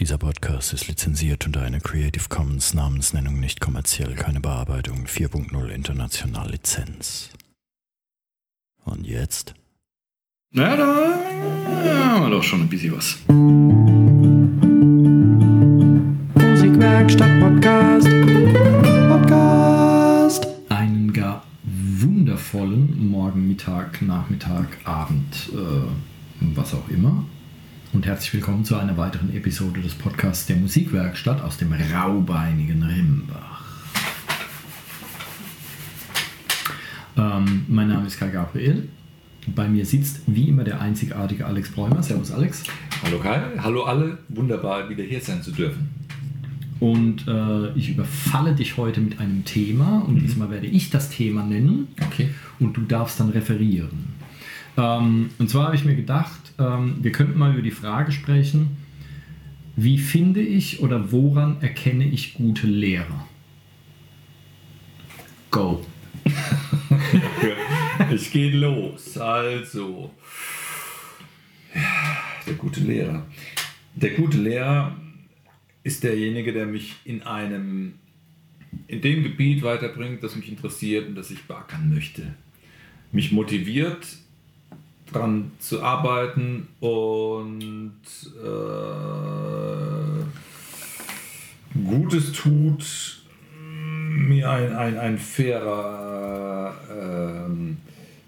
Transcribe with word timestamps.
Dieser 0.00 0.16
Podcast 0.16 0.72
ist 0.72 0.86
lizenziert 0.86 1.44
unter 1.44 1.62
einer 1.62 1.80
Creative 1.80 2.28
Commons 2.28 2.72
Namensnennung 2.72 3.40
nicht 3.40 3.60
kommerziell, 3.60 4.14
keine 4.14 4.38
Bearbeitung 4.38 5.06
4.0 5.06 5.70
international 5.70 6.52
Lizenz. 6.52 7.30
Und 8.84 9.04
jetzt? 9.04 9.54
Na, 10.54 10.76
da 10.76 10.84
haben 10.84 12.26
wir 12.26 12.30
doch 12.30 12.44
schon 12.44 12.60
ein 12.60 12.68
bisschen 12.68 12.96
was. 12.96 13.18
Musikwerkstatt 16.36 17.40
Podcast. 17.40 18.08
Podcast. 19.08 20.46
Einen 20.68 21.12
gar 21.12 21.42
wundervollen 21.64 23.10
Morgen, 23.10 23.48
Mittag, 23.48 24.00
Nachmittag, 24.00 24.78
Abend, 24.84 25.50
äh, 25.52 25.82
was 26.54 26.72
auch 26.72 26.88
immer. 26.88 27.24
Und 27.92 28.06
herzlich 28.06 28.34
willkommen 28.34 28.64
zu 28.64 28.76
einer 28.76 28.96
weiteren 28.96 29.34
Episode 29.34 29.80
des 29.80 29.94
Podcasts 29.94 30.46
der 30.46 30.56
Musikwerkstatt 30.56 31.42
aus 31.42 31.56
dem 31.56 31.72
raubeinigen 31.72 32.82
Rimbach. 32.82 33.64
Ähm, 37.16 37.64
mein 37.68 37.88
Name 37.88 38.06
ist 38.06 38.18
Kai 38.18 38.28
Gabriel. 38.28 38.88
Bei 39.54 39.66
mir 39.68 39.86
sitzt 39.86 40.20
wie 40.26 40.48
immer 40.48 40.64
der 40.64 40.80
einzigartige 40.80 41.46
Alex 41.46 41.70
Bräumer. 41.70 42.02
Servus 42.02 42.30
Alex. 42.30 42.64
Hallo 43.02 43.18
Kai, 43.18 43.40
hallo 43.58 43.84
alle, 43.84 44.18
wunderbar 44.28 44.88
wieder 44.90 45.04
hier 45.04 45.20
sein 45.20 45.42
zu 45.42 45.50
dürfen. 45.52 45.88
Und 46.80 47.26
äh, 47.26 47.72
ich 47.72 47.90
überfalle 47.90 48.54
dich 48.54 48.76
heute 48.76 49.00
mit 49.00 49.18
einem 49.18 49.44
Thema 49.44 50.04
und 50.06 50.16
diesmal 50.20 50.50
werde 50.50 50.66
ich 50.66 50.90
das 50.90 51.10
Thema 51.10 51.42
nennen 51.42 51.88
Okay. 52.06 52.28
und 52.60 52.76
du 52.76 52.82
darfst 52.82 53.18
dann 53.18 53.30
referieren. 53.30 54.10
Ähm, 54.76 55.30
und 55.38 55.50
zwar 55.50 55.64
habe 55.66 55.74
ich 55.74 55.84
mir 55.84 55.96
gedacht, 55.96 56.47
ähm, 56.58 56.96
wir 57.00 57.12
könnten 57.12 57.38
mal 57.38 57.52
über 57.52 57.62
die 57.62 57.70
Frage 57.70 58.12
sprechen, 58.12 58.76
wie 59.76 59.98
finde 59.98 60.40
ich 60.40 60.80
oder 60.80 61.12
woran 61.12 61.62
erkenne 61.62 62.04
ich 62.04 62.34
gute 62.34 62.66
Lehrer? 62.66 63.28
Go. 65.50 65.84
Es 68.10 68.30
geht 68.30 68.54
los. 68.54 69.18
Also, 69.18 70.12
der 72.46 72.54
gute 72.54 72.80
Lehrer. 72.80 73.26
Der 73.94 74.10
gute 74.10 74.38
Lehrer 74.38 74.96
ist 75.82 76.04
derjenige, 76.04 76.52
der 76.52 76.66
mich 76.66 76.94
in 77.04 77.22
einem, 77.22 77.94
in 78.86 79.00
dem 79.00 79.22
Gebiet 79.22 79.62
weiterbringt, 79.62 80.22
das 80.22 80.36
mich 80.36 80.48
interessiert 80.48 81.08
und 81.08 81.16
das 81.16 81.30
ich 81.30 81.42
beackern 81.44 81.92
möchte. 81.92 82.34
Mich 83.10 83.32
motiviert, 83.32 84.06
daran 85.12 85.52
zu 85.58 85.82
arbeiten 85.82 86.68
und 86.80 87.92
äh, 88.42 90.24
Gutes 91.84 92.32
tut, 92.32 93.22
mir 94.10 94.50
ein, 94.50 94.74
ein, 94.74 94.98
ein 94.98 95.18
fairer 95.18 96.74
ähm, 96.90 97.76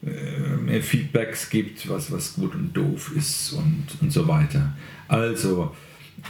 äh, 0.05 0.57
mir 0.57 0.83
Feedbacks 0.83 1.51
gibt, 1.51 1.89
was, 1.89 2.11
was 2.13 2.35
gut 2.35 2.55
und 2.55 2.73
doof 2.75 3.13
ist 3.17 3.53
und, 3.53 3.87
und 4.01 4.13
so 4.13 4.27
weiter. 4.29 4.75
Also, 5.09 5.75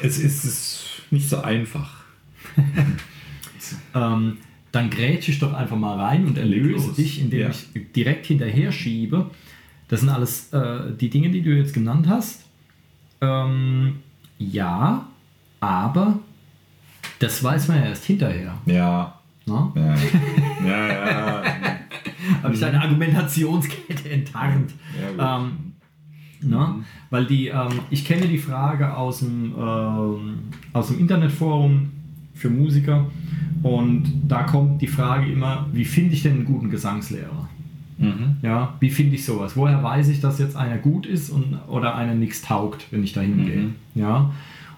es 0.02 0.18
ist 0.18 0.44
es 0.44 0.84
nicht 1.10 1.28
so 1.28 1.40
einfach. 1.40 2.00
Ähm, 3.94 4.38
dann 4.72 4.90
grätsche 4.90 5.30
ich 5.30 5.38
doch 5.38 5.52
einfach 5.52 5.76
mal 5.76 5.96
rein 5.96 6.26
und 6.26 6.36
erlöse 6.38 6.92
dich, 6.92 7.20
indem 7.20 7.40
Ja. 7.40 7.50
ich 7.50 7.68
direkt 7.94 8.26
hinterher 8.26 8.72
schiebe. 8.72 9.30
Das 9.91 10.00
sind 10.00 10.08
alles 10.08 10.52
äh, 10.52 10.92
die 10.98 11.10
Dinge, 11.10 11.30
die 11.30 11.42
du 11.42 11.50
jetzt 11.50 11.74
genannt 11.74 12.08
hast. 12.08 12.46
Ähm, 13.20 13.96
ja, 14.38 15.06
aber 15.60 16.19
das 17.19 17.42
weiß 17.44 17.69
man 17.69 17.78
ja 17.78 17.88
erst 17.88 18.05
hinterher. 18.05 18.55
Ja, 18.66 19.20
Ne? 19.46 19.72
ja, 19.74 20.66
ja, 20.66 21.11
ja. 21.11 21.42
Habe 22.42 22.55
ich 22.55 22.61
deine 22.61 22.80
Argumentationskette 22.80 24.11
enttarnt. 24.11 24.73
Ja, 25.18 25.40
gut. 25.40 25.51
Ähm, 26.42 26.48
ne? 26.48 26.74
Weil 27.11 27.27
die, 27.27 27.48
ähm, 27.48 27.80
ich 27.90 28.05
kenne 28.05 28.28
die 28.28 28.39
Frage 28.39 28.95
aus 28.96 29.20
dem, 29.20 29.55
ähm, 29.58 30.39
aus 30.72 30.89
dem 30.89 31.01
Internetforum 31.01 31.90
für 32.34 32.51
Musiker 32.51 33.07
und 33.62 34.05
da 34.28 34.45
kommt 34.45 34.80
die 34.80 34.86
Frage 34.86 35.30
immer, 35.30 35.67
wie 35.72 35.84
finde 35.84 36.14
ich 36.14 36.22
denn 36.22 36.34
einen 36.34 36.45
guten 36.45 36.70
Gesangslehrer? 36.70 37.48
Mhm. 38.00 38.36
Ja, 38.42 38.74
wie 38.80 38.90
finde 38.90 39.14
ich 39.14 39.24
sowas? 39.24 39.56
Woher 39.56 39.83
weiß 39.83 40.08
ich, 40.08 40.20
dass 40.20 40.38
jetzt 40.38 40.56
einer 40.56 40.78
gut 40.78 41.06
ist 41.06 41.30
und, 41.30 41.58
oder 41.68 41.94
einer 41.94 42.14
nichts 42.14 42.42
taugt, 42.42 42.86
wenn 42.90 43.05
ich 43.05 43.12
da 43.12 43.20
hingehe? 43.20 43.56
Mhm. 43.56 43.74
Ja, 43.94 44.33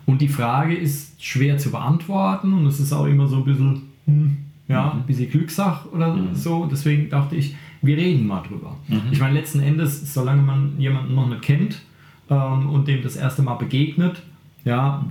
und 0.07 0.21
die 0.21 0.29
Frage 0.29 0.75
ist 0.75 1.23
schwer 1.23 1.59
zu 1.59 1.71
beantworten 1.71 2.53
und 2.53 2.67
es 2.67 2.81
ist 2.81 2.93
auch 2.93 3.07
immer 3.07 3.29
so 3.29 3.37
ein 3.37 3.45
bisschen, 3.45 3.83
hm, 4.07 4.37
ja, 4.69 4.93
ein 4.93 5.07
bisschen 5.07 5.31
Glückssache 5.31 5.89
oder 5.91 6.19
so. 6.35 6.67
Deswegen 6.67 7.09
dachte 7.09 7.37
ich, 7.37 7.55
wir 7.83 7.97
reden 7.97 8.27
mal 8.27 8.43
drüber. 8.43 8.77
Ich 9.11 9.21
meine, 9.21 9.35
letzten 9.35 9.61
Endes, 9.61 10.13
solange 10.13 10.43
man 10.43 10.73
jemanden 10.79 11.15
noch 11.15 11.29
nicht 11.29 11.43
kennt 11.43 11.83
ähm, 12.31 12.71
und 12.71 12.89
dem 12.89 13.03
das 13.03 13.17
erste 13.17 13.43
Mal 13.43 13.55
begegnet, 13.55 14.23
ja, 14.65 15.05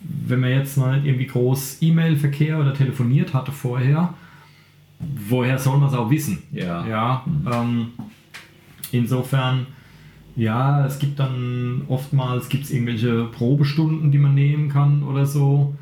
wenn 0.00 0.40
man 0.40 0.50
jetzt 0.50 0.76
mal 0.76 1.04
irgendwie 1.04 1.26
groß 1.26 1.78
E-Mail-Verkehr 1.80 2.58
oder 2.58 2.74
telefoniert 2.74 3.32
hatte 3.32 3.52
vorher, 3.52 4.14
woher 5.28 5.58
soll 5.58 5.78
man 5.78 5.88
es 5.88 5.94
auch 5.94 6.10
wissen? 6.10 6.42
Ja. 6.52 6.86
Ja, 6.86 7.24
ähm, 7.52 7.88
insofern, 8.92 9.66
ja, 10.36 10.84
es 10.86 10.98
gibt 10.98 11.18
dann 11.18 11.82
oftmals 11.88 12.48
gibt's 12.48 12.70
irgendwelche 12.70 13.24
Probestunden, 13.24 14.10
die 14.10 14.18
man 14.18 14.34
nehmen 14.34 14.68
kann 14.68 15.02
oder 15.02 15.26
so. 15.26 15.74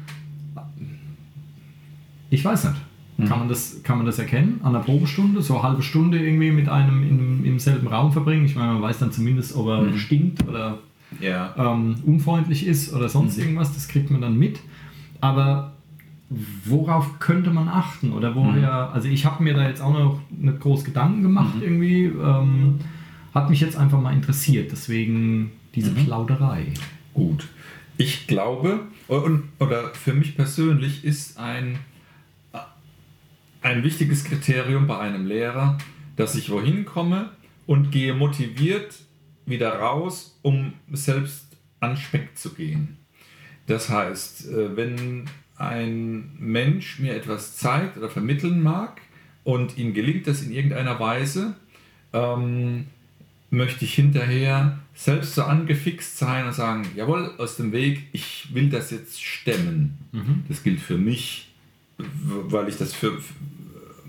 Ich 2.31 2.44
weiß 2.44 2.65
nicht. 2.65 2.77
Kann, 3.28 3.38
man 3.38 3.49
das, 3.49 3.83
kann 3.83 3.99
man 3.99 4.06
das 4.06 4.19
erkennen 4.19 4.60
an 4.65 4.72
der 4.72 4.81
Probestunde? 4.81 5.43
So 5.43 5.54
eine 5.54 5.62
halbe 5.62 5.83
Stunde 5.83 6.19
irgendwie 6.19 6.50
mit 6.50 6.69
einem 6.69 7.03
in, 7.03 7.44
im 7.44 7.59
selben 7.59 7.87
Raum 7.87 8.10
verbringen? 8.10 8.47
Ich 8.47 8.56
meine, 8.56 8.72
man 8.72 8.83
weiß 8.83 8.99
dann 8.99 9.12
zumindest, 9.12 9.54
ob 9.54 9.69
er 9.69 9.97
stinkt 9.97 10.47
oder 10.49 10.78
ja. 11.21 11.54
ähm, 11.56 11.97
unfreundlich 12.04 12.66
ist 12.66 12.93
oder 12.93 13.09
sonst 13.09 13.39
irgendwas, 13.39 13.75
das 13.75 13.87
kriegt 13.87 14.10
man 14.10 14.21
dann 14.21 14.39
mit. 14.39 14.60
Aber 15.21 15.72
worauf 16.65 17.19
könnte 17.19 17.50
man 17.50 17.69
achten? 17.69 18.12
Oder 18.12 18.34
woher, 18.34 18.91
also 18.93 19.09
ich 19.09 19.25
habe 19.25 19.43
mir 19.43 19.54
da 19.54 19.69
jetzt 19.69 19.81
auch 19.81 19.93
noch 19.93 20.20
nicht 20.31 20.60
groß 20.60 20.84
Gedanken 20.84 21.22
gemacht 21.22 21.54
irgendwie. 21.60 22.04
Ähm, 22.04 22.81
hat 23.34 23.48
mich 23.48 23.60
jetzt 23.60 23.76
einfach 23.76 24.00
mal 24.00 24.12
interessiert, 24.12 24.72
deswegen 24.72 25.53
diese 25.75 25.92
Plauderei. 25.92 26.66
Gut. 27.15 27.48
Ich 27.97 28.26
glaube, 28.26 28.81
und, 29.09 29.44
oder 29.59 29.94
für 29.94 30.12
mich 30.12 30.37
persönlich 30.37 31.04
ist 31.04 31.38
ein, 31.38 31.78
ein 33.62 33.84
wichtiges 33.84 34.25
Kriterium 34.25 34.87
bei 34.87 34.98
einem 34.98 35.26
Lehrer, 35.26 35.78
dass 36.16 36.34
ich 36.34 36.50
wohin 36.50 36.84
komme 36.84 37.31
und 37.66 37.91
gehe 37.91 38.15
motiviert 38.15 38.94
wieder 39.47 39.78
raus, 39.78 40.38
um 40.42 40.75
selbst 40.92 41.56
an 41.81 41.97
Speck 41.97 42.37
zu 42.37 42.54
gehen. 42.54 42.98
Das 43.66 43.88
heißt, 43.88 44.48
äh, 44.48 44.76
wenn 44.76 45.25
ein 45.62 46.30
Mensch 46.38 46.98
mir 46.98 47.14
etwas 47.14 47.56
zeigt 47.56 47.96
oder 47.96 48.08
vermitteln 48.08 48.62
mag 48.62 49.00
und 49.44 49.78
ihm 49.78 49.94
gelingt 49.94 50.26
das 50.26 50.42
in 50.42 50.52
irgendeiner 50.52 50.98
Weise, 50.98 51.54
ähm, 52.12 52.86
möchte 53.50 53.84
ich 53.84 53.94
hinterher 53.94 54.78
selbst 54.94 55.34
so 55.34 55.42
angefixt 55.42 56.18
sein 56.18 56.46
und 56.46 56.54
sagen, 56.54 56.86
jawohl, 56.96 57.34
aus 57.38 57.56
dem 57.56 57.72
Weg, 57.72 58.08
ich 58.12 58.48
will 58.54 58.70
das 58.70 58.90
jetzt 58.90 59.22
stemmen. 59.22 59.98
Das 60.48 60.62
gilt 60.62 60.80
für 60.80 60.98
mich, 60.98 61.52
weil 61.98 62.68
ich 62.68 62.76
das 62.76 62.94
für, 62.94 63.20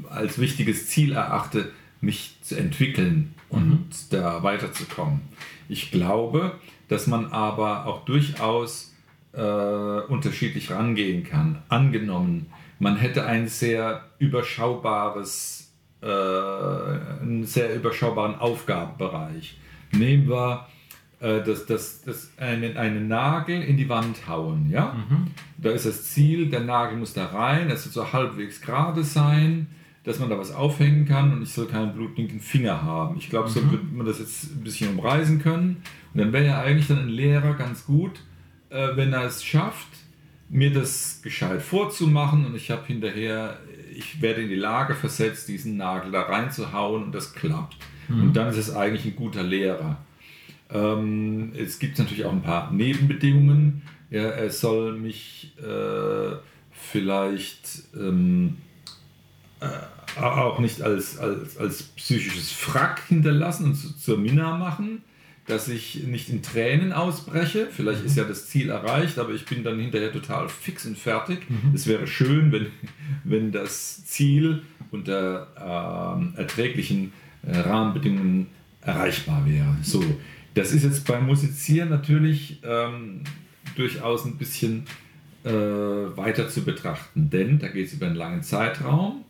als 0.10 0.40
wichtiges 0.40 0.88
Ziel 0.88 1.14
erachte, 1.14 1.72
mich 2.02 2.38
zu 2.42 2.56
entwickeln 2.56 3.34
und 3.50 3.90
da 4.12 4.44
weiterzukommen. 4.44 5.22
Ich 5.70 5.92
glaube, 5.92 6.60
dass 6.88 7.08
man 7.08 7.28
aber 7.28 7.86
auch 7.86 8.06
durchaus 8.06 8.93
äh, 9.34 9.42
unterschiedlich 9.42 10.72
rangehen 10.72 11.24
kann. 11.24 11.62
Angenommen, 11.70 12.48
man 12.80 12.98
hätte 12.98 13.26
ein 13.26 13.48
sehr 13.48 14.04
überschaubares, 14.20 15.74
äh, 16.02 16.08
einen 16.08 17.44
sehr 17.46 17.76
überschaubaren 17.76 18.36
Aufgabenbereich. 18.36 19.58
Nehmen 19.92 20.28
wir 20.30 20.68
äh, 21.20 21.42
das, 21.42 21.66
das, 21.66 22.02
das 22.02 22.32
einen, 22.38 22.78
einen 22.78 23.08
Nagel 23.08 23.62
in 23.64 23.78
die 23.78 23.90
Wand 23.90 24.28
hauen. 24.28 24.70
Ja? 24.70 24.96
Da 25.58 25.72
ist 25.72 25.86
das 25.86 26.12
Ziel, 26.12 26.50
der 26.50 26.60
Nagel 26.60 26.98
muss 26.98 27.14
da 27.14 27.28
rein, 27.28 27.70
es 27.70 27.86
soll 27.86 28.06
so 28.06 28.14
halbwegs 28.14 28.62
gerade 28.62 29.04
sein, 29.04 29.68
dass 30.04 30.20
man 30.20 30.30
da 30.30 30.38
was 30.38 30.54
aufhängen 30.54 31.06
kann 31.06 31.32
und 31.32 31.44
ich 31.44 31.54
soll 31.54 31.68
keinen 31.68 31.94
blutigen 31.94 32.42
Finger 32.42 32.84
haben. 32.84 33.18
Ich 33.18 33.30
glaube, 33.30 33.50
so 33.50 33.72
wird 33.72 33.92
man 33.94 34.06
das 34.06 34.20
jetzt 34.20 34.56
ein 34.56 34.64
bisschen 34.64 34.98
umreißen 34.98 35.42
können. 35.42 35.82
Und 36.14 36.20
dann 36.20 36.34
wäre 36.34 36.46
ja 36.46 36.62
eigentlich 36.62 36.88
dann 36.88 37.00
ein 37.00 37.08
Lehrer 37.08 37.54
ganz 37.54 37.86
gut, 37.86 38.20
äh, 38.74 38.96
wenn 38.96 39.14
er 39.14 39.26
es 39.26 39.44
schafft, 39.44 39.88
mir 40.50 40.72
das 40.74 41.22
gescheit 41.24 41.62
vorzumachen 41.62 42.46
und 42.46 42.56
ich 42.56 42.70
habe 42.70 42.86
hinterher, 42.86 43.58
ich 43.96 44.22
werde 44.22 44.42
in 44.42 44.50
die 44.50 44.56
Lage 44.56 44.96
versetzt, 44.96 45.48
diesen 45.48 45.78
Nagel 45.78 46.12
da 46.12 46.24
reinzuhauen 46.24 47.04
und 47.04 47.12
das 47.14 47.34
klappt. 47.34 47.78
Und 48.10 48.34
dann 48.34 48.50
ist 48.50 48.58
es 48.58 48.76
eigentlich 48.76 49.06
ein 49.06 49.16
guter 49.16 49.44
Lehrer. 49.44 49.98
Ähm, 50.70 51.54
es 51.56 51.80
gibt 51.80 51.98
natürlich 52.00 52.26
auch 52.26 52.32
ein 52.32 52.42
paar 52.42 52.72
Nebenbedingungen. 52.72 53.84
er, 54.10 54.36
er 54.36 54.50
soll 54.50 54.98
mich 54.98 55.54
äh, 55.60 56.36
vielleicht 56.72 57.84
ähm, 57.96 58.58
äh, 59.60 60.20
auch 60.20 60.60
nicht 60.60 60.82
als, 60.82 61.18
als, 61.18 61.58
als 61.58 61.84
psychisches 61.84 62.52
Frack 62.52 63.02
hinterlassen 63.08 63.66
und 63.68 63.76
zu, 63.76 63.98
zur 63.98 64.18
Minna 64.18 64.58
machen, 64.58 65.04
dass 65.46 65.68
ich 65.68 66.04
nicht 66.06 66.30
in 66.30 66.42
Tränen 66.42 66.94
ausbreche. 66.94 67.68
Vielleicht 67.70 68.04
ist 68.06 68.16
ja 68.16 68.24
das 68.24 68.48
Ziel 68.48 68.70
erreicht, 68.70 69.20
aber 69.20 69.32
ich 69.32 69.46
bin 69.46 69.64
dann 69.64 69.80
hinterher 69.80 70.12
total 70.12 70.48
fix 70.48 70.86
und 70.86 70.98
fertig. 70.98 71.50
Mhm. 71.50 71.74
Es 71.74 71.86
wäre 71.86 72.08
schön, 72.08 72.52
wenn, 72.52 72.68
wenn 73.24 73.52
das 73.52 74.06
Ziel 74.06 74.62
unter 74.92 75.48
äh, 75.58 76.40
erträglichen 76.40 77.12
äh, 77.46 77.58
Rahmenbedingungen 77.58 78.48
erreichbar 78.82 79.46
wäre. 79.46 79.76
So, 79.82 80.04
das 80.54 80.72
ist 80.72 80.84
jetzt 80.84 81.06
beim 81.06 81.26
Musizieren 81.26 81.90
natürlich 81.90 82.60
ähm, 82.64 83.24
durchaus 83.76 84.26
ein 84.26 84.38
bisschen 84.38 84.86
äh, 85.44 85.52
weiter 85.52 86.48
zu 86.48 86.64
betrachten, 86.64 87.30
denn 87.30 87.60
da 87.60 87.68
geht 87.68 87.88
es 87.88 87.94
über 87.94 88.06
einen 88.06 88.16
langen 88.16 88.44
Zeitraum 88.44 89.26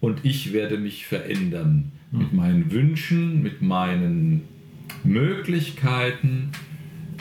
und 0.00 0.24
ich 0.24 0.52
werde 0.52 0.78
mich 0.78 1.06
verändern 1.06 1.92
mhm. 2.10 2.18
mit 2.18 2.32
meinen 2.32 2.70
Wünschen, 2.70 3.42
mit 3.42 3.60
meinen 3.60 4.48
Möglichkeiten 5.04 6.52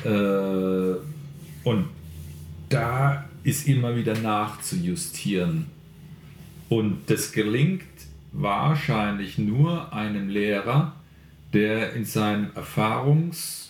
äh, 0.03 0.95
und 1.63 1.87
da 2.69 3.25
ist 3.43 3.67
immer 3.67 3.95
wieder 3.95 4.17
nachzujustieren. 4.17 5.67
Und 6.69 6.97
das 7.07 7.31
gelingt 7.31 7.83
wahrscheinlich 8.33 9.37
nur 9.37 9.93
einem 9.93 10.29
Lehrer, 10.29 10.95
der 11.53 11.93
in 11.93 12.03
seinem 12.03 12.49
Erfahrungsfeld 12.55 13.69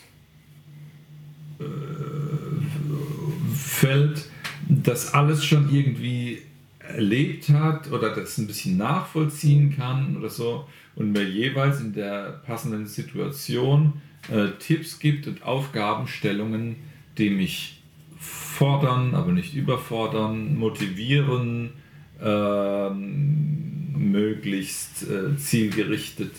das 4.68 5.14
alles 5.14 5.46
schon 5.46 5.74
irgendwie 5.74 6.42
erlebt 6.80 7.50
hat 7.50 7.92
oder 7.92 8.16
das 8.16 8.38
ein 8.38 8.48
bisschen 8.48 8.78
nachvollziehen 8.78 9.76
kann 9.76 10.18
oder 10.18 10.30
so 10.30 10.68
und 10.98 11.12
mir 11.12 11.24
jeweils 11.24 11.80
in 11.80 11.94
der 11.94 12.42
passenden 12.46 12.88
Situation 12.88 14.02
äh, 14.30 14.50
Tipps 14.60 15.00
gibt 15.00 15.28
und 15.28 15.44
Aufgabenstellungen, 15.44 16.76
die 17.18 17.30
mich 17.30 17.82
fordern, 18.20 19.14
aber 19.14 19.32
nicht 19.32 19.54
überfordern, 19.54 20.58
motivieren, 20.58 21.70
äh, 22.22 22.90
möglichst 22.90 25.04
äh, 25.04 25.38
zielgerichtet 25.38 26.32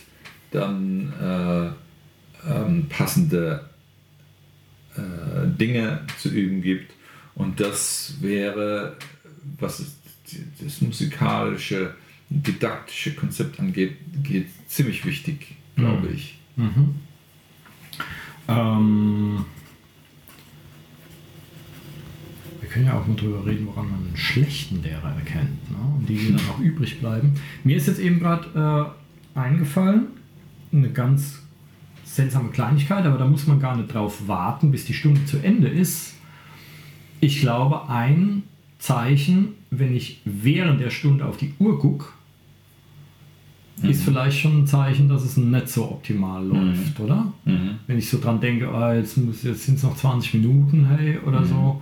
dann 0.50 1.12
äh, 1.20 1.69
ähm, 2.50 2.87
passende 2.88 3.69
äh, 4.96 5.46
Dinge 5.46 6.00
zu 6.19 6.31
üben 6.31 6.62
gibt. 6.62 6.93
Und 7.34 7.61
das 7.61 8.14
wäre, 8.20 8.96
was 9.58 9.84
das 10.61 10.81
musikalische, 10.81 11.94
didaktische 12.30 13.14
Konzept 13.14 13.58
angeht, 13.58 13.96
geht 14.22 14.48
ziemlich 14.69 15.04
wichtig, 15.04 15.56
glaube 15.76 16.08
mhm. 16.08 16.14
ich. 16.14 16.38
Mhm. 16.56 16.94
Ähm, 18.48 19.44
wir 22.60 22.69
können 22.69 22.86
ja 22.86 22.98
auch 22.98 23.06
mal 23.06 23.16
drüber 23.16 23.46
reden, 23.46 23.66
woran 23.66 23.90
man 23.90 24.06
einen 24.06 24.16
schlechten 24.16 24.82
Lehrer 24.82 25.14
erkennt 25.14 25.70
ne? 25.70 25.78
und 25.96 26.08
die, 26.08 26.16
die 26.16 26.32
dann 26.32 26.50
auch 26.50 26.58
übrig 26.58 27.00
bleiben. 27.00 27.34
Mir 27.64 27.76
ist 27.76 27.86
jetzt 27.86 28.00
eben 28.00 28.19
gerade 28.20 28.94
äh, 29.34 29.38
eingefallen, 29.38 30.08
eine 30.72 30.90
ganz 30.90 31.42
seltsame 32.04 32.50
Kleinigkeit, 32.50 33.04
aber 33.04 33.16
da 33.16 33.26
muss 33.26 33.46
man 33.46 33.60
gar 33.60 33.76
nicht 33.76 33.94
drauf 33.94 34.26
warten, 34.26 34.70
bis 34.70 34.84
die 34.84 34.94
Stunde 34.94 35.25
zu 35.25 35.38
Ende 35.38 35.69
ist. 35.69 36.14
Ich 37.20 37.40
glaube, 37.40 37.88
ein 37.88 38.42
Zeichen, 38.78 39.54
wenn 39.70 39.94
ich 39.94 40.20
während 40.25 40.80
der 40.80 40.90
Stunde 40.90 41.26
auf 41.26 41.36
die 41.36 41.54
Uhr 41.58 41.78
gucke, 41.78 42.06
mhm. 43.82 43.90
ist 43.90 44.02
vielleicht 44.02 44.38
schon 44.38 44.62
ein 44.62 44.66
Zeichen, 44.66 45.08
dass 45.08 45.25
es 45.25 45.36
nicht 45.36 45.69
so 45.69 45.84
optimal 45.84 46.42
mhm. 46.42 46.50
läuft, 46.50 46.98
mhm. 46.98 47.04
oder? 47.04 47.32
Mhm. 47.44 47.70
Wenn 47.86 47.98
ich 47.98 48.08
so 48.08 48.19
dran 48.19 48.40
denke, 48.40 48.69
oh, 48.72 48.92
jetzt, 48.92 49.16
jetzt 49.16 49.64
sind 49.64 49.76
es 49.76 49.82
noch 49.82 49.96
20 49.96 50.34
Minuten, 50.34 50.86
hey, 50.86 51.19
oder 51.25 51.44
so 51.44 51.54
mhm. 51.54 51.80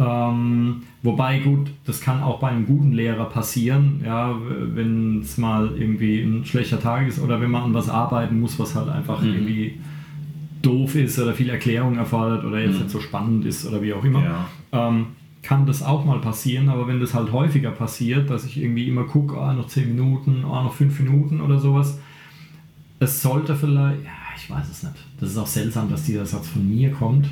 Ähm, 0.00 0.82
wobei 1.02 1.40
gut, 1.40 1.70
das 1.84 2.00
kann 2.00 2.22
auch 2.22 2.38
bei 2.38 2.48
einem 2.48 2.66
guten 2.66 2.92
Lehrer 2.92 3.24
passieren, 3.24 4.00
ja, 4.04 4.32
wenn 4.74 5.20
es 5.22 5.38
mal 5.38 5.72
irgendwie 5.76 6.20
ein 6.20 6.44
schlechter 6.44 6.80
Tag 6.80 7.08
ist 7.08 7.18
oder 7.18 7.40
wenn 7.40 7.50
man 7.50 7.64
an 7.64 7.74
was 7.74 7.88
arbeiten 7.88 8.38
muss, 8.38 8.58
was 8.60 8.76
halt 8.76 8.88
einfach 8.88 9.20
mhm. 9.20 9.28
irgendwie 9.28 9.80
doof 10.62 10.94
ist 10.94 11.18
oder 11.18 11.34
viel 11.34 11.50
Erklärung 11.50 11.96
erfordert 11.96 12.44
oder 12.44 12.60
jetzt 12.60 12.78
nicht 12.78 12.90
so 12.90 13.00
spannend 13.00 13.44
ist 13.44 13.66
oder 13.66 13.82
wie 13.82 13.92
auch 13.92 14.04
immer. 14.04 14.22
Ja. 14.22 14.88
Ähm, 14.88 15.06
kann 15.42 15.66
das 15.66 15.82
auch 15.82 16.04
mal 16.04 16.20
passieren, 16.20 16.68
aber 16.68 16.88
wenn 16.88 17.00
das 17.00 17.14
halt 17.14 17.32
häufiger 17.32 17.70
passiert, 17.70 18.28
dass 18.30 18.44
ich 18.44 18.60
irgendwie 18.60 18.88
immer 18.88 19.04
gucke, 19.04 19.38
ah, 19.38 19.52
noch 19.52 19.68
10 19.68 19.88
Minuten, 19.88 20.44
ah, 20.44 20.62
noch 20.62 20.74
5 20.74 20.98
Minuten 21.00 21.40
oder 21.40 21.58
sowas, 21.58 21.98
es 23.00 23.22
sollte 23.22 23.54
vielleicht, 23.54 24.04
ja, 24.04 24.10
ich 24.36 24.50
weiß 24.50 24.68
es 24.68 24.82
nicht. 24.82 24.96
Das 25.20 25.30
ist 25.30 25.38
auch 25.38 25.46
seltsam, 25.46 25.90
dass 25.90 26.04
dieser 26.04 26.26
Satz 26.26 26.48
von 26.48 26.68
mir 26.68 26.90
kommt 26.90 27.28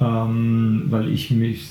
ähm, 0.00 0.84
weil 0.86 1.10
ich 1.10 1.30
mich, 1.30 1.66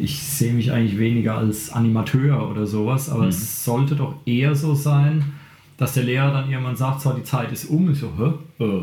ich 0.00 0.20
sehe 0.22 0.52
mich 0.52 0.72
eigentlich 0.72 0.98
weniger 0.98 1.38
als 1.38 1.70
Animateur 1.70 2.50
oder 2.50 2.66
sowas, 2.66 3.08
aber 3.08 3.24
mhm. 3.24 3.28
es 3.28 3.64
sollte 3.64 3.94
doch 3.94 4.16
eher 4.26 4.54
so 4.54 4.74
sein, 4.74 5.24
dass 5.76 5.94
der 5.94 6.04
Lehrer 6.04 6.32
dann 6.32 6.50
irgendwann 6.50 6.76
sagt, 6.76 7.00
so, 7.00 7.12
die 7.12 7.22
Zeit 7.22 7.52
ist 7.52 7.66
um, 7.66 7.92
ich 7.92 7.98
so, 7.98 8.12
hä? 8.18 8.64
Äh, 8.64 8.82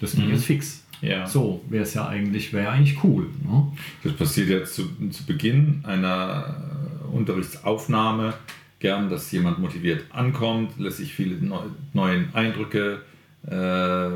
das 0.00 0.14
ging 0.14 0.26
mhm. 0.26 0.32
jetzt 0.32 0.44
fix. 0.44 0.84
Ja. 1.02 1.26
So 1.26 1.62
wäre 1.68 1.84
es 1.84 1.94
ja 1.94 2.08
eigentlich, 2.08 2.52
wäre 2.52 2.70
eigentlich 2.70 3.02
cool. 3.04 3.26
Ne? 3.44 3.72
Das 4.02 4.12
passiert 4.14 4.48
jetzt 4.48 4.74
zu, 4.74 4.88
zu 5.10 5.26
Beginn 5.26 5.80
einer 5.84 6.56
Unterrichtsaufnahme 7.12 8.34
gern, 8.78 9.08
dass 9.08 9.30
jemand 9.32 9.58
motiviert 9.58 10.04
ankommt, 10.10 10.78
lässt 10.78 10.98
sich 10.98 11.14
viele 11.14 11.36
neu, 11.36 11.60
neue 11.92 12.24
Eindrücke 12.32 13.02
äh, 13.46 14.10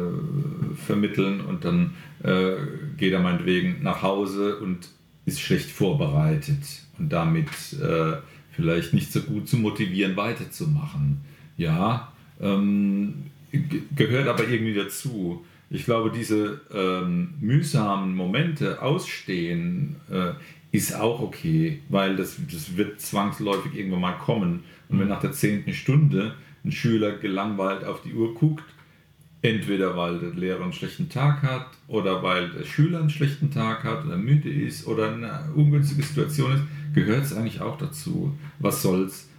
vermitteln 0.76 1.40
und 1.40 1.64
dann 1.64 1.94
äh, 2.22 2.52
geht 2.96 3.12
er 3.12 3.20
meinetwegen 3.20 3.82
nach 3.82 4.02
Hause 4.02 4.56
und 4.58 4.88
ist 5.24 5.40
schlecht 5.40 5.70
vorbereitet 5.70 6.64
und 6.98 7.10
damit 7.10 7.48
äh, 7.80 8.16
vielleicht 8.50 8.92
nicht 8.92 9.12
so 9.12 9.20
gut 9.20 9.48
zu 9.48 9.56
motivieren, 9.56 10.16
weiterzumachen. 10.16 11.20
Ja, 11.56 12.12
ähm, 12.40 13.26
gehört 13.94 14.28
aber 14.28 14.48
irgendwie 14.48 14.74
dazu. 14.74 15.44
Ich 15.70 15.84
glaube, 15.84 16.10
diese 16.10 16.60
ähm, 16.74 17.34
mühsamen 17.40 18.14
Momente 18.14 18.82
ausstehen 18.82 19.96
äh, 20.10 20.32
ist 20.72 20.94
auch 20.94 21.20
okay, 21.20 21.80
weil 21.88 22.16
das, 22.16 22.36
das 22.50 22.76
wird 22.76 23.00
zwangsläufig 23.00 23.76
irgendwann 23.76 24.00
mal 24.00 24.18
kommen. 24.18 24.64
Und 24.88 24.98
wenn 24.98 25.08
nach 25.08 25.20
der 25.20 25.32
zehnten 25.32 25.72
Stunde 25.72 26.34
ein 26.64 26.72
Schüler 26.72 27.12
gelangweilt 27.12 27.84
auf 27.84 28.02
die 28.02 28.12
Uhr 28.12 28.34
guckt 28.34 28.64
Entweder 29.42 29.96
weil 29.96 30.18
der 30.18 30.34
Lehrer 30.34 30.62
einen 30.62 30.74
schlechten 30.74 31.08
Tag 31.08 31.42
hat 31.42 31.68
oder 31.88 32.22
weil 32.22 32.50
der 32.50 32.64
Schüler 32.64 33.00
einen 33.00 33.08
schlechten 33.08 33.50
Tag 33.50 33.84
hat 33.84 34.04
oder 34.04 34.18
müde 34.18 34.50
ist 34.50 34.86
oder 34.86 35.14
eine 35.14 35.48
ungünstige 35.54 36.02
Situation 36.02 36.52
ist, 36.52 36.62
gehört 36.94 37.24
es 37.24 37.32
eigentlich 37.32 37.62
auch 37.62 37.78
dazu. 37.78 38.36
Was 38.58 38.82
soll's? 38.82 39.30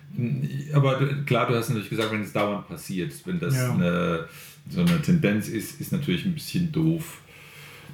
Aber 0.74 0.98
klar, 1.28 1.48
du 1.48 1.56
hast 1.56 1.70
natürlich 1.70 1.92
gesagt, 1.92 2.12
wenn 2.12 2.24
es 2.24 2.34
dauernd 2.34 2.68
passiert, 2.68 3.14
wenn 3.26 3.40
das 3.40 3.56
ja. 3.56 3.74
eine, 3.74 4.26
so 4.70 4.82
eine 4.82 5.02
Tendenz 5.02 5.48
ist, 5.48 5.82
ist 5.82 5.92
natürlich 5.92 6.26
ein 6.26 6.34
bisschen 6.34 6.72
doof. 6.72 7.22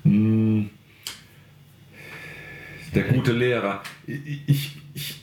Hm. 0.04 0.70
Der 2.94 3.04
gute 3.04 3.34
Lehrer. 3.34 3.84
Ich, 4.06 4.78
ich 4.94 5.22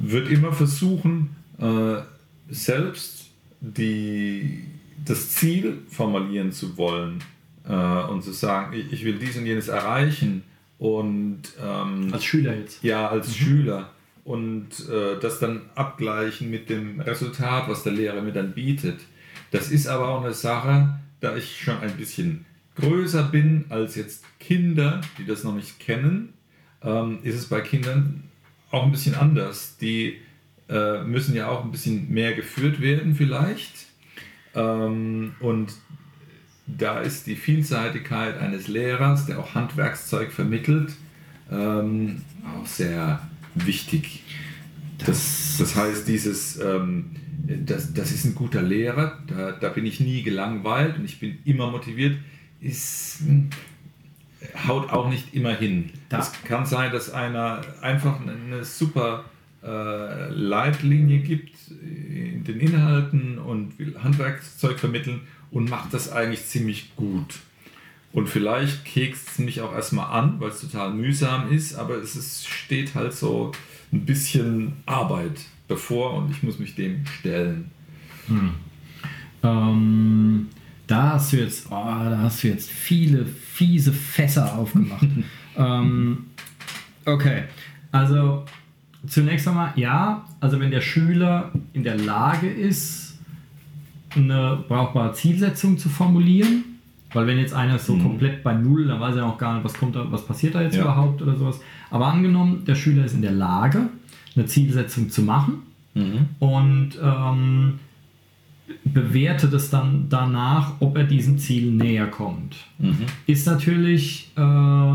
würde 0.00 0.28
immer 0.30 0.52
versuchen, 0.52 1.36
äh, 1.58 2.02
selbst 2.48 3.30
die 3.60 4.64
das 5.04 5.30
Ziel 5.30 5.78
formulieren 5.88 6.52
zu 6.52 6.76
wollen 6.76 7.22
äh, 7.66 7.72
und 7.72 8.22
zu 8.22 8.32
sagen, 8.32 8.76
ich, 8.76 8.92
ich, 8.92 9.04
will 9.04 9.18
dies 9.18 9.36
und 9.36 9.46
jenes 9.46 9.68
erreichen 9.68 10.42
und 10.78 11.42
ähm, 11.62 12.08
als 12.12 12.24
Schüler 12.24 12.56
jetzt. 12.56 12.82
Ja, 12.82 13.08
als 13.08 13.28
mhm. 13.28 13.32
Schüler 13.32 13.90
und 14.24 14.88
äh, 14.90 15.18
das 15.20 15.38
dann 15.38 15.62
abgleichen 15.74 16.50
mit 16.50 16.68
dem 16.68 17.00
Resultat, 17.00 17.68
was 17.68 17.82
der 17.82 17.92
Lehrer 17.92 18.20
mir 18.20 18.32
dann 18.32 18.52
bietet. 18.52 19.00
Das 19.50 19.70
ist 19.70 19.86
aber 19.86 20.08
auch 20.08 20.24
eine 20.24 20.34
Sache, 20.34 20.98
da 21.20 21.36
ich 21.36 21.60
schon 21.60 21.78
ein 21.80 21.96
bisschen 21.96 22.44
größer 22.76 23.24
bin 23.24 23.64
als 23.70 23.96
jetzt 23.96 24.24
Kinder, 24.38 25.00
die 25.18 25.26
das 25.26 25.44
noch 25.44 25.54
nicht 25.54 25.80
kennen, 25.80 26.34
ähm, 26.82 27.18
ist 27.22 27.34
es 27.34 27.46
bei 27.46 27.60
Kindern 27.60 28.24
auch 28.70 28.84
ein 28.84 28.92
bisschen 28.92 29.14
anders. 29.14 29.76
Die 29.78 30.18
äh, 30.68 31.02
müssen 31.02 31.34
ja 31.34 31.48
auch 31.48 31.64
ein 31.64 31.70
bisschen 31.70 32.10
mehr 32.12 32.34
geführt 32.34 32.80
werden 32.80 33.14
vielleicht 33.14 33.88
ähm, 34.54 35.34
und 35.40 35.72
da 36.66 37.00
ist 37.00 37.26
die 37.26 37.36
Vielseitigkeit 37.36 38.38
eines 38.38 38.68
Lehrers, 38.68 39.26
der 39.26 39.38
auch 39.38 39.54
Handwerkszeug 39.54 40.32
vermittelt, 40.32 40.92
ähm, 41.50 42.22
auch 42.44 42.66
sehr 42.66 43.26
wichtig. 43.54 44.22
Das, 44.98 45.56
das 45.58 45.76
heißt, 45.76 46.06
dieses, 46.08 46.58
ähm, 46.58 47.16
das, 47.48 47.94
das 47.94 48.12
ist 48.12 48.24
ein 48.24 48.34
guter 48.34 48.62
Lehrer, 48.62 49.18
da, 49.26 49.52
da 49.52 49.68
bin 49.70 49.86
ich 49.86 50.00
nie 50.00 50.22
gelangweilt 50.22 50.98
und 50.98 51.04
ich 51.04 51.18
bin 51.18 51.38
immer 51.44 51.70
motiviert, 51.70 52.18
ist, 52.60 53.22
haut 54.66 54.90
auch 54.90 55.08
nicht 55.08 55.34
immer 55.34 55.54
hin. 55.54 55.90
Es 56.10 56.32
kann 56.44 56.66
sein, 56.66 56.92
dass 56.92 57.10
einer 57.10 57.62
einfach 57.80 58.20
eine 58.20 58.64
super 58.64 59.24
äh, 59.62 60.28
Leitlinie 60.30 61.20
gibt 61.20 61.56
in 61.82 62.44
den 62.44 62.60
Inhalten 62.60 63.38
und 63.38 63.78
will 63.78 63.96
Handwerkszeug 64.02 64.78
vermitteln 64.78 65.22
und 65.50 65.70
macht 65.70 65.94
das 65.94 66.12
eigentlich 66.12 66.44
ziemlich 66.46 66.94
gut. 66.96 67.40
Und 68.12 68.28
vielleicht 68.28 68.84
kekst 68.84 69.28
es 69.28 69.38
mich 69.38 69.60
auch 69.60 69.72
erstmal 69.72 70.18
an, 70.18 70.40
weil 70.40 70.50
es 70.50 70.60
total 70.60 70.92
mühsam 70.92 71.50
ist, 71.50 71.74
aber 71.74 71.96
es 71.96 72.16
ist, 72.16 72.48
steht 72.48 72.94
halt 72.94 73.12
so 73.12 73.52
ein 73.92 74.04
bisschen 74.04 74.74
Arbeit 74.86 75.40
bevor 75.68 76.14
und 76.14 76.30
ich 76.30 76.42
muss 76.42 76.58
mich 76.58 76.74
dem 76.74 77.06
stellen. 77.06 77.70
Hm. 78.26 78.50
Ähm, 79.42 80.48
da 80.86 81.12
hast 81.12 81.32
du 81.32 81.36
jetzt, 81.36 81.66
oh, 81.70 81.74
da 81.74 82.18
hast 82.22 82.42
du 82.42 82.48
jetzt 82.48 82.70
viele 82.70 83.26
fiese 83.26 83.92
Fässer 83.92 84.58
aufgemacht. 84.58 85.06
ähm, 85.56 86.24
okay, 87.04 87.44
also 87.92 88.44
zunächst 89.06 89.46
einmal, 89.46 89.72
ja, 89.76 90.24
also 90.40 90.58
wenn 90.58 90.70
der 90.70 90.80
Schüler 90.80 91.52
in 91.72 91.84
der 91.84 91.96
Lage 91.96 92.48
ist, 92.48 93.18
eine 94.16 94.64
brauchbare 94.66 95.12
Zielsetzung 95.12 95.78
zu 95.78 95.88
formulieren, 95.88 96.64
weil 97.12 97.26
wenn 97.26 97.38
jetzt 97.38 97.54
einer 97.54 97.76
ist 97.76 97.86
so 97.86 97.94
mhm. 97.94 98.02
komplett 98.02 98.42
bei 98.42 98.54
Null, 98.54 98.86
dann 98.86 99.00
weiß 99.00 99.16
er 99.16 99.26
auch 99.26 99.38
gar 99.38 99.54
nicht, 99.54 99.64
was 99.64 99.74
kommt 99.74 99.96
da, 99.96 100.10
was 100.10 100.26
passiert 100.26 100.54
da 100.54 100.62
jetzt 100.62 100.76
ja. 100.76 100.82
überhaupt 100.82 101.22
oder 101.22 101.36
sowas. 101.36 101.60
Aber 101.90 102.06
angenommen, 102.06 102.64
der 102.66 102.74
Schüler 102.74 103.04
ist 103.04 103.14
in 103.14 103.22
der 103.22 103.32
Lage, 103.32 103.88
eine 104.34 104.46
Zielsetzung 104.46 105.10
zu 105.10 105.22
machen 105.22 105.62
mhm. 105.94 106.26
und 106.38 106.90
ähm, 107.02 107.78
bewertet 108.84 109.52
es 109.52 109.70
dann 109.70 110.06
danach, 110.08 110.74
ob 110.80 110.96
er 110.96 111.04
diesem 111.04 111.38
Ziel 111.38 111.72
näher 111.72 112.06
kommt. 112.06 112.56
Mhm. 112.78 113.06
Ist 113.26 113.46
natürlich, 113.46 114.30
äh, 114.36 114.94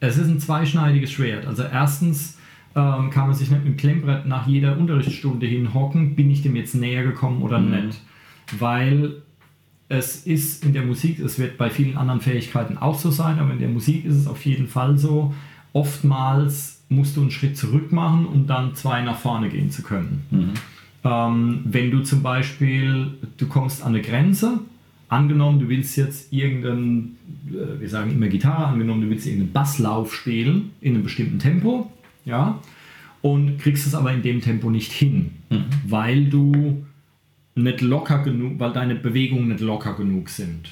es 0.00 0.18
ist 0.18 0.28
ein 0.28 0.40
zweischneidiges 0.40 1.12
Schwert. 1.12 1.46
Also 1.46 1.62
erstens 1.62 2.38
ähm, 2.74 3.10
kann 3.10 3.26
man 3.26 3.34
sich 3.34 3.50
nicht 3.50 3.64
mit 3.64 3.74
dem 3.74 3.76
Klemmbrett 3.76 4.26
nach 4.26 4.46
jeder 4.46 4.76
Unterrichtsstunde 4.78 5.46
hinhocken, 5.46 6.16
bin 6.16 6.30
ich 6.30 6.42
dem 6.42 6.56
jetzt 6.56 6.74
näher 6.74 7.04
gekommen 7.04 7.42
oder 7.42 7.58
mhm. 7.58 7.86
nicht. 7.86 8.00
Weil 8.58 9.22
es 9.88 10.26
ist 10.26 10.64
in 10.64 10.72
der 10.72 10.82
Musik, 10.82 11.18
es 11.18 11.38
wird 11.38 11.58
bei 11.58 11.68
vielen 11.68 11.96
anderen 11.96 12.20
Fähigkeiten 12.20 12.78
auch 12.78 12.98
so 12.98 13.10
sein, 13.10 13.38
aber 13.38 13.52
in 13.52 13.58
der 13.58 13.68
Musik 13.68 14.04
ist 14.04 14.16
es 14.16 14.26
auf 14.26 14.44
jeden 14.46 14.66
Fall 14.66 14.96
so, 14.96 15.34
oftmals 15.74 16.81
musst 16.94 17.16
du 17.16 17.22
einen 17.22 17.30
Schritt 17.30 17.56
zurück 17.56 17.92
machen, 17.92 18.26
um 18.26 18.46
dann 18.46 18.74
zwei 18.74 19.02
nach 19.02 19.18
vorne 19.18 19.48
gehen 19.48 19.70
zu 19.70 19.82
können. 19.82 20.24
Mhm. 20.30 20.50
Ähm, 21.04 21.60
wenn 21.64 21.90
du 21.90 22.00
zum 22.00 22.22
Beispiel, 22.22 23.12
du 23.36 23.46
kommst 23.46 23.82
an 23.82 23.94
eine 23.94 24.02
Grenze, 24.02 24.60
angenommen, 25.08 25.58
du 25.60 25.68
willst 25.68 25.96
jetzt 25.96 26.32
irgendeinen, 26.32 27.18
äh, 27.50 27.80
wir 27.80 27.88
sagen 27.88 28.12
immer 28.12 28.28
Gitarre, 28.28 28.66
angenommen, 28.66 29.02
du 29.02 29.10
willst 29.10 29.26
irgendeinen 29.26 29.52
Basslauf 29.52 30.14
spielen 30.14 30.70
in 30.80 30.94
einem 30.94 31.02
bestimmten 31.02 31.38
Tempo, 31.38 31.90
ja, 32.24 32.60
und 33.20 33.58
kriegst 33.58 33.86
es 33.86 33.94
aber 33.94 34.12
in 34.12 34.22
dem 34.22 34.40
Tempo 34.40 34.70
nicht 34.70 34.92
hin, 34.92 35.32
mhm. 35.50 35.64
weil 35.86 36.24
du 36.26 36.84
nicht 37.54 37.80
locker 37.80 38.18
genug, 38.20 38.58
weil 38.58 38.72
deine 38.72 38.94
Bewegungen 38.94 39.48
nicht 39.48 39.60
locker 39.60 39.94
genug 39.94 40.28
sind, 40.28 40.70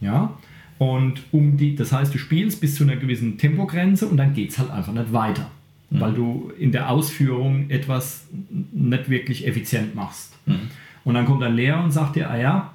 ja. 0.00 0.36
Und 0.78 1.22
um 1.32 1.56
die, 1.56 1.74
das 1.74 1.92
heißt, 1.92 2.14
du 2.14 2.18
spielst 2.18 2.60
bis 2.60 2.76
zu 2.76 2.84
einer 2.84 2.96
gewissen 2.96 3.36
Tempogrenze 3.36 4.06
und 4.06 4.16
dann 4.16 4.32
geht 4.32 4.50
es 4.50 4.58
halt 4.58 4.70
einfach 4.70 4.92
nicht 4.92 5.12
weiter 5.12 5.50
mhm. 5.90 6.00
weil 6.00 6.12
du 6.12 6.52
in 6.58 6.72
der 6.72 6.90
Ausführung 6.90 7.70
etwas 7.70 8.26
nicht 8.72 9.08
wirklich 9.08 9.46
effizient 9.46 9.94
machst. 9.94 10.34
Mhm. 10.46 10.70
Und 11.04 11.14
dann 11.14 11.26
kommt 11.26 11.42
ein 11.42 11.54
Lehrer 11.54 11.82
und 11.82 11.90
sagt 11.90 12.16
dir, 12.16 12.30
ah 12.30 12.36
ja, 12.36 12.70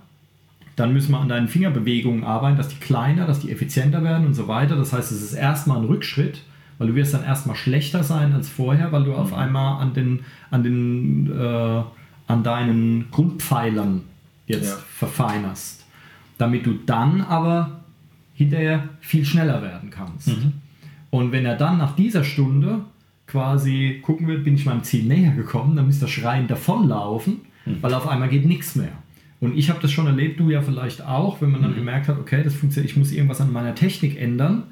dann 0.76 0.92
müssen 0.92 1.12
wir 1.12 1.20
an 1.20 1.30
deinen 1.30 1.48
Fingerbewegungen 1.48 2.24
arbeiten, 2.24 2.58
dass 2.58 2.68
die 2.68 2.78
kleiner, 2.78 3.28
dass 3.28 3.40
die 3.40 3.52
effizienter 3.52 4.04
werden 4.04 4.26
und 4.26 4.34
so 4.34 4.48
weiter. 4.48 4.76
Das 4.76 4.92
heißt, 4.92 5.12
es 5.12 5.22
ist 5.22 5.34
erstmal 5.34 5.78
ein 5.78 5.86
Rückschritt, 5.86 6.42
weil 6.80 6.88
du 6.88 6.96
wirst 6.96 7.14
dann 7.14 7.24
erstmal 7.24 7.56
schlechter 7.56 8.04
sein 8.04 8.34
als 8.34 8.50
vorher, 8.50 8.92
weil 8.92 9.04
du 9.04 9.12
mhm. 9.12 9.18
auf 9.18 9.34
einmal 9.34 9.82
an 9.82 9.94
den, 9.94 10.22
an 10.50 10.64
den, 10.64 11.32
äh, 11.32 11.82
an 12.28 12.44
deinen 12.44 13.12
Grundpfeilern 13.12 14.02
jetzt 14.48 14.72
ja. 14.72 14.84
verfeinerst. 14.98 15.86
Damit 16.40 16.66
du 16.66 16.74
dann 16.74 17.22
aber 17.22 17.83
hinterher 18.34 18.90
viel 19.02 19.26
schneller 19.26 19.62
werden 19.62 19.90
kannst. 19.90 20.30
Mhm. 20.30 20.54
Und 21.10 21.32
wenn 21.32 21.46
er 21.46 21.56
dann 21.56 21.78
nach 21.78 21.96
dieser 21.96 22.24
Stunde 22.24 22.82
quasi 23.28 24.00
gucken 24.02 24.28
wird, 24.28 24.44
bin 24.44 24.56
ich 24.56 24.66
meinem 24.66 24.84
Ziel 24.84 25.06
näher 25.06 25.32
gekommen, 25.32 25.76
dann 25.76 25.86
müsste 25.86 26.06
das 26.06 26.12
Schreien 26.12 26.48
davonlaufen, 26.48 27.42
mhm. 27.66 27.78
weil 27.82 27.94
auf 27.94 28.08
einmal 28.08 28.30
geht 28.30 28.46
nichts 28.46 28.76
mehr. 28.76 28.92
Und 29.40 29.58
ich 29.58 29.70
habe 29.70 29.80
das 29.82 29.92
schon 29.92 30.08
erlebt, 30.08 30.40
du 30.40 30.50
ja 30.50 30.62
vielleicht 30.62 31.06
auch, 31.06 31.42
wenn 31.42 31.52
man 31.52 31.62
dann 31.62 31.72
mhm. 31.72 31.76
gemerkt 31.76 32.08
hat, 32.08 32.18
okay, 32.18 32.44
das 32.44 32.56
funktioniert, 32.56 32.92
ich 32.92 32.98
muss 32.98 33.12
irgendwas 33.12 33.42
an 33.42 33.52
meiner 33.52 33.76
Technik 33.76 34.20
ändern. 34.20 34.64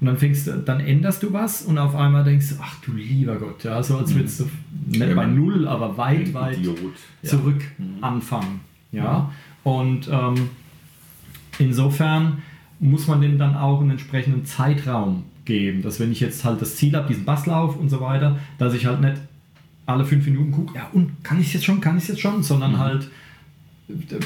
Und 0.00 0.06
dann 0.06 0.16
fängst 0.16 0.46
du, 0.46 0.52
dann 0.52 0.80
änderst 0.80 1.22
du 1.22 1.32
was 1.34 1.62
und 1.62 1.76
auf 1.76 1.94
einmal 1.94 2.24
denkst 2.24 2.50
du, 2.50 2.54
ach 2.62 2.80
du 2.80 2.92
lieber 2.92 3.36
Gott, 3.36 3.64
ja, 3.64 3.82
so 3.82 3.98
als 3.98 4.14
würdest 4.14 4.40
du 4.40 4.48
nicht 4.86 5.00
ja, 5.00 5.14
bei 5.14 5.26
null, 5.26 5.68
aber 5.68 5.98
weit, 5.98 6.32
weit 6.32 6.58
zurück 7.22 7.60
ja. 7.78 7.84
Mhm. 7.84 8.04
anfangen. 8.04 8.60
Ja. 8.92 9.30
Und 9.62 10.08
ähm, 10.10 10.48
insofern 11.58 12.38
muss 12.80 13.06
man 13.06 13.20
dem 13.20 13.38
dann 13.38 13.54
auch 13.54 13.80
einen 13.80 13.90
entsprechenden 13.90 14.44
Zeitraum 14.44 15.24
geben. 15.44 15.82
Dass 15.82 16.00
wenn 16.00 16.10
ich 16.10 16.20
jetzt 16.20 16.44
halt 16.44 16.60
das 16.60 16.76
Ziel 16.76 16.94
habe, 16.96 17.08
diesen 17.08 17.24
Basslauf 17.24 17.76
und 17.76 17.88
so 17.90 18.00
weiter, 18.00 18.38
dass 18.58 18.74
ich 18.74 18.86
halt 18.86 19.00
nicht 19.00 19.16
alle 19.86 20.04
fünf 20.04 20.24
Minuten 20.26 20.52
gucke, 20.52 20.74
ja 20.76 20.88
und 20.92 21.22
kann 21.22 21.40
ich 21.40 21.48
es 21.48 21.52
jetzt 21.54 21.64
schon, 21.64 21.80
kann 21.80 21.96
ich 21.96 22.04
es 22.04 22.08
jetzt 22.08 22.20
schon, 22.20 22.42
sondern 22.42 22.72
mhm. 22.72 22.78
halt 22.78 23.10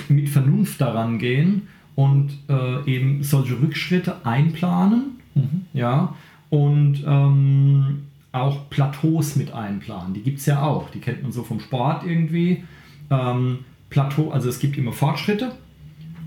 mit 0.08 0.28
Vernunft 0.28 0.80
daran 0.80 1.18
gehen 1.18 1.68
und 1.94 2.32
äh, 2.49 2.84
eben 2.90 3.23
solche 3.23 3.61
Rückschritte 3.61 4.26
einplanen, 4.26 5.20
mhm. 5.34 5.62
ja, 5.73 6.14
und 6.50 7.02
ähm, 7.06 8.02
auch 8.32 8.68
Plateaus 8.68 9.37
mit 9.37 9.52
einplanen. 9.52 10.12
Die 10.12 10.20
gibt 10.20 10.40
es 10.40 10.46
ja 10.46 10.62
auch, 10.62 10.90
die 10.90 10.99
kennt 10.99 11.23
man 11.23 11.32
so 11.32 11.42
vom 11.42 11.61
Sport 11.61 12.04
irgendwie. 12.04 12.64
Ähm, 13.11 13.61
Plateau, 13.90 14.30
also 14.30 14.49
es 14.49 14.58
gibt 14.58 14.76
immer 14.76 14.92
Fortschritte 14.92 15.52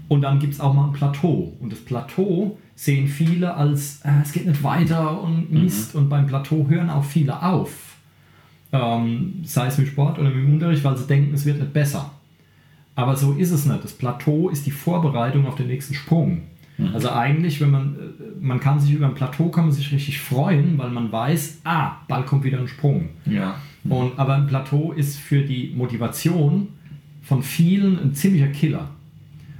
und 0.07 0.21
dann 0.21 0.39
gibt 0.39 0.53
es 0.53 0.59
auch 0.59 0.73
mal 0.73 0.85
ein 0.85 0.93
Plateau. 0.93 1.53
Und 1.59 1.71
das 1.71 1.79
Plateau 1.79 2.57
sehen 2.75 3.07
viele 3.07 3.55
als, 3.55 4.01
äh, 4.03 4.21
es 4.21 4.31
geht 4.31 4.45
nicht 4.45 4.63
weiter 4.63 5.21
und 5.21 5.51
mhm. 5.51 5.63
Mist. 5.63 5.93
Mhm. 5.93 6.01
Und 6.01 6.09
beim 6.09 6.27
Plateau 6.27 6.67
hören 6.69 6.89
auch 6.89 7.03
viele 7.03 7.41
auf. 7.41 7.95
Ähm, 8.71 9.41
sei 9.43 9.67
es 9.67 9.77
mit 9.77 9.87
Sport 9.87 10.19
oder 10.19 10.29
mit 10.29 10.45
dem 10.45 10.53
Unterricht, 10.53 10.83
weil 10.83 10.97
sie 10.97 11.07
denken, 11.07 11.33
es 11.33 11.45
wird 11.45 11.59
nicht 11.59 11.73
besser. 11.73 12.11
Aber 12.95 13.15
so 13.15 13.33
ist 13.33 13.51
es 13.51 13.65
nicht. 13.65 13.83
Das 13.83 13.93
Plateau 13.93 14.49
ist 14.49 14.65
die 14.65 14.71
Vorbereitung 14.71 15.45
auf 15.45 15.55
den 15.55 15.67
nächsten 15.67 15.93
Sprung. 15.93 16.43
Mhm. 16.77 16.93
Also 16.93 17.11
eigentlich, 17.11 17.59
wenn 17.59 17.71
man, 17.71 17.95
äh, 17.95 18.39
man 18.39 18.59
kann 18.59 18.79
sich 18.79 18.93
über 18.93 19.07
ein 19.07 19.15
Plateau 19.15 19.49
kann 19.49 19.65
man 19.65 19.73
sich 19.73 19.91
richtig 19.91 20.19
freuen, 20.19 20.77
weil 20.77 20.89
man 20.89 21.11
weiß, 21.11 21.61
ah, 21.63 21.97
bald 22.07 22.25
kommt 22.27 22.43
wieder 22.43 22.59
ein 22.59 22.67
Sprung. 22.67 23.09
Ja. 23.25 23.55
Mhm. 23.83 23.91
Und, 23.91 24.19
aber 24.19 24.35
ein 24.35 24.47
Plateau 24.47 24.93
ist 24.93 25.17
für 25.17 25.41
die 25.41 25.73
Motivation 25.75 26.69
von 27.21 27.43
vielen 27.43 27.99
ein 27.99 28.13
ziemlicher 28.13 28.47
Killer. 28.47 28.89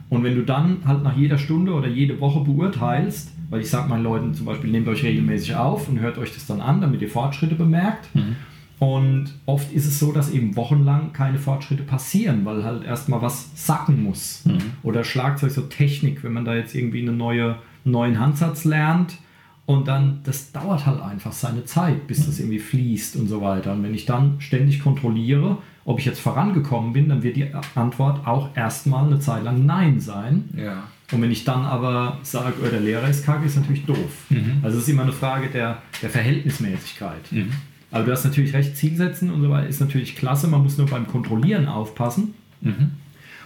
Und 0.10 0.24
wenn 0.24 0.36
du 0.36 0.44
dann 0.44 0.78
halt 0.86 1.04
nach 1.04 1.18
jeder 1.18 1.38
Stunde 1.38 1.74
oder 1.74 1.88
jede 1.88 2.20
Woche 2.20 2.40
beurteilst, 2.40 3.32
weil 3.50 3.62
ich 3.62 3.70
sage 3.70 3.90
meinen 3.90 4.04
Leuten 4.04 4.34
zum 4.34 4.46
Beispiel, 4.46 4.70
nehmt 4.70 4.88
euch 4.88 5.04
regelmäßig 5.04 5.56
auf 5.56 5.90
und 5.90 6.00
hört 6.00 6.18
euch 6.18 6.34
das 6.34 6.48
dann 6.48 6.62
an, 6.62 6.82
damit 6.82 7.02
ihr 7.02 7.10
Fortschritte 7.10 7.56
bemerkt. 7.56 8.14
Mhm. 8.16 8.36
Und 8.80 9.34
oft 9.46 9.72
ist 9.74 9.88
es 9.88 10.00
so, 10.00 10.12
dass 10.12 10.32
eben 10.32 10.56
wochenlang 10.56 11.12
keine 11.12 11.40
Fortschritte 11.40 11.84
passieren, 11.84 12.46
weil 12.46 12.64
halt 12.64 12.84
erstmal 12.84 13.22
was 13.22 13.50
sacken 13.56 14.04
muss. 14.04 14.44
Mhm. 14.46 14.60
Oder 14.84 15.04
Schlagzeug, 15.04 15.52
so 15.52 15.62
Technik, 15.62 16.24
wenn 16.24 16.34
man 16.34 16.46
da 16.46 16.56
jetzt 16.56 16.76
irgendwie 16.76 17.02
einen 17.02 17.18
neue, 17.18 17.58
neuen 17.86 18.20
Handsatz 18.20 18.66
lernt 18.66 19.18
und 19.66 19.88
dann, 19.88 20.20
das 20.24 20.52
dauert 20.52 20.86
halt 20.86 21.02
einfach 21.02 21.34
seine 21.34 21.66
Zeit, 21.66 22.08
bis 22.08 22.26
das 22.26 22.40
irgendwie 22.40 22.60
fließt 22.60 23.16
und 23.16 23.28
so 23.28 23.42
weiter. 23.42 23.74
Und 23.74 23.84
wenn 23.84 23.96
ich 23.96 24.06
dann 24.06 24.40
ständig 24.40 24.82
kontrolliere, 24.82 25.58
ob 25.88 26.00
ich 26.00 26.06
jetzt 26.06 26.20
vorangekommen 26.20 26.92
bin, 26.92 27.08
dann 27.08 27.24
wird 27.24 27.38
die 27.38 27.48
Antwort 27.74 28.28
auch 28.28 28.50
erstmal 28.58 29.06
eine 29.06 29.22
Zeit 29.22 29.46
lang 29.46 29.66
Nein 29.66 30.02
sein. 30.02 30.50
Ja. 30.54 30.84
Und 31.14 31.22
wenn 31.22 31.32
ich 31.32 31.46
dann 31.46 31.64
aber 31.64 32.18
sage, 32.24 32.56
oh, 32.62 32.68
der 32.70 32.82
Lehrer 32.82 33.08
ist 33.08 33.26
kacke, 33.26 33.46
ist 33.46 33.56
natürlich 33.56 33.86
doof. 33.86 34.26
Mhm. 34.28 34.58
Also 34.64 34.78
es 34.78 34.84
ist 34.84 34.90
immer 34.90 35.04
eine 35.04 35.14
Frage 35.14 35.48
der, 35.48 35.82
der 36.02 36.10
Verhältnismäßigkeit. 36.10 37.32
Mhm. 37.32 37.54
Aber 37.90 38.04
du 38.04 38.12
hast 38.12 38.26
natürlich 38.26 38.54
recht, 38.54 38.76
Zielsetzen 38.76 39.32
und 39.32 39.42
so 39.42 39.50
weiter 39.50 39.70
ist 39.70 39.80
natürlich 39.80 40.18
klasse, 40.18 40.50
man 40.50 40.62
muss 40.62 40.78
nur 40.78 40.88
beim 40.88 41.08
Kontrollieren 41.08 41.70
aufpassen. 41.70 42.34
Mhm. 42.60 42.92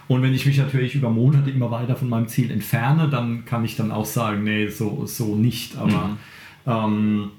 Und 0.08 0.22
wenn 0.22 0.34
ich 0.34 0.44
mich 0.44 0.58
natürlich 0.58 0.96
über 0.96 1.10
Monate 1.10 1.48
immer 1.48 1.70
weiter 1.70 1.94
von 1.94 2.08
meinem 2.08 2.26
Ziel 2.26 2.50
entferne, 2.50 3.08
dann 3.08 3.44
kann 3.44 3.64
ich 3.64 3.76
dann 3.76 3.92
auch 3.92 4.04
sagen, 4.04 4.42
nee, 4.42 4.66
so, 4.66 5.06
so 5.06 5.36
nicht. 5.36 5.78
Aber 5.78 6.18
mhm. 6.66 6.66
ähm, 6.66 7.30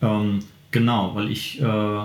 ähm, 0.00 0.38
genau, 0.70 1.16
weil 1.16 1.28
ich 1.28 1.60
äh, 1.60 2.00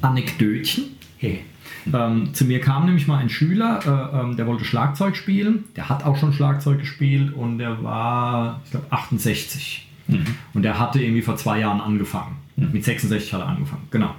Anekdötchen. 0.00 0.84
Hey. 1.18 1.44
Ähm, 1.92 2.34
zu 2.34 2.44
mir 2.44 2.60
kam 2.60 2.84
nämlich 2.86 3.06
mal 3.06 3.18
ein 3.18 3.28
Schüler, 3.28 3.80
äh, 3.84 4.20
ähm, 4.20 4.36
der 4.36 4.46
wollte 4.46 4.64
Schlagzeug 4.64 5.16
spielen. 5.16 5.64
Der 5.76 5.88
hat 5.88 6.04
auch 6.04 6.16
schon 6.16 6.32
Schlagzeug 6.32 6.80
gespielt 6.80 7.32
und 7.32 7.58
der 7.58 7.82
war, 7.82 8.60
ich 8.64 8.72
glaube, 8.72 8.86
68. 8.90 9.88
Mhm. 10.08 10.24
Und 10.54 10.62
der 10.62 10.78
hatte 10.78 11.00
irgendwie 11.00 11.22
vor 11.22 11.36
zwei 11.36 11.60
Jahren 11.60 11.80
angefangen. 11.80 12.36
Mhm. 12.56 12.72
Mit 12.72 12.84
66 12.84 13.32
hat 13.32 13.40
er 13.40 13.48
angefangen, 13.48 13.86
genau. 13.90 14.14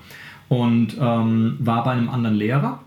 Und 0.50 0.98
ähm, 1.00 1.58
war 1.60 1.84
bei 1.84 1.92
einem 1.92 2.10
anderen 2.10 2.38
Lehrer. 2.38 2.80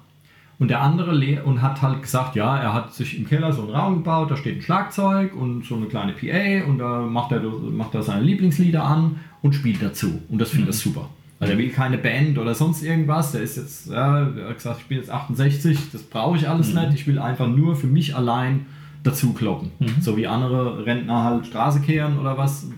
Und 0.59 0.69
der 0.69 0.83
andere 0.83 1.15
Le 1.15 1.43
und 1.43 1.63
hat 1.63 1.81
halt 1.81 2.03
gesagt, 2.03 2.37
ja, 2.37 2.59
er 2.59 2.75
hat 2.75 2.93
sich 2.93 3.19
im 3.19 3.27
Keller 3.27 3.51
so 3.51 3.63
einen 3.63 3.71
Raum 3.71 3.97
gebaut, 3.97 4.31
da 4.31 4.37
steht 4.37 4.59
ein 4.59 4.63
Schlagzeug 4.63 5.35
und 5.35 5.65
so 5.65 5.75
eine 5.75 5.87
kleine 5.87 6.13
PA 6.13 6.69
und 6.69 6.79
da 6.79 7.01
macht 7.01 7.33
er, 7.33 7.41
macht 7.41 7.95
er 7.95 8.03
seine 8.03 8.21
Lieblingslieder 8.21 8.85
an 8.85 9.21
und 9.41 9.55
spielt 9.55 9.83
dazu. 9.83 10.21
Und 10.29 10.39
das 10.39 10.51
findet 10.51 10.69
er 10.69 10.73
super. 10.75 11.09
Weil 11.41 11.51
er 11.51 11.59
will 11.59 11.71
keine 11.71 11.99
Band 11.99 12.39
oder 12.39 12.55
sonst 12.55 12.83
irgendwas. 12.83 13.33
Der 13.33 13.41
ist 13.41 13.57
jetzt, 13.57 13.91
ja, 13.91 14.29
er 14.29 14.49
hat 14.51 14.57
gesagt, 14.57 14.81
ich 14.81 14.87
bin 14.87 14.99
jetzt 14.99 15.11
68, 15.11 15.91
das 15.91 16.03
brauche 16.03 16.37
ich 16.37 16.49
alles 16.49 16.73
mhm. 16.73 16.81
nicht. 16.81 16.95
Ich 16.95 17.07
will 17.07 17.19
einfach 17.19 17.49
nur 17.49 17.75
für 17.75 17.87
mich 17.87 18.15
allein 18.15 18.67
dazu 19.03 19.33
kloppen. 19.33 19.73
Mhm. 19.79 19.97
So 20.01 20.17
wie 20.17 20.27
andere 20.27 20.85
Rentner 20.85 21.25
halt 21.25 21.47
Straße 21.47 21.81
kehren 21.81 22.19
oder 22.19 22.37
was. 22.37 22.69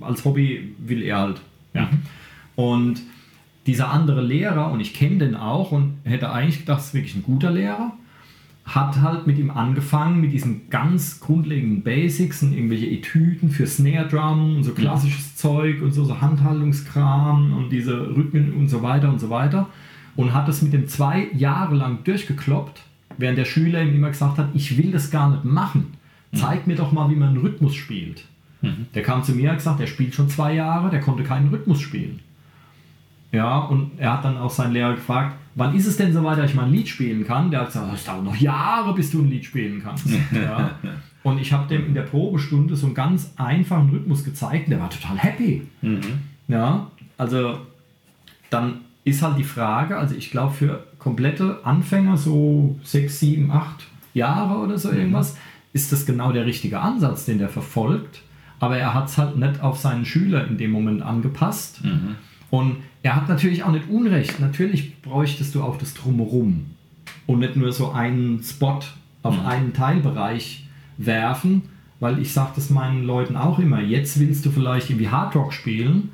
Als 0.00 0.24
Hobby 0.24 0.74
will 0.78 1.00
er 1.02 1.18
halt. 1.18 1.40
Ja. 1.74 1.82
Mhm. 1.82 2.02
Und 2.56 3.02
dieser 3.66 3.90
andere 3.90 4.20
Lehrer, 4.20 4.72
und 4.72 4.80
ich 4.80 4.94
kenne 4.94 5.18
den 5.18 5.36
auch 5.36 5.70
und 5.70 5.98
hätte 6.04 6.30
eigentlich 6.32 6.58
gedacht, 6.58 6.80
es 6.80 6.86
ist 6.86 6.94
wirklich 6.94 7.14
ein 7.14 7.22
guter 7.22 7.52
Lehrer, 7.52 7.92
hat 8.64 9.00
halt 9.00 9.26
mit 9.26 9.38
ihm 9.38 9.50
angefangen, 9.50 10.20
mit 10.20 10.32
diesen 10.32 10.70
ganz 10.70 11.20
grundlegenden 11.20 11.82
Basics 11.82 12.42
und 12.42 12.52
irgendwelche 12.52 12.86
Etüden 12.86 13.50
für 13.50 13.66
Snare 13.66 14.08
Drum 14.08 14.56
und 14.56 14.62
so 14.62 14.72
klassisches 14.72 15.32
mhm. 15.32 15.36
Zeug 15.36 15.82
und 15.82 15.92
so, 15.92 16.04
so 16.04 16.20
Handhaltungskram 16.20 17.52
und 17.56 17.70
diese 17.70 18.16
Rhythmen 18.16 18.52
und 18.52 18.68
so 18.68 18.82
weiter 18.82 19.08
und 19.08 19.18
so 19.18 19.30
weiter 19.30 19.68
und 20.14 20.32
hat 20.32 20.48
das 20.48 20.62
mit 20.62 20.72
dem 20.72 20.86
zwei 20.88 21.28
Jahre 21.34 21.74
lang 21.74 22.04
durchgekloppt, 22.04 22.82
während 23.18 23.38
der 23.38 23.44
Schüler 23.44 23.82
ihm 23.82 23.94
immer 23.94 24.08
gesagt 24.08 24.38
hat, 24.38 24.50
ich 24.54 24.78
will 24.78 24.92
das 24.92 25.10
gar 25.10 25.30
nicht 25.30 25.44
machen. 25.44 25.94
Mhm. 26.30 26.36
Zeig 26.36 26.66
mir 26.66 26.76
doch 26.76 26.92
mal, 26.92 27.10
wie 27.10 27.16
man 27.16 27.30
einen 27.30 27.38
Rhythmus 27.38 27.74
spielt. 27.74 28.24
Mhm. 28.60 28.86
Der 28.94 29.02
kam 29.02 29.24
zu 29.24 29.32
mir 29.32 29.44
und 29.44 29.50
hat 29.50 29.58
gesagt, 29.58 29.80
er 29.80 29.86
spielt 29.86 30.14
schon 30.14 30.28
zwei 30.28 30.54
Jahre, 30.54 30.90
der 30.90 31.00
konnte 31.00 31.24
keinen 31.24 31.48
Rhythmus 31.48 31.80
spielen. 31.80 32.20
Ja, 33.32 33.58
und 33.58 33.92
er 33.98 34.12
hat 34.12 34.24
dann 34.24 34.36
auch 34.36 34.50
seinen 34.50 34.74
Lehrer 34.74 34.94
gefragt, 34.94 35.36
wann 35.54 35.74
ist 35.74 35.86
es 35.86 35.96
denn 35.96 36.12
so 36.12 36.22
weit, 36.22 36.38
dass 36.38 36.50
ich 36.50 36.56
mal 36.56 36.66
ein 36.66 36.72
Lied 36.72 36.88
spielen 36.88 37.26
kann? 37.26 37.50
Der 37.50 37.60
hat 37.60 37.68
gesagt, 37.68 37.92
es 37.94 38.04
dauert 38.04 38.24
noch 38.24 38.36
Jahre, 38.36 38.94
bis 38.94 39.10
du 39.10 39.22
ein 39.22 39.30
Lied 39.30 39.44
spielen 39.44 39.82
kannst. 39.82 40.06
ja. 40.32 40.72
Und 41.22 41.38
ich 41.38 41.52
habe 41.52 41.66
dem 41.68 41.86
in 41.86 41.94
der 41.94 42.02
Probestunde 42.02 42.76
so 42.76 42.86
einen 42.86 42.94
ganz 42.94 43.32
einfachen 43.36 43.90
Rhythmus 43.90 44.24
gezeigt 44.24 44.66
und 44.66 44.70
der 44.70 44.80
war 44.80 44.90
total 44.90 45.16
happy. 45.18 45.62
Mhm. 45.80 46.00
Ja, 46.48 46.90
also 47.16 47.58
dann 48.50 48.80
ist 49.04 49.22
halt 49.22 49.38
die 49.38 49.44
Frage, 49.44 49.96
also 49.96 50.14
ich 50.14 50.30
glaube 50.30 50.52
für 50.52 50.84
komplette 50.98 51.60
Anfänger, 51.64 52.16
so 52.16 52.78
sechs, 52.82 53.20
sieben, 53.20 53.50
acht 53.50 53.86
Jahre 54.14 54.58
oder 54.58 54.78
so 54.78 54.90
mhm. 54.90 54.98
irgendwas, 54.98 55.36
ist 55.72 55.90
das 55.90 56.04
genau 56.04 56.32
der 56.32 56.44
richtige 56.44 56.80
Ansatz, 56.80 57.24
den 57.24 57.38
der 57.38 57.48
verfolgt. 57.48 58.22
Aber 58.60 58.76
er 58.76 58.94
hat 58.94 59.08
es 59.08 59.18
halt 59.18 59.36
nicht 59.36 59.60
auf 59.60 59.78
seinen 59.78 60.04
Schüler 60.04 60.46
in 60.46 60.58
dem 60.58 60.70
Moment 60.70 61.02
angepasst. 61.02 61.84
Mhm. 61.84 62.16
Und 62.50 62.76
er 63.02 63.16
hat 63.16 63.28
natürlich 63.28 63.64
auch 63.64 63.72
nicht 63.72 63.88
Unrecht. 63.88 64.40
Natürlich 64.40 65.00
bräuchtest 65.02 65.54
du 65.54 65.62
auch 65.62 65.76
das 65.76 65.94
Drumherum 65.94 66.66
und 67.26 67.40
nicht 67.40 67.56
nur 67.56 67.72
so 67.72 67.90
einen 67.90 68.42
Spot 68.42 68.80
auf 69.22 69.38
mhm. 69.38 69.46
einen 69.46 69.72
Teilbereich 69.72 70.66
werfen, 70.98 71.62
weil 72.00 72.18
ich 72.18 72.32
sage 72.32 72.52
das 72.56 72.70
meinen 72.70 73.04
Leuten 73.04 73.36
auch 73.36 73.58
immer. 73.58 73.80
Jetzt 73.80 74.20
willst 74.20 74.44
du 74.46 74.50
vielleicht 74.50 74.90
irgendwie 74.90 75.08
Hardrock 75.08 75.52
spielen, 75.52 76.10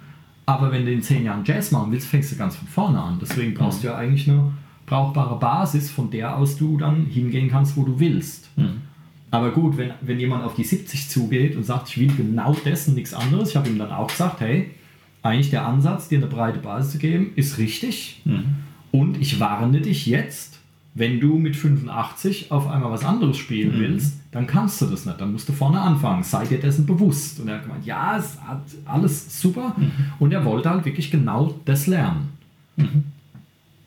aber 0.46 0.72
wenn 0.72 0.86
du 0.86 0.92
in 0.92 1.02
zehn 1.02 1.24
Jahren 1.24 1.44
Jazz 1.44 1.72
machen 1.72 1.92
willst, 1.92 2.08
fängst 2.08 2.32
du 2.32 2.36
ganz 2.36 2.56
von 2.56 2.68
vorne 2.68 3.00
an. 3.00 3.18
Deswegen 3.20 3.54
brauchst 3.54 3.78
mhm. 3.78 3.82
du 3.82 3.88
ja 3.88 3.96
eigentlich 3.96 4.28
eine 4.28 4.52
brauchbare 4.86 5.38
Basis, 5.38 5.90
von 5.90 6.10
der 6.10 6.36
aus 6.36 6.56
du 6.56 6.78
dann 6.78 7.04
hingehen 7.04 7.50
kannst, 7.50 7.76
wo 7.76 7.84
du 7.84 8.00
willst. 8.00 8.48
Mhm. 8.56 8.82
Aber 9.30 9.50
gut, 9.50 9.76
wenn, 9.76 9.90
wenn 10.00 10.18
jemand 10.18 10.42
auf 10.44 10.54
die 10.54 10.64
70 10.64 11.10
zugeht 11.10 11.54
und 11.54 11.64
sagt, 11.64 11.90
ich 11.90 11.98
will 11.98 12.10
genau 12.16 12.52
und 12.52 12.94
nichts 12.94 13.12
anderes, 13.12 13.50
ich 13.50 13.56
habe 13.56 13.68
ihm 13.68 13.78
dann 13.78 13.90
auch 13.90 14.06
gesagt, 14.06 14.40
hey, 14.40 14.70
eigentlich 15.28 15.50
der 15.50 15.66
Ansatz, 15.66 16.08
dir 16.08 16.18
eine 16.18 16.26
breite 16.26 16.58
Basis 16.58 16.92
zu 16.92 16.98
geben, 16.98 17.32
ist 17.36 17.58
richtig. 17.58 18.22
Mhm. 18.24 18.56
Und 18.90 19.20
ich 19.20 19.38
warne 19.38 19.80
dich 19.80 20.06
jetzt, 20.06 20.58
wenn 20.94 21.20
du 21.20 21.38
mit 21.38 21.56
85 21.56 22.50
auf 22.50 22.66
einmal 22.66 22.90
was 22.90 23.04
anderes 23.04 23.36
spielen 23.36 23.76
mhm. 23.76 23.80
willst, 23.80 24.20
dann 24.32 24.46
kannst 24.46 24.80
du 24.80 24.86
das 24.86 25.06
nicht. 25.06 25.20
Dann 25.20 25.32
musst 25.32 25.48
du 25.48 25.52
vorne 25.52 25.80
anfangen. 25.80 26.22
Sei 26.22 26.44
dir 26.44 26.58
dessen 26.58 26.86
bewusst. 26.86 27.40
Und 27.40 27.48
er 27.48 27.56
hat 27.56 27.64
gemeint, 27.64 27.86
ja, 27.86 28.16
es 28.18 28.40
hat 28.40 28.62
alles 28.84 29.40
super. 29.40 29.74
Mhm. 29.76 29.92
Und 30.18 30.32
er 30.32 30.44
wollte 30.44 30.70
halt 30.70 30.84
wirklich 30.84 31.10
genau 31.10 31.54
das 31.64 31.86
lernen. 31.86 32.30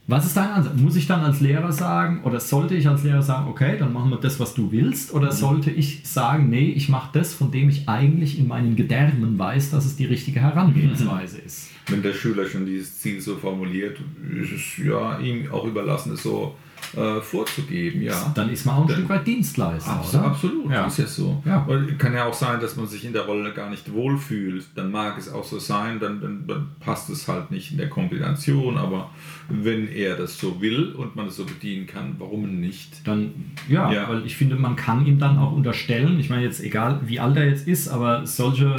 Was 0.07 0.25
ist 0.25 0.35
dein 0.35 0.49
Ansatz? 0.49 0.77
Muss 0.77 0.95
ich 0.95 1.07
dann 1.07 1.21
als 1.21 1.41
Lehrer 1.41 1.71
sagen, 1.71 2.23
oder 2.23 2.39
sollte 2.39 2.75
ich 2.75 2.87
als 2.87 3.03
Lehrer 3.03 3.21
sagen, 3.21 3.47
okay, 3.47 3.77
dann 3.77 3.93
machen 3.93 4.09
wir 4.09 4.17
das, 4.17 4.39
was 4.39 4.53
du 4.53 4.71
willst? 4.71 5.13
Oder 5.13 5.27
mhm. 5.27 5.35
sollte 5.35 5.71
ich 5.71 6.01
sagen, 6.03 6.49
nee, 6.49 6.69
ich 6.69 6.89
mache 6.89 7.17
das, 7.17 7.33
von 7.33 7.51
dem 7.51 7.69
ich 7.69 7.87
eigentlich 7.87 8.39
in 8.39 8.47
meinen 8.47 8.75
Gedärmen 8.75 9.37
weiß, 9.37 9.71
dass 9.71 9.85
es 9.85 9.95
die 9.95 10.05
richtige 10.05 10.41
Herangehensweise 10.41 11.37
mhm. 11.37 11.45
ist? 11.45 11.69
Wenn 11.87 12.01
der 12.01 12.13
Schüler 12.13 12.47
schon 12.47 12.65
dieses 12.65 12.99
Ziel 12.99 13.21
so 13.21 13.37
formuliert, 13.37 13.99
ist 14.41 14.51
es 14.51 14.85
ja 14.85 15.19
ihm 15.19 15.51
auch 15.51 15.65
überlassen, 15.65 16.13
es 16.13 16.23
so 16.23 16.55
äh, 16.95 17.21
vorzugeben, 17.21 18.01
ja. 18.01 18.31
Dann 18.35 18.49
ist 18.49 18.65
man 18.65 18.75
auch 18.75 18.81
ein 18.81 18.87
Dann, 18.87 18.97
Stück 18.97 19.09
weit 19.09 19.27
Dienstleister, 19.27 19.91
abs 19.91 20.13
oder? 20.13 20.25
Absolut, 20.25 20.71
ja. 20.71 20.87
ist 20.87 20.97
ja 20.97 21.05
so. 21.05 21.41
Ja. 21.45 21.63
Und 21.63 21.97
kann 21.97 22.13
ja 22.13 22.25
auch 22.25 22.33
sein, 22.33 22.59
dass 22.59 22.75
man 22.75 22.87
sich 22.87 23.05
in 23.05 23.13
der 23.13 23.23
Rolle 23.23 23.53
gar 23.53 23.69
nicht 23.69 23.93
wohlfühlt. 23.93 24.65
Dann 24.75 24.91
mag 24.91 25.17
es 25.17 25.31
auch 25.31 25.43
so 25.43 25.59
sein, 25.59 25.99
dann, 25.99 26.19
dann, 26.19 26.45
dann 26.47 26.67
passt 26.79 27.09
es 27.09 27.27
halt 27.27 27.51
nicht 27.51 27.71
in 27.71 27.77
der 27.77 27.89
Kombination, 27.89 28.77
aber 28.77 29.09
wenn 29.47 29.87
er 29.87 30.17
das 30.17 30.37
so 30.37 30.61
will 30.61 30.91
und 30.91 31.15
man 31.15 31.27
es 31.27 31.37
so 31.37 31.45
bedienen 31.45 31.87
kann, 31.87 32.15
warum 32.19 32.59
nicht? 32.59 33.07
Dann, 33.07 33.33
ja, 33.69 33.91
ja, 33.91 34.09
weil 34.09 34.25
ich 34.25 34.35
finde, 34.35 34.55
man 34.55 34.75
kann 34.75 35.05
ihm 35.05 35.17
dann 35.17 35.37
auch 35.37 35.53
unterstellen, 35.53 36.19
ich 36.19 36.29
meine 36.29 36.43
jetzt 36.43 36.61
egal, 36.61 36.99
wie 37.05 37.19
alt 37.19 37.37
er 37.37 37.47
jetzt 37.47 37.67
ist, 37.67 37.87
aber 37.87 38.25
solche 38.25 38.75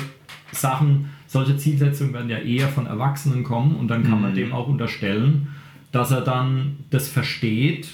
Sachen, 0.51 1.11
solche 1.27 1.57
Zielsetzungen 1.57 2.13
werden 2.13 2.29
ja 2.29 2.39
eher 2.39 2.69
von 2.69 2.87
Erwachsenen 2.87 3.43
kommen 3.43 3.77
und 3.77 3.89
dann 3.89 4.03
kann 4.03 4.17
mhm. 4.17 4.23
man 4.23 4.35
dem 4.35 4.53
auch 4.53 4.69
unterstellen, 4.69 5.49
dass 5.93 6.11
er 6.11 6.23
dann 6.23 6.79
das 6.91 7.09
versteht, 7.09 7.89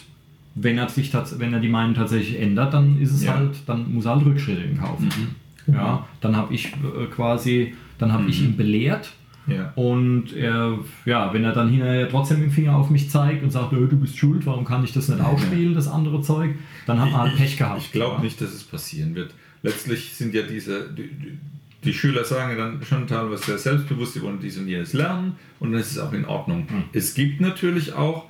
wenn 0.61 0.79
er 0.79 0.89
sich 0.89 1.13
wenn 1.13 1.53
er 1.53 1.61
die 1.61 1.69
Meinung 1.69 1.95
tatsächlich 1.95 2.41
ändert, 2.41 2.75
dann 2.75 3.01
ist 3.01 3.13
es 3.13 3.25
ja. 3.25 3.35
halt, 3.35 3.57
dann 3.67 3.93
muss 3.93 4.07
er 4.07 4.17
halt 4.17 4.27
Rückschritte 4.27 4.63
in 4.63 4.79
Kauf. 4.79 4.99
Mhm. 5.01 5.75
Ja, 5.75 6.07
dann 6.21 6.37
habe 6.37 6.55
ich 6.55 6.67
äh, 6.67 7.07
quasi, 7.15 7.75
dann 7.99 8.13
habe 8.13 8.25
mhm. 8.25 8.29
ich 8.31 8.43
ihn 8.43 8.57
belehrt. 8.57 9.13
Ja. 9.47 9.73
Und 9.77 10.35
er, 10.35 10.79
ja, 11.07 11.33
wenn 11.33 11.43
er 11.43 11.53
dann 11.53 11.71
hinterher 11.71 12.09
trotzdem 12.09 12.41
dem 12.41 12.51
Finger 12.51 12.77
auf 12.77 12.91
mich 12.91 13.09
zeigt 13.09 13.43
und 13.43 13.51
sagt, 13.51 13.73
du 13.73 13.87
bist 13.97 14.19
schuld, 14.19 14.45
warum 14.45 14.65
kann 14.65 14.85
ich 14.85 14.93
das 14.93 15.09
nicht 15.09 15.23
auch 15.23 15.39
spielen, 15.39 15.75
das 15.75 15.89
andere 15.89 16.21
Zeug, 16.21 16.55
dann 16.87 17.01
hat 17.01 17.11
man 17.11 17.23
halt 17.23 17.37
Pech 17.37 17.57
gehabt. 17.57 17.81
Ich 17.81 17.93
glaube 17.93 18.17
ja. 18.17 18.23
nicht, 18.23 18.41
dass 18.43 18.53
es 18.53 18.63
passieren 18.63 19.15
wird. 19.15 19.33
Letztlich 19.63 20.15
sind 20.15 20.35
ja 20.35 20.43
diese, 20.43 20.91
die, 20.93 21.39
die 21.83 21.95
Schüler 21.95 22.25
sagen 22.25 22.59
dann 22.59 22.83
schon 22.83 23.07
teilweise 23.07 23.45
sehr 23.45 23.59
selbstbewusst, 23.59 24.15
sie 24.15 24.23
wollen 24.23 24.39
dies 24.41 24.59
und 24.59 24.69
jenes 24.69 24.93
lernen 24.93 25.37
und 25.61 25.73
dann 25.73 25.81
ist 25.81 25.93
es 25.93 25.99
auch 25.99 26.13
in 26.13 26.27
Ordnung. 26.27 26.67
Mhm. 26.71 26.85
Es 26.93 27.15
gibt 27.15 27.41
natürlich 27.41 27.95
auch, 27.95 28.27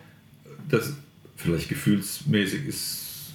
das 0.68 0.96
vielleicht 1.38 1.68
gefühlsmäßig 1.68 2.66
ist 2.66 3.34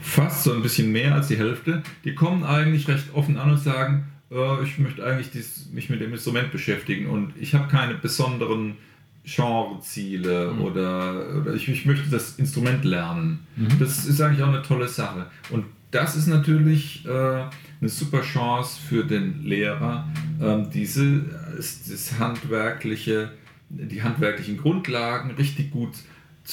fast 0.00 0.42
so 0.42 0.52
ein 0.52 0.62
bisschen 0.62 0.90
mehr 0.90 1.14
als 1.14 1.28
die 1.28 1.38
Hälfte, 1.38 1.82
die 2.04 2.14
kommen 2.14 2.42
eigentlich 2.42 2.88
recht 2.88 3.14
offen 3.14 3.38
an 3.38 3.50
und 3.52 3.58
sagen, 3.58 4.08
äh, 4.30 4.62
ich 4.64 4.78
möchte 4.78 5.04
eigentlich 5.04 5.30
dies, 5.30 5.68
mich 5.72 5.88
mit 5.88 6.00
dem 6.00 6.12
Instrument 6.12 6.50
beschäftigen 6.50 7.06
und 7.06 7.32
ich 7.38 7.54
habe 7.54 7.68
keine 7.68 7.94
besonderen 7.94 8.76
Genreziele 9.24 10.52
mhm. 10.52 10.60
oder, 10.62 11.36
oder 11.40 11.54
ich, 11.54 11.68
ich, 11.68 11.86
möchte 11.86 12.10
das 12.10 12.38
Instrument 12.38 12.84
lernen. 12.84 13.46
Mhm. 13.56 13.78
Das 13.78 14.04
ist 14.04 14.20
eigentlich 14.20 14.42
auch 14.42 14.48
eine 14.48 14.62
tolle 14.62 14.88
Sache. 14.88 15.26
Und 15.50 15.64
das 15.92 16.16
ist 16.16 16.26
natürlich 16.26 17.06
äh, 17.06 17.10
eine 17.10 17.88
super 17.88 18.22
Chance 18.22 18.80
für 18.88 19.04
den 19.04 19.44
Lehrer, 19.44 20.08
äh, 20.40 20.62
diese 20.72 21.22
das 21.56 22.18
handwerkliche, 22.18 23.30
die 23.68 24.02
handwerklichen 24.02 24.56
Grundlagen 24.56 25.30
richtig 25.32 25.70
gut 25.70 25.94
zu 25.94 26.02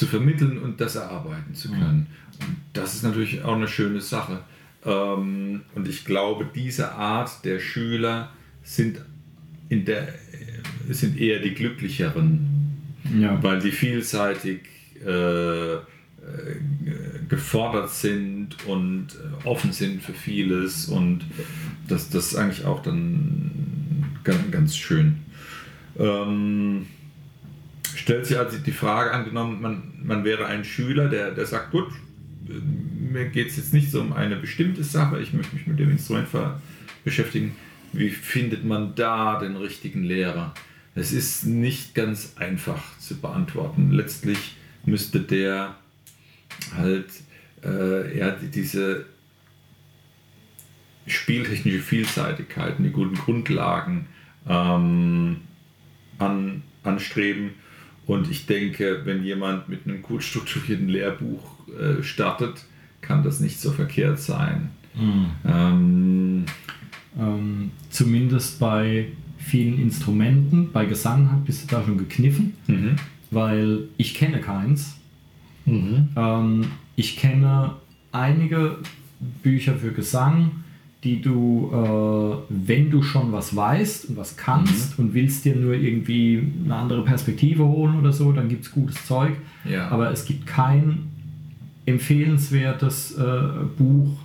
vermitteln 0.05 0.57
und 0.57 0.79
das 0.81 0.95
erarbeiten 0.95 1.53
zu 1.53 1.69
können. 1.69 2.07
Mhm. 2.39 2.45
Und 2.45 2.55
das 2.73 2.95
ist 2.95 3.03
natürlich 3.03 3.43
auch 3.43 3.55
eine 3.55 3.67
schöne 3.67 4.01
Sache. 4.01 4.41
Ähm, 4.85 5.61
und 5.75 5.87
ich 5.87 6.05
glaube, 6.05 6.47
diese 6.53 6.93
Art 6.93 7.43
der 7.43 7.59
Schüler 7.59 8.29
sind, 8.63 9.01
in 9.67 9.85
der, 9.85 10.13
sind 10.89 11.19
eher 11.19 11.39
die 11.39 11.53
glücklicheren, 11.53 12.47
ja. 13.19 13.41
weil 13.43 13.59
die 13.59 13.71
vielseitig 13.71 14.61
äh, 15.05 15.73
äh 15.75 15.79
gefordert 17.29 17.91
sind 17.91 18.65
und 18.65 19.07
äh, 19.13 19.47
offen 19.47 19.71
sind 19.71 20.01
für 20.01 20.13
vieles 20.13 20.87
und 20.87 21.21
das, 21.87 22.09
das 22.09 22.31
ist 22.31 22.35
eigentlich 22.35 22.65
auch 22.65 22.81
dann 22.81 23.51
ganz, 24.23 24.51
ganz 24.51 24.77
schön. 24.77 25.19
Ähm, 25.97 26.87
stellt 28.09 28.25
sich 28.25 28.39
also 28.39 28.57
die 28.57 28.71
Frage, 28.71 29.11
angenommen, 29.11 29.61
man, 29.61 29.83
man 30.03 30.23
wäre 30.23 30.47
ein 30.47 30.65
Schüler, 30.65 31.09
der, 31.09 31.29
der 31.29 31.45
sagt, 31.45 31.69
gut, 31.69 31.89
mir 32.47 33.25
geht 33.25 33.49
es 33.49 33.57
jetzt 33.57 33.71
nicht 33.71 33.91
so 33.91 34.01
um 34.01 34.13
eine 34.13 34.35
bestimmte 34.35 34.83
Sache, 34.83 35.19
ich 35.19 35.31
möchte 35.31 35.55
mich 35.55 35.67
mit 35.67 35.77
dem 35.77 35.91
Instrument 35.91 36.27
beschäftigen. 37.03 37.55
Wie 37.93 38.09
findet 38.09 38.65
man 38.65 38.95
da 38.95 39.39
den 39.39 39.55
richtigen 39.55 40.03
Lehrer? 40.03 40.55
Es 40.95 41.11
ist 41.11 41.45
nicht 41.45 41.93
ganz 41.93 42.33
einfach 42.37 42.97
zu 42.97 43.15
beantworten. 43.21 43.91
Letztlich 43.91 44.55
müsste 44.85 45.19
der 45.19 45.75
halt 46.75 47.09
äh, 47.63 48.17
ja, 48.17 48.31
diese 48.31 49.05
spieltechnische 51.05 51.79
Vielseitigkeit, 51.79 52.73
die 52.79 52.89
guten 52.89 53.15
Grundlagen 53.15 54.07
ähm, 54.47 55.41
an, 56.17 56.63
anstreben 56.83 57.51
Und 58.09 58.31
ich 58.31 58.47
denke, 58.47 59.01
wenn 59.03 59.23
jemand 59.23 59.69
mit 59.69 59.85
einem 59.85 60.01
gut 60.01 60.23
strukturierten 60.23 60.89
Lehrbuch 60.89 61.43
äh, 61.69 62.01
startet, 62.01 62.65
kann 63.01 63.21
das 63.21 63.39
nicht 63.39 63.61
so 63.61 63.69
verkehrt 63.69 64.17
sein. 64.17 64.71
Mhm. 64.95 65.25
Ähm, 65.45 66.45
ähm, 67.19 67.71
zumindest 67.91 68.59
bei 68.59 69.09
vielen 69.37 69.79
Instrumenten, 69.79 70.71
bei 70.71 70.87
Gesang 70.87 71.43
bist 71.45 71.61
du 71.61 71.75
da 71.75 71.83
schon 71.85 71.99
gekniffen, 71.99 72.55
mhm. 72.65 72.95
weil 73.29 73.83
ich 73.97 74.15
kenne 74.15 74.41
keins. 74.41 74.97
Mhm. 75.65 76.09
Ähm, 76.15 76.65
ich 76.95 77.15
kenne 77.15 77.75
einige 78.11 78.79
Bücher 79.43 79.75
für 79.75 79.91
Gesang, 79.91 80.63
die 81.03 81.21
du, 81.21 81.71
äh, 81.71 82.37
wenn 82.49 82.89
du 82.89 83.01
schon 83.01 83.31
was 83.31 83.55
weißt 83.55 84.09
und 84.09 84.17
was 84.17 84.35
kannst 84.35 84.97
mhm. 84.97 85.05
und 85.05 85.13
willst 85.13 85.45
dir 85.45 85.55
nur 85.55 85.73
irgendwie 85.73 86.51
eine 86.65 86.75
andere 86.75 87.03
Perspektive 87.03 87.63
holen 87.63 87.97
oder 87.97 88.11
so, 88.11 88.31
dann 88.33 88.49
gibt 88.49 88.65
es 88.65 88.71
gutes 88.71 89.05
Zeug. 89.05 89.33
Ja. 89.63 89.87
Aber 89.89 90.11
es 90.11 90.25
gibt 90.25 90.45
kein 90.45 91.07
empfehlenswertes 91.85 93.17
äh, 93.17 93.41
Buch 93.77 94.17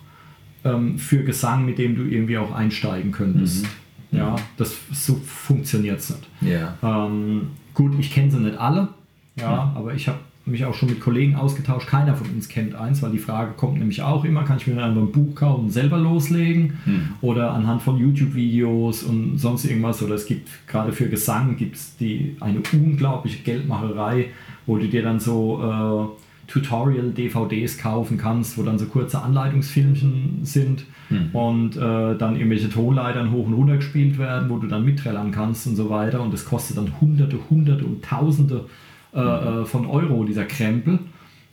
ähm, 0.64 0.98
für 0.98 1.22
Gesang, 1.22 1.64
mit 1.64 1.78
dem 1.78 1.94
du 1.94 2.02
irgendwie 2.02 2.38
auch 2.38 2.52
einsteigen 2.52 3.12
könntest. 3.12 3.64
Mhm. 4.10 4.18
Ja, 4.18 4.36
das 4.56 4.76
so 4.92 5.14
funktioniert 5.24 5.98
es 5.98 6.10
nicht. 6.10 6.28
Ja. 6.40 6.76
Ähm, 6.82 7.48
gut, 7.72 7.92
ich 7.98 8.12
kenne 8.12 8.30
sie 8.30 8.38
nicht 8.38 8.58
alle, 8.58 8.88
ja, 9.36 9.64
mhm. 9.64 9.76
aber 9.76 9.94
ich 9.94 10.08
habe 10.08 10.18
mich 10.46 10.64
auch 10.64 10.74
schon 10.74 10.90
mit 10.90 11.00
Kollegen 11.00 11.36
ausgetauscht. 11.36 11.88
Keiner 11.88 12.14
von 12.14 12.28
uns 12.28 12.48
kennt 12.48 12.74
eins, 12.74 13.02
weil 13.02 13.10
die 13.10 13.18
Frage 13.18 13.52
kommt 13.56 13.78
nämlich 13.78 14.02
auch 14.02 14.24
immer, 14.24 14.44
kann 14.44 14.58
ich 14.58 14.66
mir 14.66 14.74
dann 14.74 14.96
ein 14.96 15.12
Buch 15.12 15.34
kaufen 15.34 15.64
und 15.64 15.70
selber 15.70 15.98
loslegen 15.98 16.78
hm. 16.84 17.08
oder 17.22 17.52
anhand 17.52 17.82
von 17.82 17.96
YouTube-Videos 17.96 19.04
und 19.04 19.38
sonst 19.38 19.64
irgendwas. 19.64 20.02
Oder 20.02 20.16
es 20.16 20.26
gibt 20.26 20.48
gerade 20.66 20.92
für 20.92 21.08
Gesang 21.08 21.56
gibt's 21.56 21.96
die, 21.96 22.36
eine 22.40 22.60
unglaubliche 22.72 23.42
Geldmacherei, 23.42 24.26
wo 24.66 24.76
du 24.76 24.86
dir 24.86 25.02
dann 25.02 25.18
so 25.18 26.12
äh, 26.12 26.50
Tutorial-DVDs 26.50 27.78
kaufen 27.78 28.18
kannst, 28.18 28.58
wo 28.58 28.62
dann 28.62 28.78
so 28.78 28.84
kurze 28.84 29.22
Anleitungsfilmchen 29.22 30.40
sind 30.42 30.84
hm. 31.08 31.30
und 31.32 31.76
äh, 31.76 32.18
dann 32.18 32.36
irgendwelche 32.36 32.68
Tonleitern 32.68 33.32
hoch 33.32 33.46
und 33.46 33.54
runter 33.54 33.76
gespielt 33.76 34.18
werden, 34.18 34.50
wo 34.50 34.58
du 34.58 34.66
dann 34.66 34.84
mitträllern 34.84 35.30
kannst 35.30 35.66
und 35.66 35.76
so 35.76 35.88
weiter. 35.88 36.20
Und 36.20 36.34
das 36.34 36.44
kostet 36.44 36.76
dann 36.76 37.00
Hunderte, 37.00 37.38
Hunderte 37.48 37.86
und 37.86 38.04
Tausende 38.04 38.66
äh, 39.14 39.20
äh, 39.20 39.64
von 39.64 39.86
Euro, 39.86 40.24
dieser 40.24 40.44
Krempel. 40.44 40.98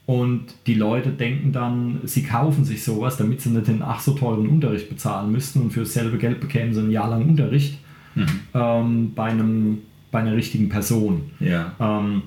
Und 0.05 0.45
die 0.67 0.73
Leute 0.73 1.11
denken 1.11 1.51
dann, 1.51 2.01
sie 2.03 2.23
kaufen 2.23 2.65
sich 2.65 2.83
sowas, 2.83 3.17
damit 3.17 3.41
sie 3.41 3.49
nicht 3.49 3.67
den 3.67 3.81
ach 3.81 3.99
so 3.99 4.13
teuren 4.13 4.47
Unterricht 4.47 4.89
bezahlen 4.89 5.31
müssten 5.31 5.61
und 5.61 5.71
für 5.71 5.81
dasselbe 5.81 6.17
Geld 6.17 6.41
bekämen 6.41 6.73
sie 6.73 6.81
ein 6.81 6.91
Jahr 6.91 7.09
lang 7.09 7.29
Unterricht 7.29 7.77
mhm. 8.15 8.25
ähm, 8.53 9.13
bei, 9.13 9.25
einem, 9.25 9.77
bei 10.11 10.19
einer 10.19 10.35
richtigen 10.35 10.69
Person. 10.69 11.31
Ja. 11.39 11.73
Ähm, 11.79 12.23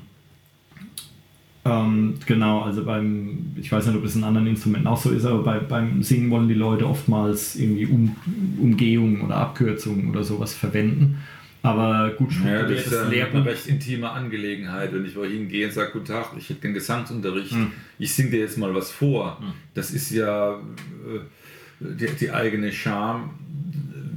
ähm, 1.66 2.14
genau, 2.26 2.60
also 2.60 2.84
beim, 2.84 3.54
ich 3.56 3.72
weiß 3.72 3.86
nicht, 3.86 3.96
ob 3.96 4.04
es 4.04 4.16
in 4.16 4.24
anderen 4.24 4.46
Instrumenten 4.46 4.86
auch 4.86 4.98
so 4.98 5.10
ist, 5.10 5.24
aber 5.24 5.42
bei, 5.42 5.58
beim 5.58 6.02
Singen 6.02 6.30
wollen 6.30 6.48
die 6.48 6.54
Leute 6.54 6.86
oftmals 6.86 7.56
irgendwie 7.56 7.86
um, 7.86 8.14
Umgehungen 8.60 9.22
oder 9.22 9.36
Abkürzungen 9.36 10.10
oder 10.10 10.24
sowas 10.24 10.54
verwenden. 10.54 11.18
Aber 11.64 12.10
gut 12.10 12.30
ja, 12.44 12.62
das 12.62 12.86
ist 12.86 12.94
eine 12.94 13.46
recht 13.46 13.66
intime 13.68 14.10
Angelegenheit. 14.10 14.92
Wenn 14.92 15.06
ich 15.06 15.16
wohin 15.16 15.48
gehe 15.48 15.66
und 15.66 15.72
sage, 15.72 15.92
guten 15.92 16.04
Tag, 16.04 16.32
ich 16.36 16.50
hätte 16.50 16.60
den 16.60 16.74
Gesangsunterricht, 16.74 17.52
hm. 17.52 17.72
ich 17.98 18.12
singe 18.12 18.32
dir 18.32 18.40
jetzt 18.40 18.58
mal 18.58 18.74
was 18.74 18.90
vor. 18.90 19.38
Hm. 19.40 19.46
Das 19.72 19.90
ist 19.90 20.10
ja 20.10 20.56
äh, 20.56 21.20
die, 21.80 22.06
die, 22.20 22.30
eigene 22.30 22.70
Scham 22.70 23.30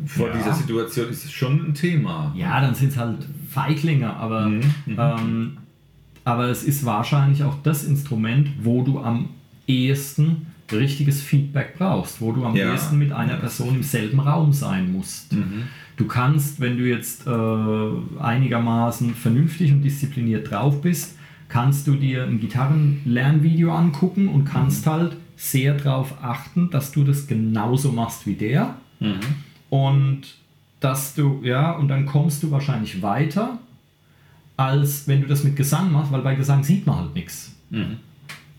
vor 0.07 0.27
ja. 0.27 0.33
dieser 0.33 0.53
Situation 0.55 1.09
ist 1.09 1.31
schon 1.31 1.69
ein 1.69 1.73
Thema. 1.73 2.33
Ja, 2.35 2.59
dann 2.59 2.75
sind 2.75 2.89
es 2.89 2.97
halt 2.97 3.25
Feiglinge, 3.49 4.13
aber, 4.13 4.47
mhm. 4.47 4.73
mhm. 4.85 4.97
ähm, 4.97 5.57
aber 6.25 6.49
es 6.49 6.65
ist 6.65 6.83
wahrscheinlich 6.83 7.43
auch 7.43 7.63
das 7.63 7.85
Instrument, 7.85 8.49
wo 8.61 8.83
du 8.83 8.99
am 8.99 9.29
ehesten 9.67 10.47
richtiges 10.71 11.21
Feedback 11.21 11.75
brauchst, 11.77 12.21
wo 12.21 12.31
du 12.31 12.45
am 12.45 12.55
ja. 12.55 12.71
ehesten 12.71 12.97
mit 12.97 13.11
einer 13.11 13.35
Person 13.35 13.75
im 13.75 13.83
selben 13.83 14.19
Raum 14.19 14.53
sein 14.53 14.91
musst. 14.91 15.33
Mhm. 15.33 15.63
Du 15.95 16.05
kannst, 16.05 16.59
wenn 16.59 16.77
du 16.77 16.87
jetzt 16.87 17.25
äh, 17.25 18.21
einigermaßen 18.21 19.15
vernünftig 19.15 19.71
und 19.71 19.81
diszipliniert 19.81 20.51
drauf 20.51 20.81
bist, 20.81 21.17
kannst 21.49 21.87
du 21.87 21.95
dir 21.95 22.23
ein 22.23 22.39
Gitarrenlernvideo 22.39 23.73
angucken 23.73 24.27
und 24.27 24.45
kannst 24.45 24.85
mhm. 24.85 24.91
halt 24.91 25.17
sehr 25.35 25.75
darauf 25.75 26.23
achten, 26.23 26.69
dass 26.69 26.91
du 26.91 27.03
das 27.03 27.27
genauso 27.27 27.91
machst 27.91 28.25
wie 28.25 28.33
der. 28.33 28.75
Mhm. 28.99 29.19
Und 29.69 30.21
dass 30.79 31.15
du, 31.15 31.41
ja, 31.43 31.71
und 31.71 31.87
dann 31.87 32.05
kommst 32.05 32.43
du 32.43 32.51
wahrscheinlich 32.51 33.01
weiter, 33.01 33.59
als 34.57 35.07
wenn 35.07 35.21
du 35.21 35.27
das 35.27 35.43
mit 35.43 35.55
Gesang 35.55 35.91
machst, 35.91 36.11
weil 36.11 36.21
bei 36.21 36.35
Gesang 36.35 36.63
sieht 36.63 36.85
man 36.85 36.97
halt 36.97 37.15
nichts. 37.15 37.55
Mhm. 37.69 37.97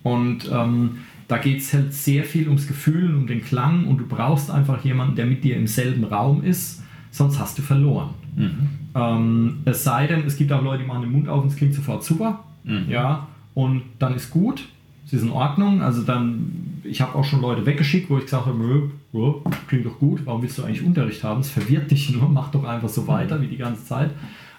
Und 0.03 0.49
ähm, 0.51 0.99
da 1.29 1.39
geht 1.39 1.61
es 1.61 1.73
halt 1.73 1.93
sehr 1.93 2.25
viel 2.25 2.47
ums 2.47 2.67
Gefühl, 2.67 3.15
um 3.15 3.27
den 3.27 3.43
Klang 3.43 3.87
und 3.87 3.99
du 3.99 4.07
brauchst 4.07 4.51
einfach 4.51 4.85
jemanden, 4.85 5.15
der 5.15 5.27
mit 5.27 5.45
dir 5.45 5.57
im 5.57 5.67
selben 5.67 6.05
Raum 6.05 6.43
ist 6.43 6.83
sonst 7.11 7.39
hast 7.39 7.59
du 7.59 7.63
verloren. 7.63 8.11
Mhm. 8.37 8.69
Ähm, 8.95 9.59
es 9.65 9.85
sei 9.85 10.07
denn, 10.07 10.25
es 10.27 10.37
gibt 10.37 10.53
auch 10.53 10.63
Leute, 10.63 10.83
die 10.83 10.89
machen 10.89 11.03
den 11.03 11.13
Mund 11.13 11.29
auf 11.29 11.43
und 11.43 11.49
es 11.49 11.57
klingt 11.57 11.75
sofort 11.75 12.05
super. 12.05 12.45
Mhm. 12.65 12.87
Ja, 12.89 13.29
und 13.55 13.83
dann 13.99 14.15
ist 14.15 14.31
gut, 14.31 14.69
es 15.07 15.13
ist 15.13 15.23
in 15.23 15.31
Ordnung. 15.31 15.83
Also 15.83 16.03
dann, 16.03 16.81
ich 16.85 17.01
habe 17.01 17.15
auch 17.15 17.25
schon 17.25 17.41
Leute 17.41 17.67
weggeschickt, 17.67 18.11
wo 18.11 18.19
ich 18.19 18.25
gesagt 18.25 18.47
habe, 18.47 18.91
oh, 19.13 19.43
klingt 19.69 19.87
doch 19.87 19.99
gut, 19.99 20.23
warum 20.25 20.43
willst 20.43 20.59
du 20.59 20.65
eigentlich 20.65 20.85
Unterricht 20.85 21.23
haben? 21.25 21.41
Es 21.41 21.51
verwirrt 21.51 21.91
dich 21.91 22.11
nur, 22.11 22.29
mach 22.31 22.51
doch 22.51 22.65
einfach 22.65 22.89
so 22.89 23.07
weiter 23.07 23.41
wie 23.41 23.49
die 23.49 23.57
ganze 23.57 23.85
Zeit. 23.85 24.11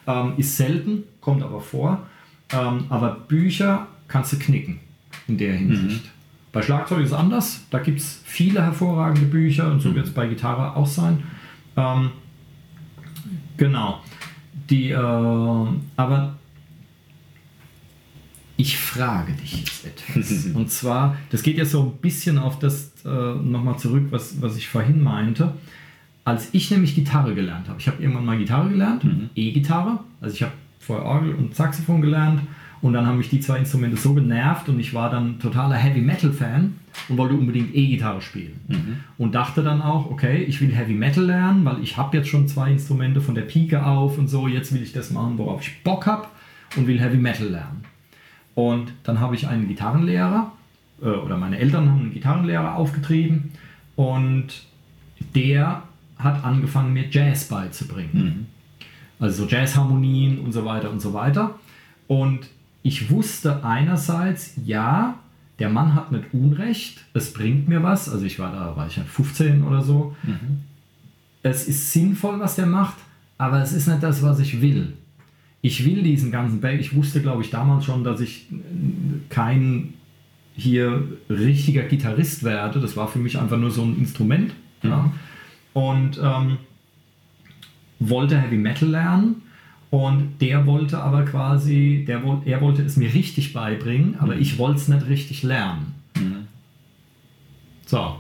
Ähm, 0.08 0.34
ist 0.38 0.58
selten, 0.58 1.04
kommt 1.22 1.44
aber 1.44 1.62
vor. 1.62 2.04
Ähm, 2.52 2.86
aber 2.90 3.12
Bücher 3.28 3.88
kannst 4.08 4.34
du 4.34 4.40
knicken 4.40 4.80
in 5.28 5.38
der 5.38 5.54
Hinsicht. 5.54 6.06
Mhm. 6.06 6.19
Bei 6.52 6.62
Schlagzeug 6.62 7.02
ist 7.02 7.12
es 7.12 7.14
anders, 7.14 7.62
da 7.70 7.80
gibt 7.80 8.00
es 8.00 8.22
viele 8.26 8.62
hervorragende 8.62 9.28
Bücher 9.28 9.72
und 9.72 9.82
so 9.82 9.90
mhm. 9.90 9.96
wird 9.96 10.08
es 10.08 10.14
bei 10.14 10.28
Gitarre 10.28 10.76
auch 10.76 10.88
sein. 10.88 11.24
Ähm, 11.78 12.12
Genau. 13.60 14.00
Die, 14.70 14.92
äh, 14.92 14.96
aber 14.96 16.36
ich 18.56 18.78
frage 18.78 19.34
dich 19.34 19.58
jetzt 19.58 19.86
etwas. 19.86 20.46
Und 20.56 20.72
zwar, 20.72 21.18
das 21.30 21.44
geht 21.44 21.58
ja 21.58 21.66
so 21.66 21.84
ein 21.84 21.98
bisschen 22.02 22.38
auf 22.38 22.58
das 22.60 22.94
äh, 23.06 23.10
nochmal 23.10 23.78
zurück, 23.78 24.08
was, 24.10 24.42
was 24.42 24.58
ich 24.58 24.68
vorhin 24.68 25.04
meinte. 25.04 25.54
Als 26.24 26.50
ich 26.54 26.72
nämlich 26.72 26.96
Gitarre 26.96 27.36
gelernt 27.36 27.68
habe, 27.68 27.80
ich 27.80 27.88
habe 27.88 28.02
irgendwann 28.02 28.26
mal 28.26 28.38
Gitarre 28.38 28.70
gelernt, 28.70 29.04
mhm. 29.04 29.30
E-Gitarre, 29.36 30.00
also 30.22 30.36
ich 30.36 30.44
habe 30.44 30.54
vorher 30.80 31.06
Orgel 31.06 31.36
und 31.36 31.56
Saxophon 31.56 32.02
gelernt 32.02 32.42
und 32.82 32.94
dann 32.94 33.06
haben 33.06 33.18
mich 33.18 33.30
die 33.30 33.40
zwei 33.40 33.60
Instrumente 33.60 33.98
so 33.98 34.14
genervt 34.14 34.70
und 34.70 34.80
ich 34.80 34.94
war 34.94 35.10
dann 35.10 35.40
totaler 35.40 35.76
Heavy 35.76 36.02
Metal 36.02 36.32
Fan 36.32 36.76
und 37.10 37.18
wollte 37.18 37.36
unbedingt 37.36 37.76
E-Gitarre 37.76 38.22
spielen. 38.22 38.60
Mhm. 38.68 38.98
Und 39.18 39.36
dachte 39.36 39.64
dann 39.64 39.82
auch, 39.82 40.10
okay, 40.10 40.44
ich 40.44 40.62
will 40.62 40.74
Heavy 40.74 40.94
Metal 40.94 41.24
lernen, 41.24 41.66
weil 41.66 41.82
ich 41.84 41.98
habe 41.98 42.16
jetzt 42.18 42.30
schon 42.30 42.48
zwei 42.48 42.72
Instrumente 42.72 43.20
von 43.20 43.36
der 43.36 43.42
Pike 43.42 43.86
auf 43.86 44.18
und 44.18 44.30
so, 44.30 44.48
jetzt 44.48 44.74
will 44.74 44.82
ich 44.82 44.94
das 44.94 45.12
machen, 45.12 45.38
worauf 45.38 45.62
ich 45.62 45.84
Bock 45.84 46.06
habe 46.06 46.28
und 46.78 46.88
will 46.88 47.00
Heavy 47.00 47.18
Metal 47.18 47.48
lernen. 47.48 47.84
Und 48.56 48.94
dann 49.04 49.20
habe 49.20 49.36
ich 49.36 49.48
einen 49.48 49.68
Gitarrenlehrer, 49.68 50.52
äh, 51.02 51.06
oder 51.06 51.38
meine 51.38 51.60
Eltern 51.60 51.90
haben 51.90 52.00
einen 52.00 52.14
Gitarrenlehrer 52.14 52.76
aufgetrieben 52.76 53.52
und 53.96 54.64
der 55.36 55.84
hat 56.18 56.44
angefangen, 56.44 56.94
mir 56.94 57.10
Jazz 57.10 57.50
beizubringen. 57.50 58.12
Mhm. 58.14 58.46
Also 59.20 59.44
so 59.44 59.50
Jazzharmonien 59.50 60.40
und 60.40 60.54
so 60.54 60.64
weiter 60.66 60.90
und 60.92 61.02
so 61.02 61.14
weiter. 61.14 61.56
Und 62.08 62.50
ich 62.84 63.10
wusste 63.10 63.64
einerseits, 63.64 64.54
ja, 64.66 65.20
der 65.60 65.70
Mann 65.70 65.94
hat 65.94 66.12
nicht 66.12 66.34
Unrecht, 66.34 67.04
es 67.14 67.34
bringt 67.34 67.68
mir 67.68 67.84
was. 67.84 68.10
Also 68.10 68.26
ich 68.26 68.40
war 68.40 68.52
da, 68.52 68.76
war 68.76 68.88
ich 68.88 68.96
ja 68.96 69.04
15 69.04 69.64
oder 69.64 69.82
so. 69.82 70.16
Mhm. 70.24 70.62
Es 71.44 71.68
ist 71.68 71.92
sinnvoll, 71.92 72.40
was 72.40 72.56
der 72.56 72.66
macht, 72.66 72.98
aber 73.38 73.62
es 73.62 73.74
ist 73.74 73.88
nicht 73.88 74.02
das, 74.02 74.24
was 74.24 74.40
ich 74.40 74.62
will. 74.62 74.94
Ich 75.62 75.86
will 75.86 76.04
diesen 76.04 76.32
ganzen 76.32 76.62
Back. 76.62 76.80
Ich 76.80 76.96
wusste, 76.96 77.22
glaube 77.22 77.42
ich, 77.42 77.50
damals 77.50 77.84
schon, 77.86 78.06
dass 78.06 78.22
ich 78.22 78.48
kein 79.28 79.94
hier 80.56 81.04
richtiger 81.30 81.84
Gitarrist 81.84 82.44
werde. 82.44 82.80
Das 82.80 82.96
war 82.96 83.10
für 83.10 83.20
mich 83.20 83.38
einfach 83.38 83.58
nur 83.58 83.72
so 83.72 83.84
ein 83.84 83.98
Instrument. 83.98 84.54
Mhm. 84.84 84.90
Ja. 84.90 85.12
Und 85.74 86.20
ähm, 86.24 86.58
wollte 88.00 88.40
Heavy 88.40 88.58
Metal 88.58 88.88
lernen 88.88 89.42
und 89.90 90.40
der 90.40 90.66
wollte 90.66 91.00
aber 91.00 91.26
quasi, 91.26 92.06
der, 92.08 92.22
er 92.46 92.62
wollte 92.62 92.84
es 92.84 92.96
mir 92.96 93.14
richtig 93.14 93.54
beibringen, 93.54 94.16
aber 94.20 94.36
mhm. 94.36 94.42
ich 94.42 94.58
wollte 94.58 94.78
es 94.78 94.88
nicht 94.88 95.08
richtig 95.08 95.44
lernen. 95.44 95.96
Mhm. 96.16 96.48
So, 97.88 98.20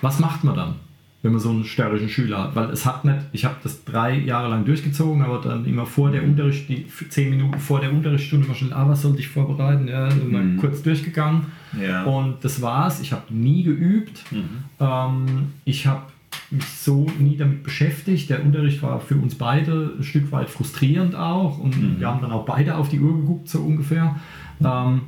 was 0.00 0.18
macht 0.18 0.42
man 0.42 0.56
dann, 0.56 0.74
wenn 1.22 1.30
man 1.30 1.40
so 1.40 1.50
einen 1.50 1.64
störrischen 1.64 2.08
Schüler 2.08 2.42
hat? 2.42 2.56
Weil 2.56 2.70
es 2.70 2.84
hat 2.84 3.04
nicht, 3.04 3.18
ich 3.30 3.44
habe 3.44 3.54
das 3.62 3.84
drei 3.84 4.18
Jahre 4.18 4.48
lang 4.48 4.64
durchgezogen, 4.64 5.22
aber 5.22 5.40
dann 5.40 5.64
immer 5.64 5.86
vor 5.86 6.10
der 6.10 6.24
Unterricht, 6.24 6.68
die 6.68 6.86
zehn 7.08 7.30
Minuten 7.30 7.60
vor 7.60 7.80
der 7.80 7.92
Unterrichtsstunde 7.92 8.48
war 8.48 8.56
schon, 8.56 8.72
ah, 8.72 8.88
was 8.88 9.02
sollte 9.02 9.20
ich 9.20 9.28
vorbereiten? 9.28 9.86
Ja, 9.86 10.06
also 10.06 10.24
mal 10.24 10.42
mhm. 10.42 10.56
kurz 10.56 10.82
durchgegangen. 10.82 11.46
Ja. 11.80 12.02
Und 12.02 12.44
das 12.44 12.60
war's. 12.60 13.00
Ich 13.00 13.12
habe 13.12 13.32
nie 13.32 13.62
geübt. 13.62 14.24
Mhm. 14.32 14.64
Ähm, 14.80 15.52
ich 15.64 15.86
habe 15.86 16.02
mich 16.50 16.66
so 16.66 17.06
nie 17.18 17.36
damit 17.36 17.62
beschäftigt 17.62 18.30
der 18.30 18.44
Unterricht 18.44 18.82
war 18.82 19.00
für 19.00 19.16
uns 19.16 19.34
beide 19.34 19.94
ein 19.98 20.04
Stück 20.04 20.30
weit 20.32 20.48
frustrierend 20.48 21.14
auch 21.14 21.58
und 21.58 21.76
mhm. 21.76 22.00
wir 22.00 22.06
haben 22.06 22.20
dann 22.20 22.32
auch 22.32 22.44
beide 22.44 22.76
auf 22.76 22.88
die 22.88 23.00
Uhr 23.00 23.20
geguckt, 23.20 23.48
so 23.48 23.60
ungefähr. 23.60 24.16
Ähm, 24.64 25.02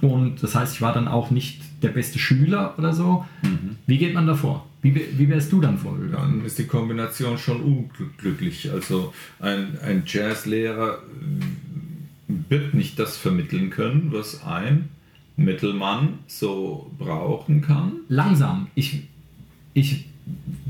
und 0.00 0.42
das 0.42 0.54
heißt, 0.54 0.74
ich 0.74 0.80
war 0.80 0.92
dann 0.92 1.08
auch 1.08 1.30
nicht 1.30 1.60
der 1.82 1.88
beste 1.88 2.18
Schüler 2.18 2.74
oder 2.78 2.92
so. 2.92 3.24
Mhm. 3.42 3.76
Wie 3.86 3.98
geht 3.98 4.14
man 4.14 4.26
da 4.26 4.34
vor? 4.34 4.66
Wie, 4.80 4.94
wie 4.94 5.28
wärst 5.28 5.50
du 5.50 5.60
dann 5.60 5.76
vorgegangen? 5.76 6.38
Dann 6.38 6.46
ist 6.46 6.58
die 6.58 6.66
Kombination 6.66 7.36
schon 7.36 7.60
unglücklich. 7.60 8.70
Also 8.70 9.12
ein, 9.40 9.76
ein 9.84 10.04
Jazzlehrer 10.06 10.98
wird 12.28 12.74
nicht 12.74 12.98
das 12.98 13.16
vermitteln 13.16 13.70
können, 13.70 14.10
was 14.12 14.44
ein 14.44 14.88
Mittelmann 15.36 16.20
so 16.26 16.92
brauchen 16.98 17.62
kann. 17.62 17.92
Langsam. 18.08 18.68
Ich, 18.74 19.08
ich 19.74 20.06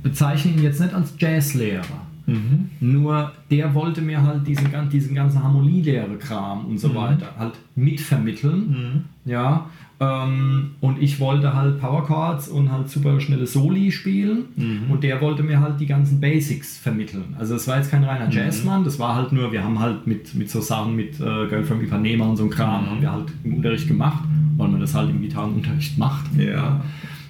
bezeichne 0.03 0.53
ihn 0.53 0.63
jetzt 0.63 0.81
nicht 0.81 0.95
als 0.95 1.15
Jazzlehrer. 1.19 2.09
Mhm. 2.29 2.71
Nur 2.81 3.33
der 3.51 3.75
wollte 3.75 4.03
mir 4.03 4.23
halt 4.23 4.47
diesen, 4.47 4.69
diesen 4.91 5.15
ganzen 5.15 5.43
Harmonielehre-Kram 5.43 6.67
und 6.67 6.79
so 6.79 6.89
mhm. 6.91 6.95
weiter 6.95 7.27
halt 7.39 7.55
mitvermitteln. 7.75 8.69
Mhm. 8.69 9.31
Ja. 9.31 9.67
Ähm, 10.01 10.73
und 10.81 11.03
ich 11.03 11.19
wollte 11.19 11.55
halt 11.55 11.81
Power 11.81 12.05
Chords 12.05 12.49
und 12.49 12.71
halt 12.71 12.89
super 12.91 13.19
schnelle 13.19 13.47
Soli 13.47 13.91
spielen. 13.91 14.45
Mhm. 14.57 14.91
Und 14.91 15.03
der 15.03 15.21
wollte 15.23 15.43
mir 15.43 15.59
halt 15.61 15.81
die 15.81 15.87
ganzen 15.87 16.21
Basics 16.21 16.77
vermitteln. 16.77 17.35
Also 17.39 17.55
es 17.57 17.67
war 17.67 17.79
jetzt 17.79 17.91
kein 17.91 18.05
reiner 18.05 18.27
mhm. 18.27 18.33
Jazzmann, 18.33 18.85
das 18.85 18.99
war 18.99 19.17
halt 19.17 19.33
nur, 19.33 19.51
wir 19.51 19.65
haben 19.65 19.81
halt 19.81 20.07
mit, 20.07 20.35
mit 20.35 20.51
so 20.51 20.61
Sachen 20.61 20.97
mit 20.97 21.19
äh, 21.19 21.47
Girl 21.49 21.65
from 21.65 21.83
Ipanema 21.83 22.27
und 22.27 22.37
so 22.37 22.45
ein 22.45 22.51
Kram, 22.51 22.85
mhm. 22.85 22.91
haben 22.91 23.01
wir 23.01 23.13
halt 23.13 23.33
im 23.43 23.55
Unterricht 23.55 23.89
gemacht, 23.89 24.23
weil 24.59 24.69
man 24.69 24.81
das 24.81 24.95
halt 24.95 25.09
im 25.09 25.23
Gitarrenunterricht 25.23 25.97
macht. 25.97 26.27
Ja. 26.37 26.77
Ähm, 26.77 26.81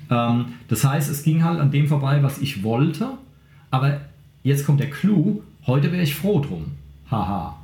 das 0.09 0.85
heißt, 0.85 1.11
es 1.11 1.23
ging 1.23 1.45
halt 1.45 1.61
an 1.61 1.71
dem 1.71 1.87
vorbei, 1.87 2.23
was 2.23 2.39
ich 2.39 2.63
wollte, 2.63 3.11
aber 3.71 4.01
jetzt 4.43 4.65
kommt 4.65 4.81
der 4.81 4.91
Clou, 4.91 5.43
heute 5.67 5.93
wäre 5.93 6.03
ich 6.03 6.15
froh 6.15 6.41
drum. 6.41 6.73
Haha. 7.11 7.59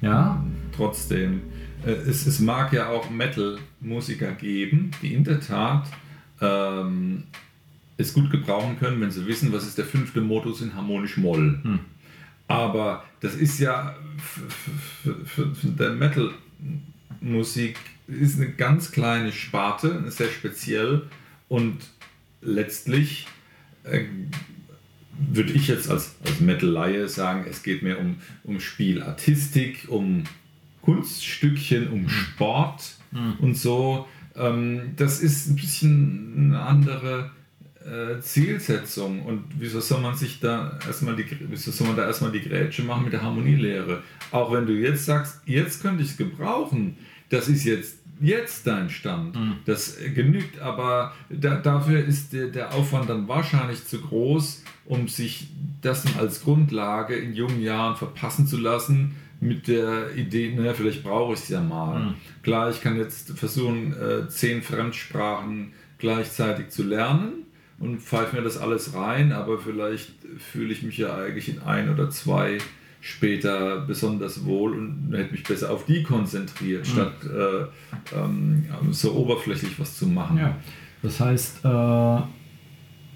Ja. 0.00 0.42
Trotzdem, 0.74 1.42
äh, 1.84 1.90
es, 1.90 2.26
es 2.26 2.40
mag 2.40 2.72
ja 2.72 2.88
auch 2.88 3.10
Metal-Musiker 3.10 4.32
geben, 4.32 4.90
die 5.02 5.14
in 5.14 5.24
der 5.24 5.40
Tat 5.40 5.86
ähm, 6.40 7.24
es 7.96 8.14
gut 8.14 8.30
gebrauchen 8.30 8.78
können, 8.78 9.00
wenn 9.00 9.10
sie 9.10 9.26
wissen, 9.26 9.52
was 9.52 9.66
ist 9.66 9.78
der 9.78 9.84
fünfte 9.84 10.20
Modus 10.20 10.60
in 10.60 10.74
harmonisch 10.74 11.16
Moll. 11.16 11.60
Hm. 11.62 11.80
Aber 12.48 13.04
das 13.20 13.34
ist 13.34 13.60
ja 13.60 13.94
für, 15.02 15.14
für, 15.24 15.54
für 15.54 15.68
der 15.68 15.90
Metal-Musik 15.90 17.78
ist 18.08 18.36
eine 18.36 18.50
ganz 18.50 18.90
kleine 18.92 19.32
Sparte, 19.32 20.10
sehr 20.10 20.28
speziell 20.28 21.02
und 21.52 21.76
letztlich 22.40 23.26
äh, 23.84 24.04
würde 25.18 25.52
ich 25.52 25.68
jetzt 25.68 25.90
als, 25.90 26.14
als 26.24 26.40
Metal-Laie 26.40 27.08
sagen, 27.08 27.44
es 27.46 27.62
geht 27.62 27.82
mehr 27.82 28.00
um, 28.00 28.16
um 28.42 28.58
Spielartistik, 28.58 29.84
um 29.88 30.24
Kunststückchen, 30.80 31.90
um 31.90 32.04
mhm. 32.04 32.08
Sport 32.08 32.94
mhm. 33.10 33.34
und 33.40 33.54
so. 33.58 34.08
Ähm, 34.34 34.94
das 34.96 35.20
ist 35.20 35.48
ein 35.48 35.56
bisschen 35.56 36.32
eine 36.54 36.62
andere 36.62 37.30
äh, 37.84 38.18
Zielsetzung. 38.20 39.20
Und 39.20 39.44
wieso 39.58 39.80
soll 39.80 40.00
man 40.00 40.16
sich 40.16 40.40
da 40.40 40.78
erstmal 40.86 41.16
die, 41.16 41.26
wieso 41.50 41.70
soll 41.70 41.88
man 41.88 41.96
da 41.96 42.06
erstmal 42.06 42.32
die 42.32 42.40
Grätsche 42.40 42.82
machen 42.82 43.04
mit 43.04 43.12
der 43.12 43.20
Harmonielehre? 43.20 44.02
Auch 44.30 44.50
wenn 44.52 44.64
du 44.64 44.72
jetzt 44.72 45.04
sagst, 45.04 45.42
jetzt 45.44 45.82
könnte 45.82 46.02
ich 46.02 46.12
es 46.12 46.16
gebrauchen, 46.16 46.96
das 47.28 47.48
ist 47.48 47.64
jetzt 47.64 47.98
jetzt 48.20 48.66
dein 48.66 48.90
Stand. 48.90 49.34
Mhm. 49.34 49.56
Das 49.64 49.98
genügt, 50.14 50.60
aber 50.60 51.12
da, 51.28 51.56
dafür 51.56 52.04
ist 52.04 52.32
der, 52.32 52.48
der 52.48 52.74
Aufwand 52.74 53.08
dann 53.08 53.28
wahrscheinlich 53.28 53.86
zu 53.86 54.00
groß, 54.00 54.64
um 54.84 55.08
sich 55.08 55.48
das 55.80 56.04
als 56.16 56.42
Grundlage 56.42 57.14
in 57.14 57.34
jungen 57.34 57.60
Jahren 57.60 57.96
verpassen 57.96 58.46
zu 58.46 58.58
lassen 58.58 59.14
mit 59.40 59.66
der 59.66 60.14
Idee, 60.14 60.54
naja, 60.54 60.72
vielleicht 60.72 61.02
brauche 61.02 61.34
ich 61.34 61.40
es 61.40 61.48
ja 61.48 61.60
mal. 61.60 61.98
Mhm. 61.98 62.14
Klar, 62.42 62.70
ich 62.70 62.80
kann 62.80 62.96
jetzt 62.96 63.36
versuchen, 63.36 63.92
äh, 63.92 64.28
zehn 64.28 64.62
Fremdsprachen 64.62 65.72
gleichzeitig 65.98 66.68
zu 66.68 66.84
lernen 66.84 67.46
und 67.80 68.00
pfeife 68.00 68.36
mir 68.36 68.42
das 68.42 68.56
alles 68.56 68.94
rein, 68.94 69.32
aber 69.32 69.58
vielleicht 69.58 70.12
fühle 70.38 70.72
ich 70.72 70.84
mich 70.84 70.98
ja 70.98 71.16
eigentlich 71.16 71.48
in 71.48 71.60
ein 71.60 71.90
oder 71.90 72.08
zwei 72.10 72.58
später 73.02 73.80
besonders 73.80 74.46
wohl 74.46 74.74
und 74.74 75.12
hätte 75.12 75.32
mich 75.32 75.42
besser 75.42 75.70
auf 75.70 75.84
die 75.84 76.04
konzentriert, 76.04 76.86
mhm. 76.86 76.90
statt 76.90 77.14
äh, 77.24 78.16
ähm, 78.16 78.64
so 78.92 79.12
oberflächlich 79.14 79.78
was 79.78 79.98
zu 79.98 80.06
machen. 80.06 80.38
Ja. 80.38 80.56
Das 81.02 81.18
heißt, 81.18 81.64
äh, 81.64 82.18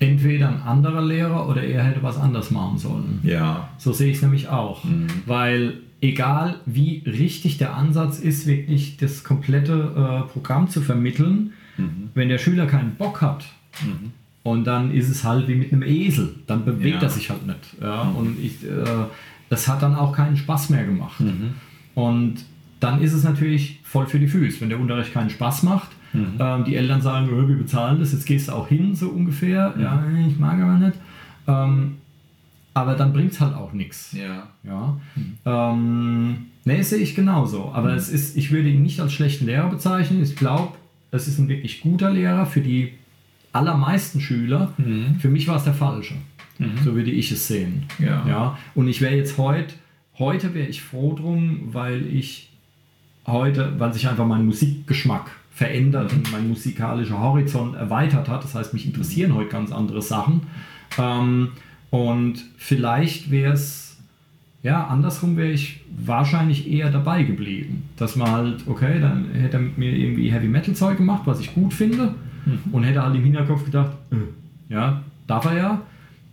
entweder 0.01 0.49
ein 0.49 0.61
anderer 0.61 1.03
Lehrer 1.03 1.49
oder 1.49 1.63
er 1.63 1.85
hätte 1.85 2.03
was 2.03 2.19
anders 2.19 2.51
machen 2.51 2.79
sollen. 2.79 3.21
Ja. 3.23 3.71
So 3.79 3.93
sehe 3.93 4.11
ich 4.11 4.17
es 4.17 4.23
nämlich 4.23 4.49
auch. 4.49 4.83
Mhm. 4.83 5.07
Weil 5.25 5.75
egal 6.01 6.57
wie 6.67 7.05
richtig 7.07 7.59
der 7.59 7.75
Ansatz 7.77 8.19
ist, 8.19 8.47
wirklich 8.49 8.97
das 8.97 9.23
komplette 9.23 9.73
äh, 10.27 10.33
Programm 10.33 10.69
zu 10.69 10.81
vermitteln, 10.81 11.53
mhm. 11.77 12.11
wenn 12.15 12.29
der 12.29 12.39
Schüler 12.39 12.67
keinen 12.67 12.97
Bock 12.97 13.21
hat, 13.21 13.45
mhm. 13.85 14.11
und 14.43 14.65
dann 14.65 14.91
ist 14.91 15.09
es 15.09 15.23
halt 15.23 15.47
wie 15.47 15.55
mit 15.55 15.73
einem 15.73 15.85
Esel, 15.85 16.35
dann 16.49 16.65
bewegt 16.65 16.97
ja. 16.97 17.03
er 17.03 17.11
sich 17.11 17.31
halt 17.31 17.47
nicht. 17.47 17.77
Ja? 17.81 18.03
Mhm. 18.03 18.17
Und 18.17 18.39
ich, 18.43 18.65
äh, 18.65 19.05
das 19.49 19.69
hat 19.69 19.83
dann 19.83 19.95
auch 19.95 20.13
keinen 20.13 20.37
Spaß 20.37 20.71
mehr 20.71 20.85
gemacht. 20.85 21.21
Mhm. 21.21 21.55
Und 21.95 22.45
dann 22.81 23.01
ist 23.01 23.13
es 23.13 23.25
natürlich 23.25 23.81
voll 23.85 24.07
für 24.07 24.19
die 24.19 24.29
Füße, 24.29 24.61
wenn 24.61 24.69
der 24.69 24.81
Unterricht 24.81 25.13
keinen 25.13 25.31
Spaß 25.31 25.63
macht. 25.63 25.91
Mhm. 26.13 26.35
Ähm, 26.39 26.65
die 26.65 26.77
Eltern 26.77 27.01
sagen, 27.01 27.29
wir 27.31 27.57
bezahlen 27.57 27.99
das, 28.01 28.13
jetzt 28.13 28.27
gehst 28.27 28.49
du 28.49 28.53
auch 28.53 28.69
hin, 28.69 28.95
so 28.95 29.09
ungefähr. 29.09 29.75
Mhm. 29.77 29.83
Ja, 29.83 30.05
ich 30.29 30.39
mag 30.39 30.61
aber 30.61 30.75
nicht. 30.79 30.99
Ähm, 31.47 31.97
aber 32.75 32.95
dann 32.95 33.13
bringt 33.13 33.33
es 33.33 33.41
halt 33.41 33.55
auch 33.55 33.73
nichts. 33.73 34.13
Ja. 34.13 34.49
ja. 34.63 34.97
Mhm. 35.15 35.39
Ähm, 35.47 36.37
ne, 36.65 36.85
sehe 36.85 36.99
ich 36.99 37.15
genauso. 37.15 37.71
Aber 37.73 37.93
mhm. 37.93 37.97
es 37.97 38.11
ist, 38.11 38.37
ich 38.37 38.53
würde 38.53 38.69
ihn 38.69 38.83
nicht 38.83 39.01
als 39.01 39.15
schlechten 39.15 39.47
Lehrer 39.47 39.71
bezeichnen. 39.71 40.23
Ich 40.23 40.37
glaube, 40.37 40.75
es 41.11 41.29
ist 41.29 41.39
ein 41.39 41.49
wirklich 41.49 41.81
guter 41.81 42.11
Lehrer 42.11 42.45
für 42.45 42.61
die 42.61 42.93
allermeisten 43.53 44.21
Schüler. 44.21 44.75
Mhm. 44.77 45.17
Für 45.21 45.29
mich 45.29 45.49
war 45.49 45.57
es 45.57 45.65
der 45.65 45.73
falsche. 45.73 46.15
Mhm. 46.59 46.79
So 46.85 46.95
würde 46.95 47.11
ich 47.11 47.31
es 47.33 47.49
sehen. 47.49 47.85
Ja. 47.99 48.27
ja? 48.27 48.59
Und 48.75 48.89
ich 48.89 49.01
wäre 49.01 49.15
jetzt 49.15 49.39
heute, 49.39 49.75
heute 50.19 50.55
wäre 50.55 50.69
ich 50.69 50.83
froh 50.83 51.15
drum, 51.15 51.69
weil 51.73 52.07
ich 52.07 52.51
heute, 53.27 53.75
weil 53.79 53.93
sich 53.93 54.09
einfach 54.09 54.27
mein 54.27 54.47
Musikgeschmack 54.47 55.31
verändert 55.51 56.13
und 56.13 56.31
mein 56.33 56.49
musikalischer 56.49 57.19
Horizont 57.19 57.77
erweitert 57.77 58.29
hat. 58.29 58.45
Das 58.45 58.55
heißt, 58.55 58.75
mich 58.75 58.87
interessieren 58.87 59.35
heute 59.35 59.49
ganz 59.49 59.73
andere 59.73 60.03
Sachen. 60.03 60.43
Ähm, 60.99 61.49
und 61.91 62.45
vielleicht 62.59 63.31
wäre 63.31 63.55
es, 63.55 63.97
ja, 64.63 64.87
andersrum 64.87 65.37
wäre 65.37 65.51
ich 65.51 65.81
wahrscheinlich 65.97 66.71
eher 66.71 66.91
dabei 66.91 67.23
geblieben. 67.23 67.89
Dass 67.97 68.17
man 68.17 68.31
halt, 68.31 68.67
okay, 68.67 69.01
dann 69.01 69.31
hätte 69.33 69.57
er 69.57 69.61
mit 69.61 69.79
mir 69.79 69.93
irgendwie 69.93 70.31
Heavy 70.31 70.49
Metal 70.49 70.75
Zeug 70.75 70.99
gemacht, 70.99 71.23
was 71.25 71.41
ich 71.41 71.55
gut 71.55 71.73
finde. 71.73 72.15
Mhm. 72.45 72.59
Und 72.73 72.83
hätte 72.85 73.03
halt 73.03 73.15
im 73.17 73.25
Hinterkopf 73.25 73.65
gedacht, 73.65 73.93
äh, 74.11 74.73
ja, 74.73 75.03
darf 75.27 75.47
er 75.47 75.57
ja. 75.57 75.83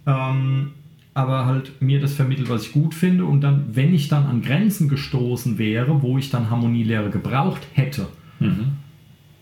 Ähm, 0.05 0.71
aber 1.13 1.45
halt 1.45 1.81
mir 1.81 1.99
das 1.99 2.13
vermittelt, 2.13 2.49
was 2.49 2.63
ich 2.63 2.71
gut 2.71 2.93
finde. 2.93 3.25
Und 3.25 3.41
dann, 3.41 3.75
wenn 3.75 3.93
ich 3.93 4.07
dann 4.07 4.25
an 4.25 4.41
Grenzen 4.41 4.89
gestoßen 4.89 5.57
wäre, 5.57 6.01
wo 6.01 6.17
ich 6.17 6.29
dann 6.29 6.49
Harmonielehre 6.49 7.09
gebraucht 7.09 7.61
hätte, 7.73 8.07
mhm. 8.39 8.73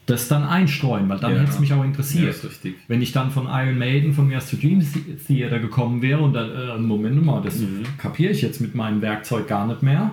das 0.06 0.28
dann 0.28 0.44
einstreuen, 0.44 1.08
weil 1.08 1.20
dann 1.20 1.34
ja. 1.34 1.40
hätte 1.40 1.52
es 1.52 1.60
mich 1.60 1.72
auch 1.74 1.84
interessiert. 1.84 2.36
Ja, 2.44 2.72
wenn 2.88 3.02
ich 3.02 3.14
dann 3.14 3.32
von 3.32 3.46
Iron 3.46 3.78
Maiden 3.78 4.14
von 4.14 4.28
mir 4.28 4.38
aus 4.38 4.48
zu 4.48 4.58
Dream 4.58 4.86
Theater 5.26 5.60
gekommen 5.60 6.02
wäre 6.02 6.22
und 6.22 6.34
dann, 6.34 6.52
äh, 6.52 6.78
Moment 6.78 7.26
mal, 7.26 7.42
das 7.42 7.60
mhm. 7.60 7.84
kapiere 7.98 8.34
ich 8.34 8.42
jetzt 8.42 8.60
mit 8.60 8.76
meinem 8.76 9.02
Werkzeug 9.02 9.48
gar 9.48 9.66
nicht 9.66 9.82
mehr, 9.82 10.12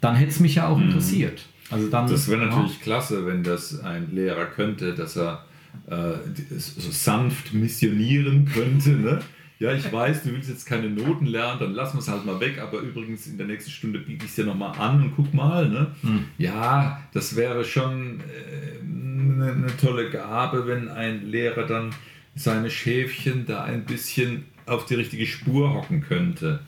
dann 0.00 0.14
hätte 0.14 0.30
es 0.30 0.40
mich 0.40 0.54
ja 0.54 0.68
auch 0.68 0.78
mhm. 0.78 0.84
interessiert. 0.84 1.46
Also 1.68 1.88
dann, 1.88 2.08
das 2.08 2.28
wäre 2.28 2.46
natürlich 2.46 2.78
ja. 2.78 2.82
klasse, 2.82 3.26
wenn 3.26 3.42
das 3.42 3.80
ein 3.80 4.08
Lehrer 4.12 4.46
könnte, 4.46 4.94
dass 4.94 5.16
er 5.16 5.44
äh, 5.88 6.14
so 6.56 6.90
sanft 6.90 7.54
missionieren 7.54 8.44
könnte. 8.44 8.90
Ne? 8.90 9.20
Ja, 9.60 9.74
ich 9.74 9.92
weiß, 9.92 10.22
du 10.22 10.32
willst 10.32 10.48
jetzt 10.48 10.64
keine 10.64 10.88
Noten 10.88 11.26
lernen, 11.26 11.60
dann 11.60 11.74
lassen 11.74 11.98
wir 11.98 12.00
es 12.00 12.08
halt 12.08 12.24
mal 12.24 12.40
weg, 12.40 12.58
aber 12.58 12.78
übrigens 12.78 13.26
in 13.26 13.36
der 13.36 13.46
nächsten 13.46 13.70
Stunde 13.70 13.98
biete 13.98 14.24
ich 14.24 14.30
es 14.30 14.36
dir 14.36 14.46
nochmal 14.46 14.76
an 14.78 15.02
und 15.02 15.12
guck 15.14 15.34
mal. 15.34 15.68
Ne? 15.68 15.88
Mhm. 16.00 16.24
Ja, 16.38 17.02
das 17.12 17.36
wäre 17.36 17.62
schon 17.62 18.20
äh, 18.20 18.80
eine, 18.82 19.52
eine 19.52 19.76
tolle 19.76 20.08
Gabe, 20.08 20.66
wenn 20.66 20.88
ein 20.88 21.26
Lehrer 21.26 21.66
dann 21.66 21.90
seine 22.34 22.70
Schäfchen 22.70 23.44
da 23.44 23.62
ein 23.62 23.84
bisschen 23.84 24.46
auf 24.64 24.86
die 24.86 24.94
richtige 24.94 25.26
Spur 25.26 25.74
hocken 25.74 26.00
könnte. 26.00 26.60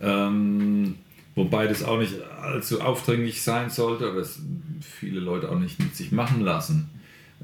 Ähm, 0.00 0.94
wobei 1.34 1.66
das 1.66 1.82
auch 1.82 1.98
nicht 1.98 2.14
allzu 2.40 2.80
aufdringlich 2.80 3.42
sein 3.42 3.68
sollte, 3.68 4.08
aber 4.08 4.20
es 4.20 4.40
viele 4.80 5.20
Leute 5.20 5.50
auch 5.50 5.58
nicht 5.58 5.78
mit 5.78 5.94
sich 5.94 6.10
machen 6.10 6.40
lassen. 6.40 6.88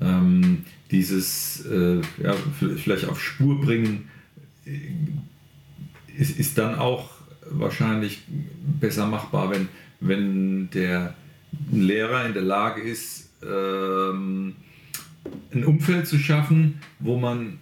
Ähm, 0.00 0.64
dieses 0.90 1.66
äh, 1.66 2.00
ja, 2.22 2.34
vielleicht 2.78 3.04
auf 3.04 3.22
Spur 3.22 3.60
bringen 3.60 4.08
ist, 6.20 6.38
ist 6.38 6.58
dann 6.58 6.76
auch 6.76 7.10
wahrscheinlich 7.50 8.22
besser 8.80 9.06
machbar, 9.06 9.50
wenn, 9.50 9.68
wenn 10.00 10.70
der 10.70 11.14
Lehrer 11.72 12.26
in 12.26 12.34
der 12.34 12.42
Lage 12.42 12.82
ist, 12.82 13.30
ähm, 13.42 14.54
ein 15.52 15.64
Umfeld 15.64 16.06
zu 16.06 16.18
schaffen, 16.18 16.80
wo 16.98 17.18
man 17.18 17.58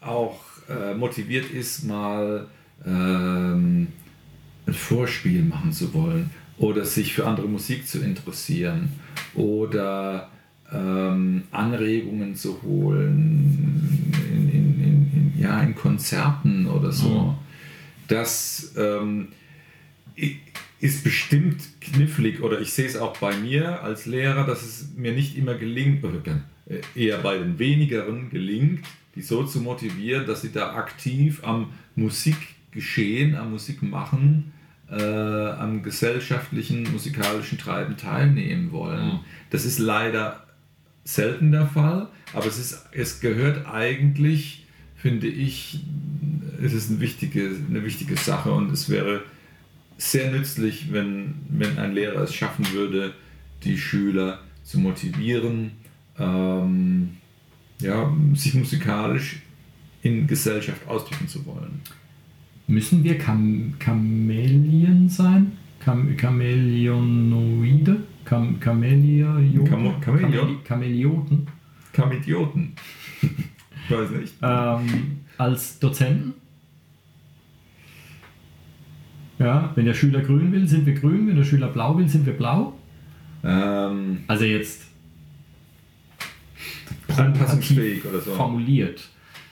auch 0.00 0.40
äh, 0.68 0.94
motiviert 0.94 1.50
ist, 1.50 1.84
mal 1.84 2.46
ähm, 2.84 3.88
ein 4.66 4.74
Vorspiel 4.74 5.42
machen 5.42 5.72
zu 5.72 5.94
wollen 5.94 6.30
oder 6.58 6.84
sich 6.84 7.14
für 7.14 7.26
andere 7.26 7.48
Musik 7.48 7.86
zu 7.86 8.00
interessieren 8.00 8.92
oder 9.34 10.30
ähm, 10.72 11.44
Anregungen 11.50 12.34
zu 12.36 12.60
holen 12.62 14.12
in, 14.30 14.48
in, 14.50 14.84
in, 14.84 15.32
in, 15.34 15.40
ja, 15.40 15.60
in 15.62 15.74
Konzerten 15.74 16.66
oder 16.66 16.92
so. 16.92 17.08
Mhm. 17.08 17.49
Das 18.10 18.72
ähm, 18.76 19.28
ist 20.80 21.04
bestimmt 21.04 21.62
knifflig 21.80 22.42
oder 22.42 22.60
ich 22.60 22.72
sehe 22.72 22.86
es 22.86 22.96
auch 22.96 23.16
bei 23.18 23.36
mir 23.36 23.82
als 23.82 24.06
Lehrer, 24.06 24.44
dass 24.44 24.62
es 24.62 24.88
mir 24.96 25.12
nicht 25.12 25.36
immer 25.36 25.54
gelingt, 25.54 26.04
äh, 26.04 26.80
eher 26.96 27.18
bei 27.18 27.38
den 27.38 27.60
wenigeren 27.60 28.28
gelingt, 28.28 28.84
die 29.14 29.22
so 29.22 29.44
zu 29.44 29.60
motivieren, 29.60 30.26
dass 30.26 30.42
sie 30.42 30.50
da 30.50 30.74
aktiv 30.74 31.44
am 31.44 31.72
Musikgeschehen, 31.94 33.36
am 33.36 33.52
Musikmachen, 33.52 34.52
äh, 34.90 35.00
am 35.00 35.84
gesellschaftlichen, 35.84 36.90
musikalischen 36.90 37.58
Treiben 37.58 37.96
teilnehmen 37.96 38.72
wollen. 38.72 39.06
Mhm. 39.06 39.20
Das 39.50 39.64
ist 39.64 39.78
leider 39.78 40.46
selten 41.04 41.52
der 41.52 41.68
Fall, 41.68 42.08
aber 42.32 42.46
es, 42.46 42.58
ist, 42.58 42.86
es 42.90 43.20
gehört 43.20 43.66
eigentlich, 43.66 44.66
finde 44.96 45.28
ich, 45.28 45.80
es 46.62 46.72
ist 46.72 46.90
eine 46.90 47.00
wichtige, 47.00 47.50
eine 47.68 47.84
wichtige 47.84 48.16
Sache 48.16 48.52
und 48.52 48.70
es 48.70 48.88
wäre 48.88 49.22
sehr 49.98 50.30
nützlich, 50.30 50.92
wenn, 50.92 51.34
wenn 51.48 51.78
ein 51.78 51.94
Lehrer 51.94 52.22
es 52.22 52.34
schaffen 52.34 52.66
würde, 52.72 53.14
die 53.64 53.76
Schüler 53.76 54.40
zu 54.64 54.78
motivieren, 54.78 55.72
ähm, 56.18 57.16
ja, 57.80 58.12
sich 58.34 58.54
musikalisch 58.54 59.42
in 60.02 60.26
Gesellschaft 60.26 60.86
ausdrücken 60.86 61.28
zu 61.28 61.44
wollen. 61.46 61.80
Müssen 62.66 63.02
wir 63.02 63.18
Cham 63.18 63.74
Chamäleon 63.78 65.08
sein? 65.08 65.52
Cham 65.84 66.16
Chamäleonoide? 66.16 67.96
Cham 68.28 68.60
Chamäleoten? 68.60 69.66
Cham 69.66 70.00
Chamäleon? 70.02 70.58
Chamäleoten. 70.64 71.46
Chamidioten. 71.94 72.72
ich 73.22 73.90
weiß 73.90 74.10
nicht. 74.10 74.34
Ähm, 74.42 75.20
als 75.36 75.78
Dozenten? 75.78 76.34
Ja, 79.40 79.72
wenn 79.74 79.86
der 79.86 79.94
Schüler 79.94 80.20
grün 80.20 80.52
will, 80.52 80.68
sind 80.68 80.86
wir 80.86 80.94
grün. 80.94 81.26
Wenn 81.26 81.36
der 81.36 81.44
Schüler 81.44 81.68
blau 81.68 81.96
will, 81.96 82.08
sind 82.08 82.26
wir 82.26 82.34
blau. 82.34 82.78
Ähm, 83.42 84.18
also 84.26 84.44
jetzt 84.44 84.82
anpassungsfähig 87.16 88.04
oder 88.04 88.20
so. 88.20 88.32
formuliert, 88.32 89.08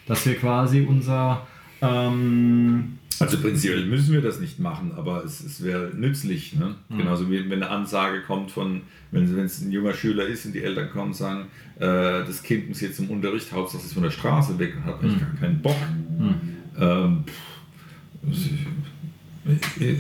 dass 0.07 0.24
wir 0.27 0.35
quasi 0.37 0.83
unser 0.83 1.46
ähm, 1.81 2.98
also 3.20 3.38
prinzipiell 3.38 3.85
müssen 3.87 4.12
wir 4.12 4.20
das 4.20 4.38
nicht 4.38 4.61
machen, 4.61 4.92
aber 4.96 5.24
es, 5.24 5.42
es 5.42 5.64
wäre 5.64 5.90
nützlich. 5.94 6.55
Ne? 6.55 6.77
Mhm. 6.88 6.98
Genauso 6.98 7.31
wie 7.31 7.38
wenn 7.51 7.62
eine 7.62 7.70
Ansage 7.70 8.22
kommt 8.22 8.51
von, 8.51 8.83
wenn 9.11 9.24
es 9.24 9.61
ein 9.61 9.72
junger 9.72 9.94
Schüler 9.94 10.27
ist 10.27 10.46
und 10.46 10.55
die 10.55 10.62
Eltern 10.62 10.90
kommen 10.90 11.09
und 11.09 11.16
sagen, 11.16 11.46
äh, 11.77 11.81
das 12.24 12.42
Kind 12.42 12.68
muss 12.68 12.81
jetzt 12.81 12.96
zum 12.96 13.11
Unterricht, 13.11 13.51
Hauptsache 13.53 13.81
es 13.81 13.87
ist 13.87 13.94
von 13.94 14.03
der 14.03 14.11
Straße 14.11 14.59
weg 14.59 14.74
und 14.77 14.85
hat 14.85 15.01
eigentlich 15.01 15.16
mhm. 15.16 15.20
gar 15.20 15.35
keinen 15.40 15.62
Bock. 15.62 15.77
Mhm. 16.18 16.35
Ähm, 16.81 17.24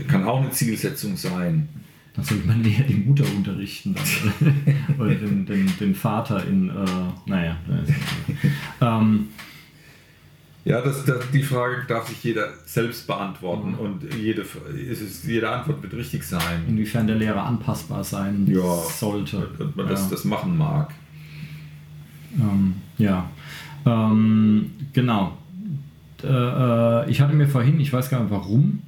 kann 0.08 0.24
auch 0.24 0.40
eine 0.40 0.50
Zielsetzung 0.50 1.16
sein. 1.16 1.68
Da 2.14 2.24
sollte 2.24 2.48
man 2.48 2.64
eher 2.64 2.82
die 2.82 2.94
Mutter 2.94 3.24
unterrichten 3.36 3.94
dann, 3.94 4.54
oder 4.98 5.14
den, 5.14 5.46
den, 5.46 5.72
den, 5.78 5.94
Vater 5.94 6.44
in, 6.46 6.68
äh, 6.68 6.72
naja. 7.26 7.56
ähm, 8.80 9.28
ja, 10.64 10.82
das, 10.82 11.04
das, 11.04 11.30
die 11.32 11.42
Frage 11.42 11.84
darf 11.86 12.08
sich 12.08 12.22
jeder 12.24 12.48
selbst 12.66 13.06
beantworten 13.06 13.70
mhm. 13.70 13.78
und 13.78 14.14
jede, 14.14 14.42
ist 14.42 15.24
jede 15.24 15.48
Antwort 15.48 15.82
wird 15.82 15.94
richtig 15.94 16.24
sein. 16.24 16.64
Inwiefern 16.68 17.06
der 17.06 17.16
Lehrer 17.16 17.44
anpassbar 17.44 18.02
sein 18.02 18.46
ja, 18.46 18.76
sollte. 18.76 19.48
Und 19.58 19.76
man 19.76 19.86
ja. 19.86 19.92
das, 19.92 20.10
das 20.10 20.24
machen 20.24 20.58
mag. 20.58 20.92
Ähm, 22.36 22.74
ja, 22.98 23.30
ähm, 23.86 24.72
genau. 24.92 25.38
Äh 26.22 27.08
ich 27.08 27.20
hatte 27.20 27.34
mir 27.34 27.46
vorhin, 27.46 27.78
ich 27.80 27.92
weiß 27.92 28.10
gar 28.10 28.20
nicht 28.20 28.30
warum, 28.30 28.82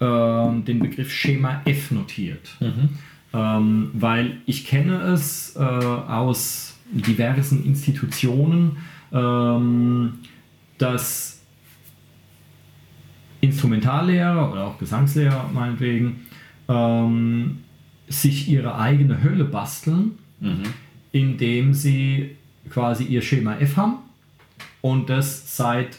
äh, 0.00 0.62
den 0.62 0.78
Begriff 0.80 1.12
Schema 1.12 1.62
F 1.64 1.90
notiert. 1.90 2.56
Mhm. 2.60 2.88
Ähm, 3.34 3.90
weil 3.94 4.38
ich 4.46 4.66
kenne 4.66 5.00
es 5.02 5.54
äh, 5.56 5.60
aus 5.60 6.78
diversen 6.90 7.64
Institutionen, 7.64 8.78
ähm, 9.12 10.14
dass 10.78 11.42
Instrumentallehrer 13.40 14.50
oder 14.50 14.66
auch 14.66 14.78
Gesangslehrer 14.78 15.50
meinetwegen 15.52 16.26
ähm, 16.68 17.58
sich 18.08 18.48
ihre 18.48 18.78
eigene 18.78 19.22
Hölle 19.22 19.44
basteln, 19.44 20.12
mhm. 20.40 20.62
indem 21.12 21.74
sie 21.74 22.36
quasi 22.70 23.04
ihr 23.04 23.22
Schema 23.22 23.56
F 23.56 23.76
haben 23.76 23.98
und 24.80 25.10
das 25.10 25.56
seit 25.56 25.98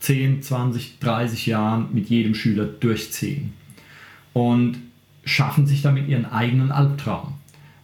10, 0.00 0.42
20, 0.42 0.98
30 0.98 1.46
Jahren 1.46 1.88
mit 1.92 2.08
jedem 2.08 2.34
Schüler 2.34 2.64
durchziehen. 2.64 3.52
Und 4.32 4.78
schaffen 5.24 5.66
sich 5.66 5.82
damit 5.82 6.08
ihren 6.08 6.26
eigenen 6.26 6.72
Albtraum. 6.72 7.34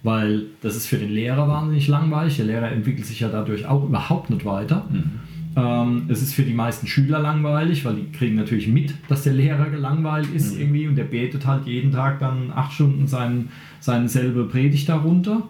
Weil 0.03 0.45
das 0.63 0.77
ist 0.77 0.87
für 0.87 0.99
den 0.99 1.11
Lehrer 1.11 1.49
wahnsinnig 1.49 1.89
langweilig. 1.89 2.37
Der 2.37 2.47
Lehrer 2.47 2.71
entwickelt 2.71 3.07
sich 3.07 3.21
ja 3.21 3.29
dadurch 3.29 3.67
auch 3.67 3.85
überhaupt 3.85 4.31
nicht 4.31 4.45
weiter. 4.45 4.87
Mhm. 4.91 5.21
Ähm, 5.57 6.05
es 6.09 6.21
ist 6.21 6.35
für 6.35 6.43
die 6.43 6.53
meisten 6.53 6.87
Schüler 6.87 7.19
langweilig, 7.19 7.85
weil 7.85 7.97
die 7.97 8.13
kriegen 8.13 8.37
natürlich 8.37 8.69
mit, 8.69 8.95
dass 9.09 9.25
der 9.25 9.33
Lehrer 9.33 9.71
gelangweilt 9.71 10.29
ist 10.35 10.55
mhm. 10.55 10.61
irgendwie 10.61 10.87
und 10.87 10.97
der 10.97 11.05
betet 11.05 11.47
halt 11.47 11.67
jeden 11.67 11.93
Tag 11.93 12.19
dann 12.19 12.53
acht 12.55 12.75
Stunden 12.75 13.07
sein, 13.07 13.49
seine 13.81 14.09
selbe 14.09 14.45
Predigt 14.45 14.89
darunter. 14.89 15.43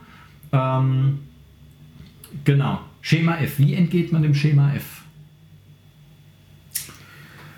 Ähm, 0.52 1.18
genau. 2.44 2.80
Schema 3.00 3.36
F. 3.38 3.58
Wie 3.58 3.74
entgeht 3.74 4.12
man 4.12 4.22
dem 4.22 4.34
Schema 4.34 4.72
F? 4.74 4.95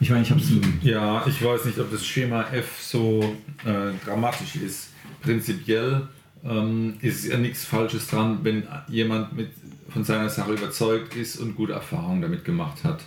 Ich 0.01 0.11
meine, 0.11 0.23
ich 0.23 0.31
habe 0.31 0.41
es. 0.41 0.51
Ja, 0.83 1.27
ich 1.27 1.45
weiß 1.45 1.65
nicht, 1.65 1.79
ob 1.79 1.91
das 1.91 2.07
Schema 2.07 2.43
F 2.53 2.81
so 2.81 3.37
äh, 3.65 3.93
dramatisch 4.05 4.57
ist. 4.57 4.91
Prinzipiell 5.23 6.09
ähm, 6.45 6.95
ist 7.01 7.27
ja 7.27 7.37
nichts 7.37 7.65
Falsches 7.65 8.07
dran, 8.07 8.39
wenn 8.43 8.63
jemand 8.89 9.37
mit, 9.37 9.51
von 9.89 10.05
seiner 10.05 10.29
Sache 10.29 10.53
überzeugt 10.53 11.17
ist 11.17 11.37
und 11.37 11.57
gute 11.57 11.73
Erfahrungen 11.73 12.23
damit 12.23 12.45
gemacht 12.45 12.85
hat. 12.85 13.03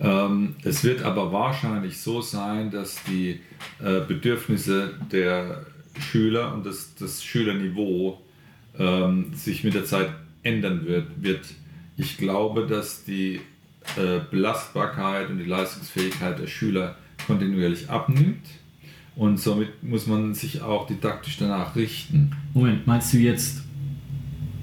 Ähm, 0.00 0.56
es 0.64 0.82
wird 0.82 1.02
aber 1.02 1.32
wahrscheinlich 1.32 2.00
so 2.00 2.20
sein, 2.20 2.70
dass 2.70 3.02
die 3.04 3.40
äh, 3.80 4.00
Bedürfnisse 4.00 4.94
der 5.12 5.66
Schüler 6.00 6.54
und 6.54 6.64
das, 6.66 6.94
das 6.94 7.22
Schülerniveau 7.22 8.20
ähm, 8.78 9.32
sich 9.34 9.62
mit 9.62 9.74
der 9.74 9.84
Zeit 9.84 10.10
ändern 10.42 10.86
wird, 10.86 11.22
wird. 11.22 11.46
Ich 11.96 12.16
glaube, 12.16 12.66
dass 12.66 13.04
die 13.04 13.40
äh, 13.96 14.20
Belastbarkeit 14.30 15.30
und 15.30 15.38
die 15.38 15.44
Leistungsfähigkeit 15.44 16.38
der 16.38 16.46
Schüler 16.46 16.96
kontinuierlich 17.26 17.90
abnimmt. 17.90 18.46
Und 19.16 19.38
somit 19.38 19.82
muss 19.82 20.06
man 20.06 20.34
sich 20.34 20.62
auch 20.62 20.86
didaktisch 20.86 21.36
danach 21.38 21.76
richten. 21.76 22.32
Moment, 22.52 22.86
meinst 22.86 23.12
du 23.12 23.18
jetzt 23.18 23.62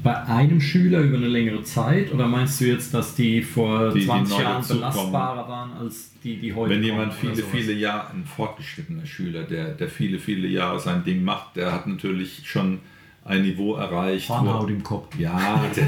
bei 0.04 0.24
einem 0.24 0.60
Schüler 0.60 1.00
über 1.00 1.18
eine 1.18 1.28
längere 1.28 1.64
Zeit 1.64 2.12
oder 2.12 2.28
meinst 2.28 2.60
du 2.60 2.66
jetzt, 2.66 2.94
dass 2.94 3.16
die 3.16 3.42
vor 3.42 3.94
die, 3.94 4.06
20 4.06 4.36
die 4.36 4.44
Jahren 4.44 4.68
belastbarer 4.68 5.48
waren 5.48 5.74
als 5.74 6.12
die, 6.24 6.38
die 6.38 6.54
heute 6.54 6.74
Wenn 6.74 6.84
jemand 6.84 7.14
viele, 7.14 7.36
viele 7.36 7.74
Jahre, 7.74 8.12
ein 8.14 8.26
fortgeschrittener 8.26 9.06
Schüler, 9.06 9.44
der, 9.44 9.74
der 9.74 9.90
viele, 9.90 10.20
viele 10.20 10.48
Jahre 10.48 10.80
sein 10.80 11.04
Ding 11.04 11.24
macht, 11.24 11.56
der 11.56 11.72
hat 11.72 11.88
natürlich 11.88 12.42
schon 12.46 12.80
ein 13.24 13.44
Niveau 13.44 13.76
erreicht. 13.76 14.28
Hornhaut 14.30 14.70
im 14.70 14.84
Kopf. 14.84 15.16
Ja, 15.18 15.64
der, 15.76 15.86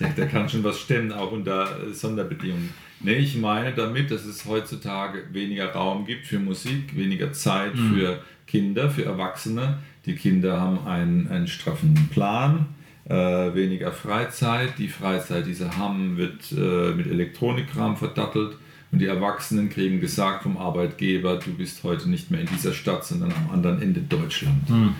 der, 0.00 0.10
der 0.10 0.26
kann 0.28 0.48
schon 0.48 0.64
was 0.64 0.80
stemmen, 0.80 1.12
auch 1.12 1.32
unter 1.32 1.92
Sonderbedingungen. 1.92 2.70
Nee, 3.00 3.16
ich 3.16 3.36
meine 3.36 3.72
damit, 3.72 4.10
dass 4.10 4.24
es 4.24 4.44
heutzutage 4.46 5.24
weniger 5.32 5.72
Raum 5.72 6.06
gibt 6.06 6.26
für 6.26 6.38
Musik, 6.38 6.96
weniger 6.96 7.32
Zeit 7.32 7.74
mhm. 7.74 7.94
für 7.94 8.22
Kinder, 8.46 8.90
für 8.90 9.04
Erwachsene. 9.04 9.78
Die 10.06 10.14
Kinder 10.14 10.60
haben 10.60 10.86
einen, 10.86 11.28
einen 11.28 11.46
straffen 11.46 12.08
Plan, 12.12 12.66
äh, 13.08 13.14
weniger 13.14 13.92
Freizeit. 13.92 14.78
Die 14.78 14.88
Freizeit, 14.88 15.46
die 15.46 15.54
sie 15.54 15.76
haben, 15.76 16.16
wird 16.16 16.52
äh, 16.52 16.94
mit 16.94 17.06
Elektronikkram 17.06 17.96
verdattelt. 17.96 18.56
Und 18.92 19.00
die 19.00 19.06
Erwachsenen 19.06 19.68
kriegen 19.68 20.00
gesagt 20.00 20.44
vom 20.44 20.56
Arbeitgeber, 20.56 21.38
du 21.38 21.52
bist 21.52 21.82
heute 21.84 22.08
nicht 22.08 22.30
mehr 22.30 22.40
in 22.40 22.46
dieser 22.46 22.72
Stadt, 22.72 23.04
sondern 23.04 23.32
am 23.32 23.50
anderen 23.52 23.82
Ende 23.82 24.00
Deutschland. 24.00 24.70
Mhm 24.70 24.94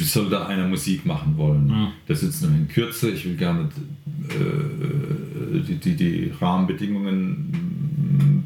soll 0.00 0.28
da 0.28 0.46
einer 0.46 0.66
Musik 0.66 1.06
machen 1.06 1.36
wollen. 1.36 1.68
Ja. 1.68 1.92
Das 2.06 2.22
ist 2.22 2.42
nur 2.42 2.50
in 2.52 2.68
Kürze. 2.68 3.10
Ich 3.10 3.24
will 3.24 3.36
gerne 3.36 3.62
äh, 3.62 4.07
die, 4.18 5.76
die, 5.76 5.96
die 5.96 6.32
Rahmenbedingungen 6.40 7.68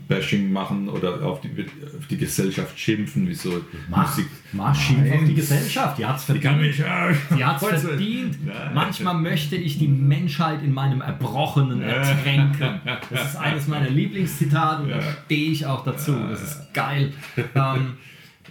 Bashing 0.09 0.53
machen 0.53 0.89
oder 0.89 1.25
auf 1.25 1.41
die, 1.41 1.49
auf 1.97 2.07
die 2.07 2.19
Gesellschaft 2.19 2.79
schimpfen, 2.79 3.29
wie 3.29 3.35
so 3.35 3.63
Mach, 3.89 4.09
Musik. 4.09 4.27
mach 4.53 4.75
Schimpf 4.75 5.11
auf 5.11 5.25
die 5.25 5.35
Gesellschaft, 5.35 5.99
die 5.99 6.05
hat 6.05 6.19
es 6.19 6.25
verdient. 6.25 6.61
mich 6.61 6.79
ja. 6.79 7.11
Die 7.35 7.45
hat's 7.45 7.65
verdient. 7.65 8.45
Nein. 8.45 8.75
Manchmal 8.75 9.15
möchte 9.15 9.57
ich 9.57 9.79
die 9.79 9.89
Menschheit 9.89 10.63
in 10.63 10.73
meinem 10.73 11.01
Erbrochenen 11.01 11.83
ertränken. 11.83 12.81
Das 13.11 13.31
ist 13.31 13.37
eines 13.37 13.69
meiner 13.69 13.89
Lieblingszitate 13.89 14.83
und 14.83 14.91
da 14.91 15.01
stehe 15.25 15.51
ich 15.51 15.67
auch 15.67 15.85
dazu. 15.85 16.15
Das 16.29 16.43
ist 16.43 16.75
geil. 16.75 17.13
Ähm, 17.55 17.95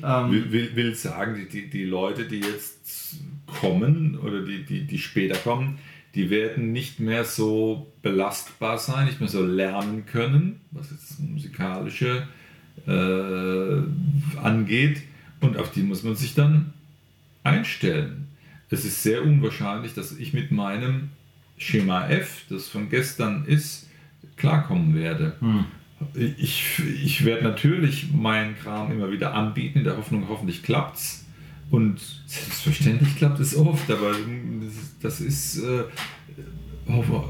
ähm, 0.03 0.31
will, 0.31 0.51
will, 0.51 0.75
will 0.75 0.95
sagen, 0.95 1.35
die, 1.35 1.47
die, 1.47 1.69
die 1.69 1.85
Leute, 1.85 2.25
die 2.25 2.39
jetzt 2.39 3.17
kommen 3.59 4.17
oder 4.17 4.43
die, 4.43 4.63
die, 4.63 4.87
die 4.87 4.97
später 4.97 5.37
kommen, 5.37 5.77
die 6.15 6.29
werden 6.29 6.71
nicht 6.71 6.99
mehr 6.99 7.23
so 7.23 7.91
belastbar 8.01 8.77
sein, 8.77 9.05
nicht 9.05 9.19
mehr 9.19 9.29
so 9.29 9.45
lernen 9.45 10.05
können, 10.05 10.61
was 10.71 10.91
jetzt 10.91 11.11
das 11.11 11.19
musikalische 11.19 12.27
äh, 12.87 14.37
angeht. 14.37 15.03
Und 15.39 15.57
auf 15.57 15.71
die 15.71 15.83
muss 15.83 16.03
man 16.03 16.15
sich 16.15 16.35
dann 16.35 16.73
einstellen. 17.43 18.27
Es 18.69 18.85
ist 18.85 19.03
sehr 19.03 19.23
unwahrscheinlich, 19.23 19.93
dass 19.93 20.17
ich 20.17 20.33
mit 20.33 20.51
meinem 20.51 21.09
Schema 21.57 22.07
F, 22.07 22.45
das 22.49 22.67
von 22.67 22.89
gestern 22.89 23.45
ist, 23.45 23.89
klarkommen 24.37 24.95
werde. 24.95 25.35
Ich, 26.15 26.79
ich 27.03 27.25
werde 27.25 27.43
natürlich 27.43 28.11
meinen 28.11 28.57
Kram 28.57 28.91
immer 28.91 29.11
wieder 29.11 29.33
anbieten, 29.33 29.79
in 29.79 29.83
der 29.83 29.97
Hoffnung, 29.97 30.27
hoffentlich 30.29 30.63
klappt's. 30.63 31.20
Und 31.71 31.99
selbstverständlich 32.25 33.15
klappt 33.15 33.39
es 33.39 33.55
oft, 33.55 33.89
aber 33.89 34.13
das 35.01 35.21
ist. 35.21 35.57
Äh, 35.63 35.83
hoffe- 36.87 37.23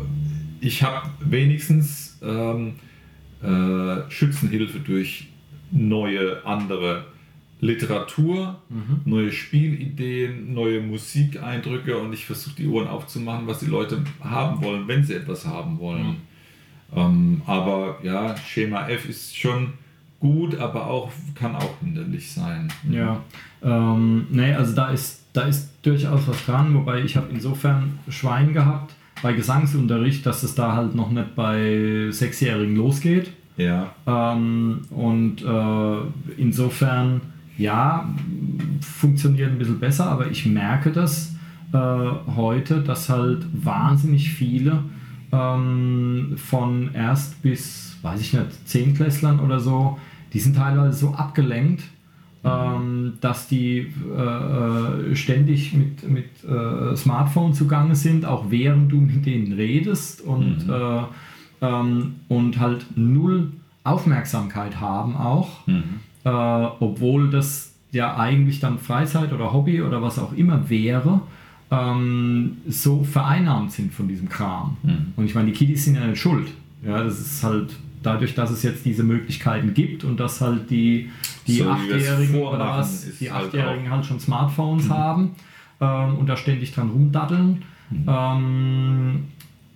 ich 0.60 0.84
habe 0.84 1.10
wenigstens 1.20 2.18
ähm, 2.22 2.74
äh, 3.42 4.10
Schützenhilfe 4.10 4.80
durch 4.80 5.28
neue, 5.72 6.46
andere 6.46 7.06
Literatur, 7.60 8.60
neue 9.06 9.32
Spielideen, 9.32 10.54
neue 10.54 10.82
Musikeindrücke 10.82 11.96
und 11.98 12.12
ich 12.14 12.26
versuche 12.26 12.56
die 12.56 12.68
Ohren 12.68 12.88
aufzumachen, 12.88 13.46
was 13.46 13.60
die 13.60 13.68
Leute 13.68 14.04
haben 14.20 14.64
wollen, 14.64 14.88
wenn 14.88 15.04
sie 15.04 15.14
etwas 15.14 15.46
haben 15.46 15.78
wollen. 15.80 16.18
Ähm, 16.96 17.42
aber 17.46 18.00
ja, 18.04 18.36
Schema 18.38 18.88
F 18.90 19.08
ist 19.08 19.38
schon 19.38 19.74
gut, 20.22 20.58
aber 20.58 20.88
auch 20.88 21.12
kann 21.36 21.56
auch 21.56 21.80
hinderlich 21.82 22.32
sein. 22.32 22.72
Ja, 22.90 23.22
ähm, 23.62 24.28
nee, 24.30 24.54
also 24.54 24.74
da 24.74 24.90
ist, 24.90 25.26
da 25.34 25.42
ist 25.42 25.74
durchaus 25.82 26.28
was 26.28 26.46
dran, 26.46 26.74
wobei 26.74 27.02
ich 27.02 27.18
habe 27.18 27.28
insofern 27.32 28.00
Schwein 28.08 28.54
gehabt 28.54 28.94
bei 29.22 29.34
Gesangsunterricht, 29.34 30.26
dass 30.26 30.44
es 30.44 30.56
da 30.56 30.76
halt 30.76 30.96
noch 30.96 31.12
nicht 31.12 31.36
bei 31.36 32.08
Sechsjährigen 32.12 32.76
losgeht. 32.76 33.34
Ja. 33.58 33.94
Ähm, 34.08 34.82
und 34.90 35.44
äh, 35.44 36.42
insofern, 36.42 37.22
ja, 37.58 38.10
funktioniert 38.80 39.52
ein 39.52 39.58
bisschen 39.58 39.80
besser, 39.80 40.06
aber 40.06 40.32
ich 40.32 40.46
merke 40.46 40.92
das 40.92 41.36
äh, 41.74 41.78
heute, 42.36 42.82
dass 42.82 43.10
halt 43.10 43.46
wahnsinnig 43.54 44.32
viele 44.32 44.84
ähm, 45.32 46.34
von 46.38 46.92
erst 46.94 47.42
bis, 47.42 47.98
weiß 48.02 48.22
ich 48.22 48.34
nicht, 48.34 48.68
Zehntklässlern 48.68 49.40
oder 49.40 49.60
so, 49.60 50.00
die 50.34 50.40
sind 50.40 50.56
teilweise 50.56 50.98
so 50.98 51.14
abgelenkt, 51.14 51.84
ähm, 52.44 53.14
dass 53.22 53.48
die 53.48 53.88
äh, 54.18 55.12
äh, 55.12 55.16
ständig 55.16 55.74
mit, 55.74 56.10
mit 56.10 56.44
äh, 56.44 56.96
Smartphone 56.96 57.54
zugange 57.54 57.96
sind, 57.96 58.26
auch 58.26 58.46
während 58.50 58.92
du 58.92 58.98
mit 59.00 59.26
denen 59.26 59.54
redest 59.54 60.22
und, 60.22 60.68
äh, 60.68 61.02
ähm, 61.62 62.16
und 62.30 62.60
halt 62.60 62.86
null 62.96 63.52
Aufmerksamkeit 63.84 64.80
haben 64.80 65.16
auch, 65.16 65.68
Mhm. 65.68 65.84
äh, 66.24 66.30
obwohl 66.30 67.30
das 67.30 67.74
ja 67.92 68.18
eigentlich 68.18 68.60
dann 68.60 68.80
Freizeit 68.80 69.34
oder 69.34 69.54
Hobby 69.54 69.82
oder 69.82 70.02
was 70.02 70.18
auch 70.18 70.34
immer 70.34 70.70
wäre, 70.70 71.22
ähm, 71.70 72.58
so 72.68 73.04
vereinnahmt 73.04 73.72
sind 73.72 73.94
von 73.94 74.08
diesem 74.08 74.30
Kram. 74.30 74.78
Mhm. 74.84 75.14
Und 75.16 75.26
ich 75.26 75.36
meine, 75.36 75.48
die 75.48 75.54
Kiddies 75.54 75.86
sind 75.86 75.96
ja 75.96 76.06
nicht 76.08 76.20
schuld. 76.20 76.48
Ja, 76.86 77.04
das 77.04 77.20
ist 77.20 77.44
halt 77.44 77.76
dadurch, 78.04 78.36
dass 78.36 78.52
es 78.52 78.64
jetzt 78.64 78.86
diese 78.86 79.04
Möglichkeiten 79.04 79.74
gibt 79.74 80.04
und 80.04 80.20
dass 80.20 80.42
halt 80.42 80.70
die, 80.70 81.10
die 81.48 81.58
So 81.58 81.70
Achtjährigen 81.70 82.36
oder 82.36 82.60
was, 82.60 83.18
die 83.20 83.32
halt 83.32 83.48
Achtjährigen 83.48 83.90
halt 83.90 84.06
schon 84.06 84.20
Smartphones 84.20 84.90
haben 84.90 85.32
ähm, 85.80 86.18
und 86.18 86.28
da 86.28 86.36
ständig 86.36 86.74
dran 86.74 86.90
rumdaddeln. 86.90 87.64
Mhm. 87.90 88.06
Ähm, 88.08 89.26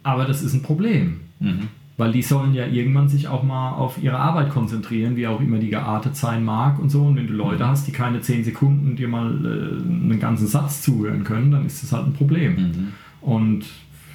aber 0.04 0.26
das 0.26 0.42
ist 0.42 0.54
ein 0.54 0.62
Problem. 0.62 1.22
Mhm. 1.40 1.68
Weil 1.98 2.12
die 2.12 2.22
sollen 2.22 2.54
ja 2.54 2.68
irgendwann 2.68 3.08
sich 3.08 3.30
auch 3.30 3.44
mal 3.44 3.72
auf 3.72 3.98
ihre 4.02 4.18
Arbeit 4.18 4.50
konzentrieren, 4.50 5.16
wie 5.16 5.28
auch 5.28 5.40
immer 5.40 5.60
die 5.60 5.70
geartet 5.70 6.18
sein 6.18 6.44
mag 6.44 6.78
und 6.78 6.90
so. 6.90 7.06
Und 7.06 7.16
wenn 7.16 7.28
du 7.28 7.34
Leute 7.34 7.66
hast, 7.66 7.88
die 7.88 7.94
keine 7.94 8.20
10 8.20 8.44
Sekunden 8.44 8.98
dir 8.98 9.08
mal 9.08 9.30
äh, 9.46 9.82
einen 9.82 10.20
ganzen 10.20 10.46
Satz 10.46 10.82
zuhören 10.82 11.24
können, 11.24 11.52
dann 11.52 11.66
ist 11.66 11.84
das 11.84 11.94
halt 11.94 12.08
ein 12.08 12.14
Problem. 12.14 12.56
Mhm. 12.56 12.94
Und 13.22 13.66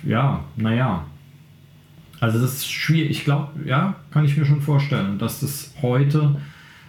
ja, 0.05 0.45
naja. 0.57 1.05
Also 2.21 2.39
das 2.39 2.53
ist 2.53 2.71
schwierig. 2.71 3.11
Ich 3.11 3.25
glaube, 3.25 3.49
ja, 3.65 3.97
kann 4.11 4.25
ich 4.25 4.37
mir 4.37 4.45
schon 4.45 4.61
vorstellen, 4.61 5.19
dass 5.19 5.41
das 5.41 5.75
heute, 5.83 6.37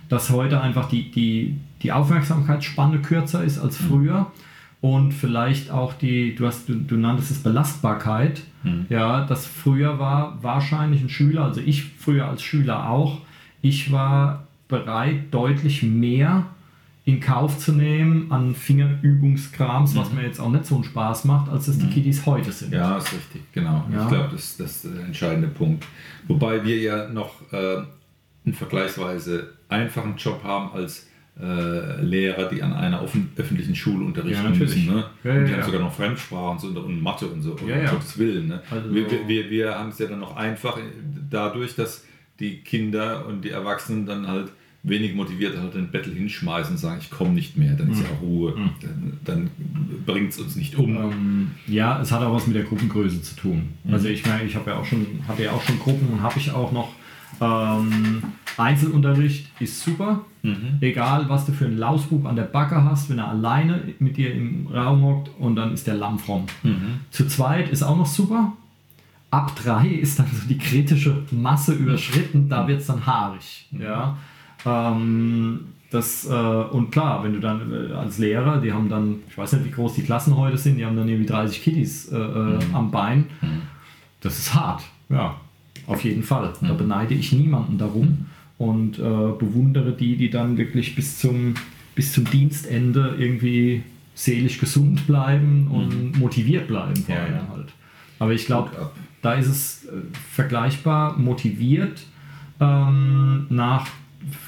dass 0.09 0.29
heute 0.29 0.61
einfach 0.61 0.89
die, 0.89 1.09
die, 1.09 1.57
die 1.82 1.91
Aufmerksamkeitsspanne 1.91 2.99
kürzer 2.99 3.43
ist 3.43 3.57
als 3.57 3.77
früher. 3.77 4.32
Und 4.82 5.13
vielleicht 5.13 5.69
auch 5.71 5.93
die, 5.93 6.36
du 6.36 6.47
hast, 6.47 6.67
du, 6.67 6.73
du 6.75 6.97
nanntest 6.97 7.32
es 7.32 7.43
Belastbarkeit. 7.43 8.41
Mhm. 8.63 8.88
Ja, 8.89 9.25
das 9.25 9.45
früher 9.45 9.99
war 9.99 10.43
wahrscheinlich 10.43 11.01
ein 11.01 11.09
Schüler, 11.09 11.45
also 11.45 11.61
ich 11.61 11.84
früher 11.97 12.27
als 12.27 12.41
Schüler 12.41 12.89
auch, 12.89 13.19
ich 13.61 13.91
war 13.91 14.47
bereit, 14.67 15.25
deutlich 15.32 15.84
mehr 15.84 16.47
in 17.04 17.20
Kauf 17.20 17.58
zu 17.58 17.72
nehmen 17.74 18.32
an 18.32 18.54
Fingerübungskrams, 18.54 19.95
was 19.95 20.12
mir 20.14 20.24
jetzt 20.24 20.39
auch 20.39 20.49
nicht 20.52 20.66
so 20.66 20.76
einen 20.76 20.84
Spaß 20.84 21.26
macht, 21.26 21.49
als 21.49 21.68
es 21.68 21.80
die 21.80 21.88
Kiddies 21.88 22.26
heute 22.26 22.52
sind. 22.52 22.74
Ja, 22.74 22.97
ist 22.97 23.12
richtig, 23.14 23.41
genau. 23.54 23.84
Ja. 23.91 24.04
Ich 24.04 24.10
glaube, 24.10 24.30
das, 24.32 24.58
das 24.58 24.84
ist 24.86 24.95
der 24.95 25.06
entscheidende 25.06 25.47
Punkt. 25.47 25.86
Wobei 26.28 26.64
wir 26.64 26.78
ja 26.78 27.08
noch 27.10 27.41
äh, 27.52 27.78
einen 28.45 28.54
vergleichsweise 28.54 29.54
einfachen 29.70 30.16
Job 30.18 30.43
haben 30.43 30.72
als 30.74 31.08
äh, 31.41 32.02
Lehrer, 32.02 32.49
die 32.49 32.62
an 32.62 32.74
einer 32.74 33.02
offen, 33.02 33.32
öffentlichen 33.36 33.74
Schule 33.76 34.06
unterrichten 34.06 34.43
Ja, 34.43 34.49
müssen. 34.52 34.86
Ne? 34.86 35.06
Ja, 35.24 35.34
und 35.34 35.45
die 35.45 35.54
haben 35.54 35.64
sogar 35.64 35.82
noch 35.82 35.93
Fremdsprachen 35.93 36.68
und, 36.68 36.76
so 36.76 36.82
und 36.82 37.02
Mathe 37.02 37.26
und 37.28 37.41
so, 37.41 37.56
Ja, 37.68 37.78
ja. 37.78 37.89
Gottes 37.91 38.18
Willen. 38.20 38.47
Ne? 38.49 38.62
Also- 38.70 38.93
wir, 38.93 39.10
wir- 39.10 39.28
wir, 39.28 39.49
wir 39.49 39.76
haben 39.80 39.89
es 39.89 39.97
ja 39.99 40.08
dann 40.08 40.20
noch 40.20 40.36
einfach 40.36 40.78
dadurch, 41.30 41.76
dass 41.76 42.04
die 42.39 42.58
Kinder 42.58 43.26
und 43.28 43.43
die 43.43 43.49
Erwachsenen 43.49 44.06
dann 44.06 44.28
halt 44.28 44.52
wenig 44.84 45.13
motiviert 45.13 45.57
halt 45.57 45.75
den 45.75 45.91
Bettel 45.91 46.13
hinschmeißen 46.15 46.73
und 46.73 46.77
sagen, 46.77 46.99
ich 47.01 47.09
komme 47.11 47.32
nicht 47.32 47.55
mehr, 47.57 47.73
dann 47.75 47.88
Mhm. 47.88 47.93
ist 47.93 48.01
ja 48.01 48.09
Ruhe, 48.21 48.53
dann, 48.82 49.13
dann 49.23 49.51
bringt 50.05 50.32
es 50.32 50.39
uns 50.39 50.55
nicht 50.55 50.75
um. 50.75 50.95
Ähm, 50.97 51.51
ja, 51.67 52.01
es 52.01 52.11
hat 52.11 52.21
auch 52.23 52.34
was 52.34 52.47
mit 52.47 52.55
der 52.55 52.63
Gruppengröße 52.63 53.21
zu 53.21 53.36
tun. 53.36 53.69
Also 53.91 54.07
ich 54.07 54.25
meine, 54.25 54.43
ich 54.43 54.55
habe 54.55 54.71
ja 54.71 54.77
auch 54.77 54.86
schon, 54.86 55.05
hatte 55.27 55.43
ja 55.43 55.51
auch 55.51 55.61
schon 55.63 55.77
Gruppen 55.79 56.07
und 56.13 56.21
habe 56.21 56.38
ich 56.39 56.51
auch 56.51 56.71
noch. 56.71 56.89
Ähm, 57.39 58.21
Einzelunterricht 58.57 59.47
ist 59.59 59.82
super. 59.82 60.21
Mhm. 60.43 60.77
Egal, 60.82 61.27
was 61.29 61.45
du 61.45 61.51
für 61.53 61.65
einen 61.65 61.77
Lausbub 61.77 62.25
an 62.25 62.36
der 62.36 62.43
Backe 62.43 62.84
hast, 62.84 63.09
wenn 63.09 63.19
er 63.19 63.29
alleine 63.29 63.82
mit 63.99 64.17
dir 64.17 64.34
im 64.34 64.67
Raum 64.67 65.01
hockt 65.03 65.32
und 65.39 65.55
dann 65.55 65.73
ist 65.73 65.88
der 65.88 65.95
lammfromm. 65.95 66.45
Mhm. 66.63 66.99
Zu 67.11 67.27
zweit 67.27 67.69
ist 67.69 67.84
auch 67.84 67.97
noch 67.97 68.05
super. 68.05 68.53
Ab 69.29 69.55
drei 69.55 69.88
ist 69.88 70.19
dann 70.19 70.27
so 70.27 70.47
die 70.47 70.57
kritische 70.57 71.23
Masse 71.32 71.73
überschritten, 71.73 72.49
da 72.49 72.67
wird 72.67 72.82
es 72.82 72.88
dann 72.88 73.05
haarig. 73.05 73.67
Ja. 73.71 74.17
Ähm, 74.66 75.59
das, 75.91 76.26
äh, 76.26 76.32
und 76.32 76.91
klar, 76.91 77.24
wenn 77.24 77.34
du 77.34 77.39
dann 77.39 77.72
äh, 77.72 77.93
als 77.93 78.18
Lehrer, 78.18 78.62
die 78.62 78.72
haben 78.72 78.89
dann, 78.89 79.20
ich 79.30 79.38
weiß 79.38 79.53
nicht, 79.53 79.66
wie 79.66 79.72
groß 79.72 79.95
die 79.95 80.03
Klassen 80.03 80.38
heute 80.38 80.57
sind, 80.57 80.78
die 80.78 80.86
haben 80.86 80.95
dann 80.95 81.09
irgendwie 81.09 81.28
30 81.28 81.62
Kiddies 81.62 82.12
äh, 82.12 82.18
äh, 82.18 82.59
am 82.74 82.91
Bein. 82.91 83.26
Das 84.22 84.38
ist 84.38 84.53
hart, 84.53 84.84
ja, 85.09 85.36
auf 85.88 86.03
jeden 86.03 86.24
Fall. 86.24 86.53
Da 86.62 86.74
beneide 86.74 87.14
ich 87.14 87.34
niemanden 87.34 87.78
darum 87.78 88.28
und 88.57 88.99
äh, 88.99 89.01
bewundere 89.01 89.91
die, 89.91 90.16
die 90.16 90.30
dann 90.30 90.57
wirklich 90.57 90.95
bis 90.95 91.20
zum, 91.20 91.55
bis 91.95 92.14
zum 92.14 92.26
Dienstende 92.26 93.16
irgendwie 93.18 93.84
seelisch 94.14 94.59
gesund 94.59 95.07
bleiben 95.07 95.68
und 95.72 96.20
motiviert 96.20 96.68
bleiben 96.68 97.03
Ja, 97.07 97.16
ja. 97.16 97.47
halt. 97.51 97.74
Aber 98.20 98.34
ich 98.34 98.45
glaube, 98.45 98.70
da 99.22 99.34
ist 99.34 99.47
es 99.47 99.86
äh, 99.86 99.89
vergleichbar 100.32 101.18
motiviert 101.18 102.03
ähm, 102.59 103.47
nach 103.49 103.88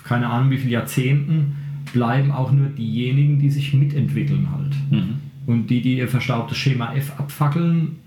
keine 0.03 0.28
Ahnung 0.30 0.49
wie 0.51 0.57
vielen 0.57 0.71
Jahrzehnten 0.71 1.55
bleiben 1.93 2.32
auch 2.32 2.51
nur 2.51 2.67
diejenigen, 2.67 3.39
die 3.39 3.49
sich 3.49 3.74
mitentwickeln 3.74 4.49
halt. 4.51 4.74
Mhm. 4.91 5.15
Und 5.45 5.67
die, 5.67 5.82
die 5.82 5.97
ihr 5.97 6.07
verstaubtes 6.07 6.57
Schema 6.57 6.93
F 6.95 7.11
abfackeln, 7.17 7.99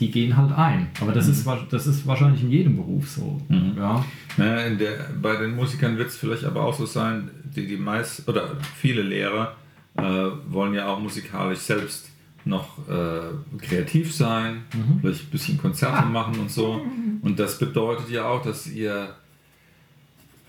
die 0.00 0.10
gehen 0.10 0.36
halt 0.36 0.50
ein. 0.52 0.88
Aber 1.00 1.12
das, 1.12 1.28
ist, 1.28 1.46
wa- 1.46 1.66
das 1.70 1.86
ist 1.86 2.06
wahrscheinlich 2.06 2.42
in 2.42 2.50
jedem 2.50 2.76
Beruf 2.76 3.08
so. 3.08 3.40
Ja. 3.76 4.04
Na, 4.36 4.64
in 4.66 4.78
der, 4.78 5.10
bei 5.20 5.36
den 5.36 5.54
Musikern 5.54 5.96
wird 5.98 6.08
es 6.08 6.16
vielleicht 6.16 6.44
aber 6.44 6.62
auch 6.64 6.74
so 6.74 6.86
sein, 6.86 7.28
die, 7.54 7.66
die 7.66 7.76
meist 7.76 8.28
oder 8.28 8.56
viele 8.76 9.02
Lehrer 9.02 9.54
äh, 9.96 10.02
wollen 10.48 10.74
ja 10.74 10.88
auch 10.88 10.98
musikalisch 11.00 11.58
selbst 11.60 12.10
noch 12.46 12.78
äh, 12.88 13.58
kreativ 13.58 14.14
sein, 14.14 14.62
vielleicht 15.00 15.24
ein 15.24 15.30
bisschen 15.30 15.58
Konzerte 15.58 16.06
machen 16.08 16.38
und 16.40 16.50
so. 16.50 16.80
Und 17.20 17.38
das 17.38 17.58
bedeutet 17.58 18.08
ja 18.10 18.24
auch, 18.26 18.42
dass 18.42 18.66
ihr 18.66 19.10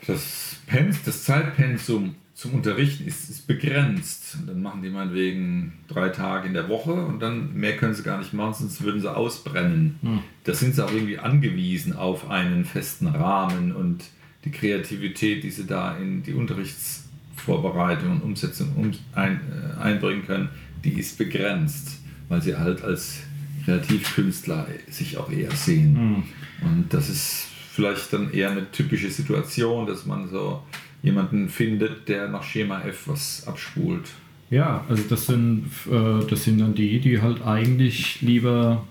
Das, 0.08 0.58
Pens, 0.68 0.98
das 1.04 1.24
Zeitpensum 1.24 2.16
zum 2.42 2.56
Unterrichten 2.56 3.08
ist, 3.08 3.30
ist 3.30 3.46
begrenzt. 3.46 4.36
Und 4.40 4.48
dann 4.48 4.62
machen 4.64 4.82
die 4.82 4.90
meinetwegen 4.90 5.74
drei 5.88 6.10
Tage 6.10 6.48
in 6.48 6.56
der 6.56 6.70
Woche 6.70 6.94
und 6.94 7.20
dann 7.20 7.54
mehr 7.54 7.78
können 7.78 7.94
sie 7.94 8.02
gar 8.02 8.18
nicht 8.18 8.34
machen, 8.34 8.56
sonst 8.56 8.82
würden 8.82 9.00
sie 9.00 9.16
ausbrennen. 9.16 10.00
Hm. 10.02 10.20
Da 10.44 10.56
sind 10.56 10.74
sie 10.74 10.84
auch 10.84 10.92
irgendwie 10.92 11.20
angewiesen 11.20 11.96
auf 11.96 12.30
einen 12.32 12.66
festen 12.66 13.08
Rahmen 13.08 13.72
und 13.74 14.06
die 14.44 14.50
Kreativität, 14.50 15.44
die 15.44 15.52
sie 15.52 15.68
da 15.68 15.96
in 15.98 16.24
die 16.24 16.34
Unterrichtsvorbereitung 16.34 18.10
und 18.10 18.24
Umsetzung 18.24 18.76
um, 18.76 18.92
ein, 19.14 19.40
äh, 19.52 19.80
einbringen 19.80 20.26
können, 20.26 20.50
die 20.84 20.94
ist 20.94 21.20
begrenzt, 21.20 22.00
weil 22.28 22.42
sie 22.42 22.58
halt 22.58 22.84
als 22.84 23.20
Kreativkünstler 23.66 24.66
sich 24.90 25.18
auch 25.18 25.32
eher 25.32 25.52
sehen. 25.52 25.94
Mhm. 25.94 26.24
Und 26.64 26.86
das 26.92 27.08
ist 27.08 27.51
vielleicht 27.72 28.12
dann 28.12 28.32
eher 28.32 28.52
eine 28.52 28.70
typische 28.72 29.10
Situation, 29.10 29.86
dass 29.88 30.06
man 30.06 30.28
so 30.30 30.62
jemanden 31.02 31.50
findet, 31.50 32.08
der 32.10 32.28
nach 32.28 32.44
Schema 32.44 32.82
F 32.82 33.08
was 33.08 33.48
abspult. 33.48 34.10
Ja, 34.50 34.84
also 34.90 35.04
das 35.10 35.28
sind, 35.28 35.72
äh, 35.90 36.26
das 36.30 36.44
sind 36.44 36.60
dann 36.60 36.76
die, 36.76 37.00
die 37.00 37.22
halt 37.22 37.42
eigentlich 37.46 38.22
lieber 38.22 38.84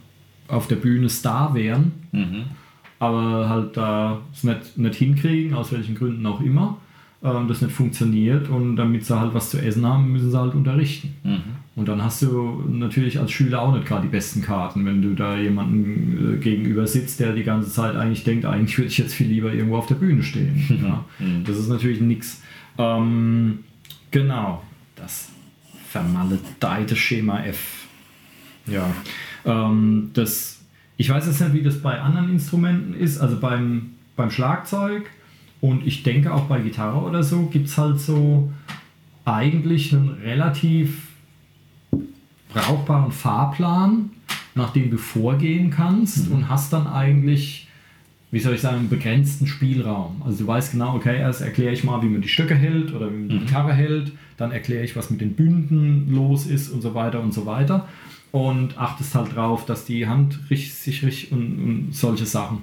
auf 0.49 0.67
der 0.67 0.77
Bühne 0.77 1.11
Star 1.11 1.55
wären, 1.55 1.93
mhm. 2.13 2.45
aber 2.99 3.49
halt 3.49 3.77
da 3.77 4.23
es 4.33 4.43
nicht, 4.43 4.79
nicht 4.79 4.95
hinkriegen, 4.97 5.55
aus 5.55 5.71
welchen 5.73 5.95
Gründen 5.95 6.25
auch 6.25 6.41
immer, 6.41 6.79
äh, 7.23 7.47
das 7.47 7.61
nicht 7.61 7.73
funktioniert 7.75 8.49
und 8.49 8.77
damit 8.77 9.05
sie 9.05 9.21
halt 9.21 9.35
was 9.35 9.51
zu 9.51 9.59
essen 9.59 9.87
haben, 9.87 10.11
müssen 10.11 10.31
sie 10.31 10.39
halt 10.39 10.55
unterrichten. 10.55 11.15
Mhm. 11.23 11.60
Und 11.77 11.89
dann 11.89 12.03
hast 12.03 12.23
du 12.23 12.65
natürlich 12.69 13.21
als 13.21 13.31
Schüler 13.31 13.63
auch 13.63 13.75
nicht 13.75 13.87
gerade 13.87 14.03
die 14.03 14.09
besten 14.09 14.43
Karten, 14.43 14.85
wenn 14.85 15.03
du 15.03 15.15
da 15.15 15.37
jemanden 15.39 16.35
äh, 16.35 16.37
gegenüber 16.39 16.87
sitzt, 16.87 17.21
der 17.21 17.33
die 17.33 17.45
ganze 17.45 17.71
Zeit 17.71 17.97
eigentlich 17.97 18.25
denkt, 18.25 18.45
eigentlich 18.45 18.77
würde 18.77 18.89
ich 18.89 18.99
jetzt 18.99 19.15
viel 19.15 19.29
lieber 19.29 19.53
irgendwo 19.53 19.77
auf 19.77 19.87
der 19.87 19.95
Bühne 19.95 20.23
stehen. 20.23 20.65
ja. 20.83 21.05
Mhm. 21.25 21.45
Das 21.45 21.57
ist 21.57 21.69
natürlich 21.69 22.01
nichts. 22.01 22.43
Ähm, 22.77 23.61
genau, 24.11 24.63
das 24.97 25.31
vermaledeite 25.89 26.97
Schema 26.97 27.45
F. 27.45 27.87
Ja, 28.67 28.93
ähm, 29.45 30.11
das, 30.13 30.61
ich 30.97 31.09
weiß 31.09 31.27
jetzt 31.27 31.41
nicht, 31.41 31.55
wie 31.55 31.63
das 31.63 31.81
bei 31.81 32.01
anderen 32.01 32.31
Instrumenten 32.31 32.95
ist, 32.95 33.19
also 33.19 33.39
beim, 33.39 33.93
beim 34.17 34.31
Schlagzeug 34.31 35.09
und 35.61 35.87
ich 35.87 36.03
denke 36.03 36.33
auch 36.33 36.45
bei 36.45 36.61
Gitarre 36.61 37.01
oder 37.01 37.23
so 37.23 37.47
gibt 37.47 37.69
es 37.69 37.79
halt 37.79 38.01
so 38.01 38.53
eigentlich 39.25 39.93
einen 39.93 40.09
relativ 40.09 41.10
brauchbaren 42.53 43.13
Fahrplan, 43.13 44.11
nach 44.55 44.73
dem 44.73 44.91
du 44.91 44.99
vorgehen 44.99 45.71
kannst 45.71 46.29
mhm. 46.29 46.35
und 46.35 46.49
hast 46.49 46.73
dann 46.73 46.87
eigentlich, 46.87 47.69
wie 48.31 48.41
soll 48.41 48.55
ich 48.55 48.61
sagen, 48.61 48.79
einen 48.79 48.89
begrenzten 48.89 49.47
Spielraum. 49.47 50.23
Also 50.25 50.45
du 50.45 50.47
weißt 50.47 50.73
genau, 50.73 50.95
okay, 50.95 51.19
erst 51.19 51.41
erkläre 51.41 51.73
ich 51.73 51.85
mal, 51.85 52.03
wie 52.03 52.09
man 52.09 52.21
die 52.21 52.29
Stöcke 52.29 52.55
hält 52.55 52.95
oder 52.95 53.11
wie 53.11 53.17
man 53.17 53.29
die 53.29 53.35
mhm. 53.37 53.47
Gitarre 53.47 53.73
hält, 53.73 54.13
dann 54.37 54.53
erkläre 54.53 54.85
ich, 54.85 54.97
was 54.97 55.11
mit 55.11 55.21
den 55.21 55.35
Bünden 55.35 56.13
los 56.13 56.47
ist 56.47 56.71
und 56.71 56.83
so 56.83 56.95
weiter 56.95 57.21
und 57.21 57.33
so 57.33 57.47
weiter. 57.47 57.89
Und 58.33 58.79
achtest 58.79 59.15
halt 59.17 59.35
drauf, 59.35 59.67
dass 59.67 59.85
die 59.85 60.07
Hand 60.07 60.39
sich 60.49 61.03
richtig 61.03 61.33
und, 61.33 61.59
und 61.59 61.89
solche 61.95 62.27
Sachen. 62.27 62.59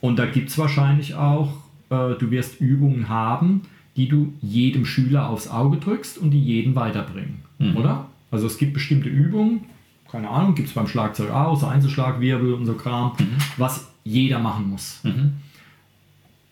Und 0.00 0.18
da 0.18 0.26
gibt 0.26 0.50
es 0.50 0.58
wahrscheinlich 0.58 1.14
auch, 1.16 1.54
äh, 1.90 2.14
du 2.14 2.30
wirst 2.30 2.60
Übungen 2.60 3.08
haben, 3.08 3.62
die 3.96 4.08
du 4.08 4.32
jedem 4.40 4.84
Schüler 4.84 5.28
aufs 5.28 5.48
Auge 5.48 5.78
drückst 5.78 6.18
und 6.18 6.30
die 6.30 6.40
jeden 6.40 6.76
weiterbringen, 6.76 7.40
mhm. 7.58 7.76
oder? 7.76 8.06
Also 8.30 8.46
es 8.46 8.58
gibt 8.58 8.74
bestimmte 8.74 9.08
Übungen, 9.08 9.62
keine 10.10 10.28
Ahnung, 10.28 10.54
gibt 10.54 10.68
es 10.68 10.74
beim 10.74 10.86
Schlagzeug 10.86 11.30
auch, 11.30 11.58
so 11.58 11.66
Einzelschlagwirbel 11.66 12.54
und 12.54 12.66
so 12.66 12.74
Kram, 12.74 13.12
mhm. 13.18 13.36
was 13.56 13.88
jeder 14.04 14.38
machen 14.38 14.70
muss. 14.70 15.00
Mhm. 15.02 15.34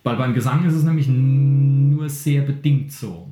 Weil 0.04 0.16
beim 0.16 0.34
Gesang 0.34 0.64
ist 0.66 0.74
es 0.74 0.84
nämlich 0.84 1.08
nur 1.08 2.08
sehr 2.08 2.42
bedingt 2.42 2.92
so. 2.92 3.30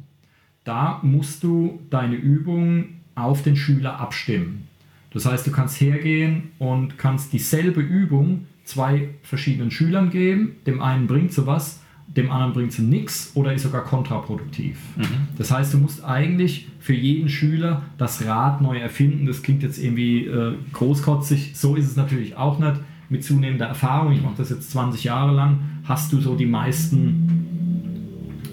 Da 0.65 0.99
musst 1.03 1.45
du 1.45 1.81
deine 1.91 2.17
Übung 2.17 2.87
auf 3.15 3.43
den 3.43 3.55
Schüler 3.55 4.01
abstimmen. 4.01 4.67
Das 5.13 5.27
heißt, 5.27 5.47
du 5.47 5.53
kannst 5.53 5.81
hergehen 5.81 6.51
und 6.59 6.99
kannst 6.99 7.33
dieselbe 7.33 7.81
Übung 7.81 8.47
zwei 8.65 9.11
verschiedenen 9.23 9.71
Schülern 9.71 10.11
geben. 10.11 10.57
Dem 10.67 10.83
einen 10.83 11.07
bringt 11.07 11.33
sie 11.33 11.47
was, 11.47 11.81
dem 12.17 12.31
anderen 12.31 12.53
bringt 12.53 12.73
sie 12.73 12.83
nichts 12.83 13.33
oder 13.35 13.53
ist 13.53 13.63
sogar 13.63 13.83
kontraproduktiv. 13.83 14.79
Mhm. 14.97 15.29
Das 15.37 15.51
heißt, 15.51 15.75
du 15.75 15.79
musst 15.79 16.05
eigentlich 16.05 16.69
für 16.79 16.95
jeden 16.95 17.29
Schüler 17.29 17.83
das 17.99 18.25
Rad 18.25 18.61
neu 18.61 18.79
erfinden. 18.79 19.27
Das 19.27 19.43
klingt 19.43 19.63
jetzt 19.63 19.79
irgendwie 19.79 20.27
äh, 20.27 20.55
großkotzig, 20.73 21.53
so 21.55 21.75
ist 21.75 21.87
es 21.87 21.97
natürlich 21.97 22.37
auch 22.37 22.59
nicht. 22.59 22.81
Mit 23.11 23.23
zunehmender 23.23 23.67
Erfahrung, 23.67 24.13
ich 24.13 24.23
mache 24.23 24.35
das 24.39 24.51
jetzt 24.51 24.71
20 24.71 25.05
Jahre 25.05 25.35
lang, 25.35 25.59
hast 25.85 26.13
du 26.13 26.21
so 26.21 26.35
die 26.37 26.47
meisten 26.47 27.45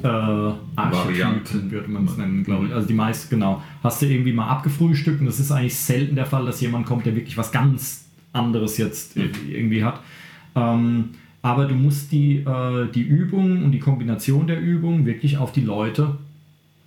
äh, 0.03 0.07
Archetypen, 0.07 1.72
würde 1.72 1.89
man 1.89 2.05
es 2.05 2.18
nennen, 2.18 2.43
glaube 2.43 2.66
ich. 2.68 2.74
Also 2.74 2.88
die 2.88 2.93
meisten, 2.93 3.30
genau. 3.30 3.62
Hast 3.84 4.01
du 4.01 4.07
irgendwie 4.07 4.34
mal 4.34 4.47
abgefrühstückt 4.47 5.20
und 5.20 5.28
das 5.28 5.39
ist 5.39 5.51
eigentlich 5.51 5.78
selten 5.78 6.16
der 6.16 6.26
Fall, 6.26 6.45
dass 6.45 6.59
jemand 6.62 6.86
kommt, 6.86 7.05
der 7.05 7.16
wirklich 7.16 7.38
was 7.38 7.51
ganz 7.51 8.05
anderes 8.34 8.78
jetzt 8.78 9.16
mhm. 9.16 9.32
irgendwie 9.49 9.84
hat. 9.84 10.01
Ähm, 10.55 11.12
aber 11.41 11.65
du 11.65 11.75
musst 11.75 12.11
die, 12.11 12.37
äh, 12.37 12.87
die 12.93 13.01
Übung 13.01 13.63
und 13.63 13.71
die 13.71 13.79
Kombination 13.79 14.47
der 14.47 14.59
Übung 14.59 15.05
wirklich 15.05 15.37
auf 15.37 15.51
die 15.51 15.61
Leute 15.61 16.17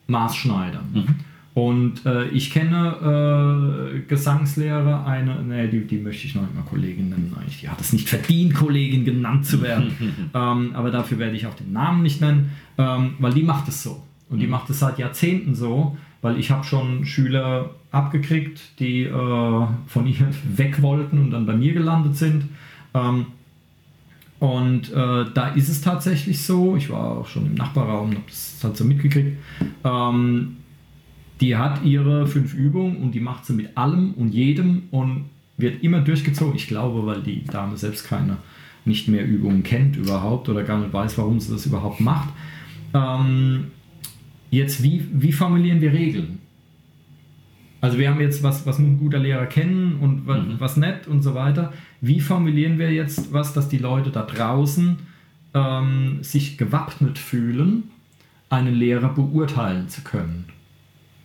maßschneidern. 0.06 0.84
Mhm. 0.92 1.14
Und 1.54 2.04
äh, 2.04 2.26
ich 2.28 2.50
kenne 2.50 3.94
äh, 3.94 4.00
Gesangslehrer, 4.08 5.06
eine, 5.06 5.40
nee, 5.42 5.68
die, 5.68 5.86
die 5.86 5.98
möchte 5.98 6.26
ich 6.26 6.34
noch 6.34 6.42
nicht 6.42 6.54
mal 6.54 6.62
Kollegin 6.62 7.10
nennen, 7.10 7.32
eigentlich. 7.38 7.60
Die 7.60 7.68
hat 7.68 7.80
es 7.80 7.92
nicht 7.92 8.08
verdient, 8.08 8.54
Kollegin 8.54 9.04
genannt 9.04 9.46
zu 9.46 9.62
werden. 9.62 9.92
ähm, 10.34 10.72
aber 10.74 10.90
dafür 10.90 11.20
werde 11.20 11.36
ich 11.36 11.46
auch 11.46 11.54
den 11.54 11.72
Namen 11.72 12.02
nicht 12.02 12.20
nennen, 12.20 12.50
ähm, 12.76 13.14
weil 13.20 13.32
die 13.32 13.44
macht 13.44 13.68
es 13.68 13.84
so. 13.84 14.02
Und 14.28 14.40
die 14.40 14.46
mhm. 14.46 14.52
macht 14.52 14.68
es 14.70 14.80
seit 14.80 14.98
Jahrzehnten 14.98 15.54
so, 15.54 15.96
weil 16.22 16.38
ich 16.38 16.50
habe 16.50 16.64
schon 16.64 17.04
Schüler 17.04 17.70
abgekriegt, 17.92 18.60
die 18.80 19.04
äh, 19.04 19.66
von 19.86 20.06
ihr 20.08 20.26
weg 20.56 20.82
wollten 20.82 21.18
und 21.18 21.30
dann 21.30 21.46
bei 21.46 21.54
mir 21.54 21.72
gelandet 21.72 22.16
sind. 22.16 22.46
Ähm, 22.94 23.26
und 24.44 24.92
äh, 24.92 25.24
da 25.32 25.48
ist 25.54 25.70
es 25.70 25.80
tatsächlich 25.80 26.42
so, 26.42 26.76
ich 26.76 26.90
war 26.90 27.16
auch 27.16 27.26
schon 27.26 27.46
im 27.46 27.54
Nachbarraum, 27.54 28.10
habe 28.10 28.20
das 28.26 28.60
halt 28.62 28.76
so 28.76 28.84
mitgekriegt, 28.84 29.38
ähm, 29.84 30.56
die 31.40 31.56
hat 31.56 31.82
ihre 31.82 32.26
fünf 32.26 32.52
Übungen 32.52 32.98
und 32.98 33.12
die 33.12 33.20
macht 33.20 33.46
sie 33.46 33.54
mit 33.54 33.74
allem 33.74 34.12
und 34.12 34.34
jedem 34.34 34.82
und 34.90 35.30
wird 35.56 35.82
immer 35.82 36.02
durchgezogen. 36.02 36.56
Ich 36.56 36.66
glaube, 36.66 37.06
weil 37.06 37.22
die 37.22 37.42
Dame 37.44 37.78
selbst 37.78 38.06
keine 38.06 38.36
nicht 38.84 39.08
mehr 39.08 39.24
Übungen 39.24 39.62
kennt 39.62 39.96
überhaupt 39.96 40.50
oder 40.50 40.62
gar 40.62 40.78
nicht 40.78 40.92
weiß, 40.92 41.16
warum 41.16 41.40
sie 41.40 41.50
das 41.50 41.64
überhaupt 41.64 42.00
macht. 42.00 42.28
Ähm, 42.92 43.68
jetzt, 44.50 44.82
wie, 44.82 45.08
wie 45.10 45.32
formulieren 45.32 45.80
wir 45.80 45.94
Regeln? 45.94 46.40
Also 47.84 47.98
wir 47.98 48.08
haben 48.08 48.18
jetzt, 48.18 48.42
was, 48.42 48.64
was 48.64 48.78
muss 48.78 48.88
ein 48.88 48.98
guter 48.98 49.18
Lehrer 49.18 49.44
kennen 49.44 49.96
und 50.00 50.26
was, 50.26 50.42
mhm. 50.42 50.54
was 50.58 50.76
nett 50.78 51.06
und 51.06 51.20
so 51.20 51.34
weiter. 51.34 51.70
Wie 52.00 52.18
formulieren 52.18 52.78
wir 52.78 52.90
jetzt 52.90 53.30
was, 53.30 53.52
dass 53.52 53.68
die 53.68 53.76
Leute 53.76 54.08
da 54.08 54.22
draußen 54.22 54.96
ähm, 55.52 56.18
sich 56.22 56.56
gewappnet 56.56 57.18
fühlen, 57.18 57.90
einen 58.48 58.74
Lehrer 58.74 59.10
beurteilen 59.10 59.90
zu 59.90 60.00
können? 60.00 60.46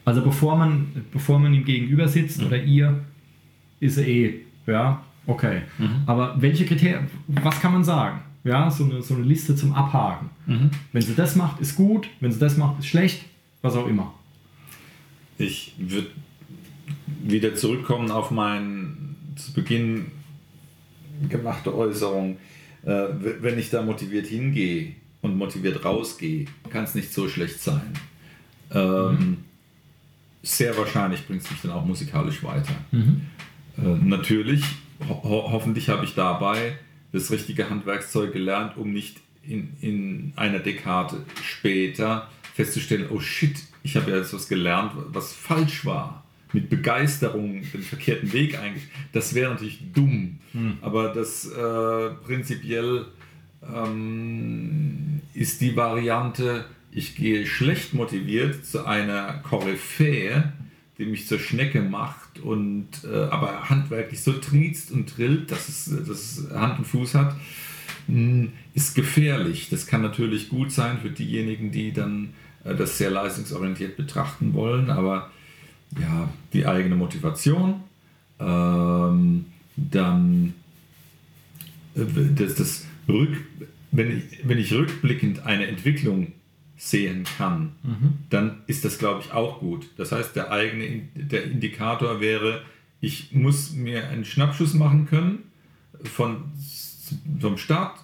Also 0.04 0.22
bevor 0.22 0.58
man, 0.58 0.88
bevor 1.14 1.40
man 1.40 1.54
ihm 1.54 1.64
gegenüber 1.64 2.10
sitzt 2.10 2.42
mhm. 2.42 2.48
oder 2.48 2.62
ihr, 2.62 3.06
ist 3.80 3.98
er 3.98 4.06
eh, 4.06 4.42
ja, 4.68 5.02
okay. 5.28 5.62
Mhm. 5.78 6.02
Aber 6.08 6.36
welche 6.42 6.66
Kriterien, 6.66 7.08
was 7.28 7.62
kann 7.62 7.72
man 7.72 7.86
sagen? 7.86 8.20
Ja, 8.44 8.70
so 8.70 8.84
eine, 8.84 9.02
so 9.02 9.14
eine 9.14 9.24
Liste 9.24 9.56
zum 9.56 9.74
Abhaken. 9.74 10.30
Mhm. 10.46 10.72
Wenn 10.92 11.02
sie 11.02 11.16
das 11.16 11.38
macht, 11.38 11.62
ist 11.62 11.78
gut, 11.78 12.10
wenn 12.20 12.34
sie 12.34 12.40
das 12.40 12.58
macht, 12.58 12.80
ist 12.80 12.88
schlecht, 12.88 13.24
was 13.62 13.78
auch 13.78 13.88
immer. 13.88 14.14
Ich 15.38 15.74
würde 15.78 16.08
wieder 17.24 17.56
zurückkommen 17.56 18.12
auf 18.12 18.32
mein 18.32 19.16
zu 19.36 19.54
Beginn 19.54 20.12
gemachte 21.28 21.76
Äußerung. 21.76 22.38
Äh, 22.84 23.08
wenn 23.42 23.60
ich 23.60 23.70
da 23.70 23.82
motiviert 23.82 24.28
hingehe 24.28 24.94
und 25.22 25.38
motiviert 25.38 25.84
rausgehe, 25.84 26.46
kann 26.70 26.86
es 26.86 26.96
nicht 26.96 27.14
so 27.14 27.28
schlecht 27.28 27.62
sein. 27.62 27.94
Ähm, 28.72 29.12
mhm. 29.12 29.38
Sehr 30.42 30.78
wahrscheinlich 30.78 31.28
bringt 31.28 31.44
es 31.44 31.52
mich 31.52 31.62
dann 31.62 31.72
auch 31.72 31.86
musikalisch 31.86 32.44
weiter. 32.44 32.74
Mhm. 32.92 33.22
Äh, 33.78 33.82
natürlich, 33.82 34.64
ho 35.08 35.50
hoffentlich 35.52 35.90
habe 35.90 36.06
ich 36.06 36.16
dabei 36.16 36.78
das 37.12 37.32
richtige 37.32 37.70
Handwerkszeug 37.70 38.32
gelernt, 38.32 38.78
um 38.78 38.94
nicht 38.94 39.18
in, 39.44 39.74
in 39.82 40.34
einer 40.36 40.60
Dekade 40.60 41.26
später 41.44 42.30
festzustellen, 42.54 43.08
oh 43.10 43.20
shit, 43.20 43.58
ich 43.84 43.96
habe 43.96 44.12
ja 44.12 44.18
jetzt 44.18 44.34
was 44.34 44.48
gelernt, 44.48 44.92
was 45.12 45.34
falsch 45.34 45.86
war 45.86 46.24
mit 46.54 46.70
Begeisterung 46.70 47.62
den 47.72 47.82
verkehrten 47.82 48.34
Weg 48.34 48.58
eigentlich. 48.60 48.88
Das 49.12 49.36
wäre 49.36 49.52
natürlich 49.52 49.80
dumm. 49.94 50.40
Hm. 50.54 50.78
Aber 50.82 51.10
das 51.10 51.46
äh, 51.46 52.10
prinzipiell 52.26 53.06
ähm, 53.64 55.22
ist 55.34 55.62
die 55.62 55.76
Variante, 55.76 56.66
ich 56.92 57.16
gehe 57.16 57.46
schlecht 57.46 57.94
motiviert 57.94 58.66
zu 58.66 58.86
einer 58.86 59.34
Koryphäe, 59.44 60.54
die 60.98 61.06
mich 61.06 61.28
zur 61.28 61.40
Schnecke 61.40 61.82
macht 61.82 62.40
und 62.40 62.90
äh, 63.06 63.16
aber 63.30 63.70
handwerklich 63.70 64.22
so 64.22 64.34
triezt 64.34 64.92
und 64.92 65.08
trillt, 65.08 65.52
dass 65.52 65.70
es, 65.70 65.86
dass 65.86 66.10
es 66.10 66.52
Hand 66.54 66.80
und 66.80 66.86
Fuß 66.86 67.16
hat. 67.16 67.36
hm, 68.08 68.52
ist 68.74 68.96
gefährlich. 68.96 69.70
Das 69.70 69.88
kann 69.88 70.02
natürlich 70.02 70.50
gut 70.50 70.72
sein 70.72 71.00
für 71.00 71.12
diejenigen, 71.12 71.72
die 71.72 71.94
dann 71.94 72.34
äh, 72.64 72.76
das 72.76 72.98
sehr 72.98 73.12
leistungsorientiert 73.12 73.98
betrachten 73.98 74.54
wollen, 74.54 74.90
aber 74.90 75.32
ja, 75.98 76.30
die 76.54 76.66
eigene 76.66 76.96
Motivation, 76.96 77.82
ähm, 78.40 79.46
dann 79.76 80.54
äh, 81.96 82.02
das, 82.36 82.56
das 82.56 82.86
Rück, 83.08 83.38
wenn, 83.92 84.18
ich, 84.18 84.48
wenn 84.48 84.58
ich 84.58 84.74
rückblickend 84.74 85.46
eine 85.46 85.68
Entwicklung 85.68 86.34
sehen 86.78 87.26
kann, 87.38 87.74
mhm. 87.84 88.14
dann 88.30 88.62
ist 88.68 88.86
das, 88.86 88.98
glaube 89.00 89.22
ich, 89.22 89.32
auch 89.32 89.60
gut. 89.60 89.90
Das 89.98 90.12
heißt, 90.12 90.36
der 90.36 90.52
eigene 90.52 91.02
der 91.14 91.44
Indikator 91.44 92.22
wäre, 92.22 92.62
ich 93.02 93.34
muss 93.34 93.74
mir 93.74 94.08
einen 94.10 94.26
Schnappschuss 94.26 94.74
machen 94.74 95.06
können 95.08 95.40
von 96.04 96.44
vom 97.40 97.58
Start, 97.58 98.00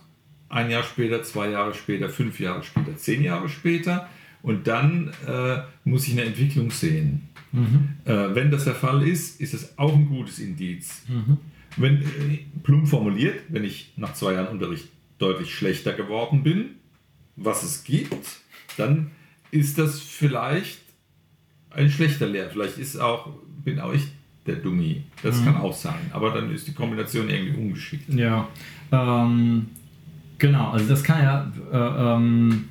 ein 0.49 0.71
Jahr 0.71 0.83
später, 0.83 1.23
zwei 1.23 1.49
Jahre 1.49 1.73
später, 1.73 2.09
fünf 2.09 2.39
Jahre 2.39 2.63
später, 2.63 2.97
zehn 2.97 3.23
Jahre 3.23 3.49
später 3.49 4.09
und 4.46 4.68
dann 4.68 5.12
äh, 5.28 5.58
muss 5.86 6.08
ich 6.08 6.14
eine 6.14 6.24
Entwicklung 6.24 6.70
sehen. 6.70 7.30
Mhm. 7.52 7.89
Äh, 8.06 8.36
wenn 8.36 8.52
das 8.52 8.66
der 8.66 8.76
Fall 8.76 9.02
ist, 9.02 9.41
ist 9.41 9.56
es 9.56 9.78
auch 9.80 9.96
ein 9.96 10.08
gutes 10.08 10.38
Indiz. 10.38 11.02
Mhm. 11.08 11.38
Wenn, 11.78 12.04
äh, 12.04 12.46
plump 12.62 12.88
formuliert, 12.88 13.41
wenn 13.50 13.64
ich 13.64 13.93
nach 13.98 14.14
zwei 14.14 14.34
Jahren 14.34 14.50
Unterricht 14.50 14.88
deutlich 15.18 15.56
schlechter 15.56 15.93
geworden 15.93 16.43
bin, 16.43 16.76
was 17.36 17.64
es 17.64 17.84
gibt, 17.84 18.41
dann 18.78 19.10
ist 19.50 19.80
das 19.80 20.00
vielleicht 20.00 20.80
ein 21.72 21.89
schlechter 21.89 22.28
Lehrer. 22.28 22.52
Vielleicht 22.52 22.78
ist 22.78 22.98
auch, 22.98 23.30
bin 23.64 23.80
auch 23.80 23.93
ich 23.93 24.04
der 24.46 24.58
Dummi. 24.58 25.06
Das 25.24 25.41
mhm. 25.41 25.46
kann 25.46 25.58
auch 25.58 25.74
sein. 25.74 26.12
Aber 26.12 26.30
dann 26.30 26.54
ist 26.54 26.68
die 26.68 26.74
Kombination 26.74 27.32
irgendwie 27.32 27.58
ungeschickt. 27.58 28.14
Ja. 28.14 28.48
Ähm, 28.91 29.70
genau, 30.38 30.70
also 30.70 30.88
das 30.88 31.04
kann 31.04 31.24
ja. 31.24 31.52
Äh, 31.72 32.16
ähm, 32.16 32.66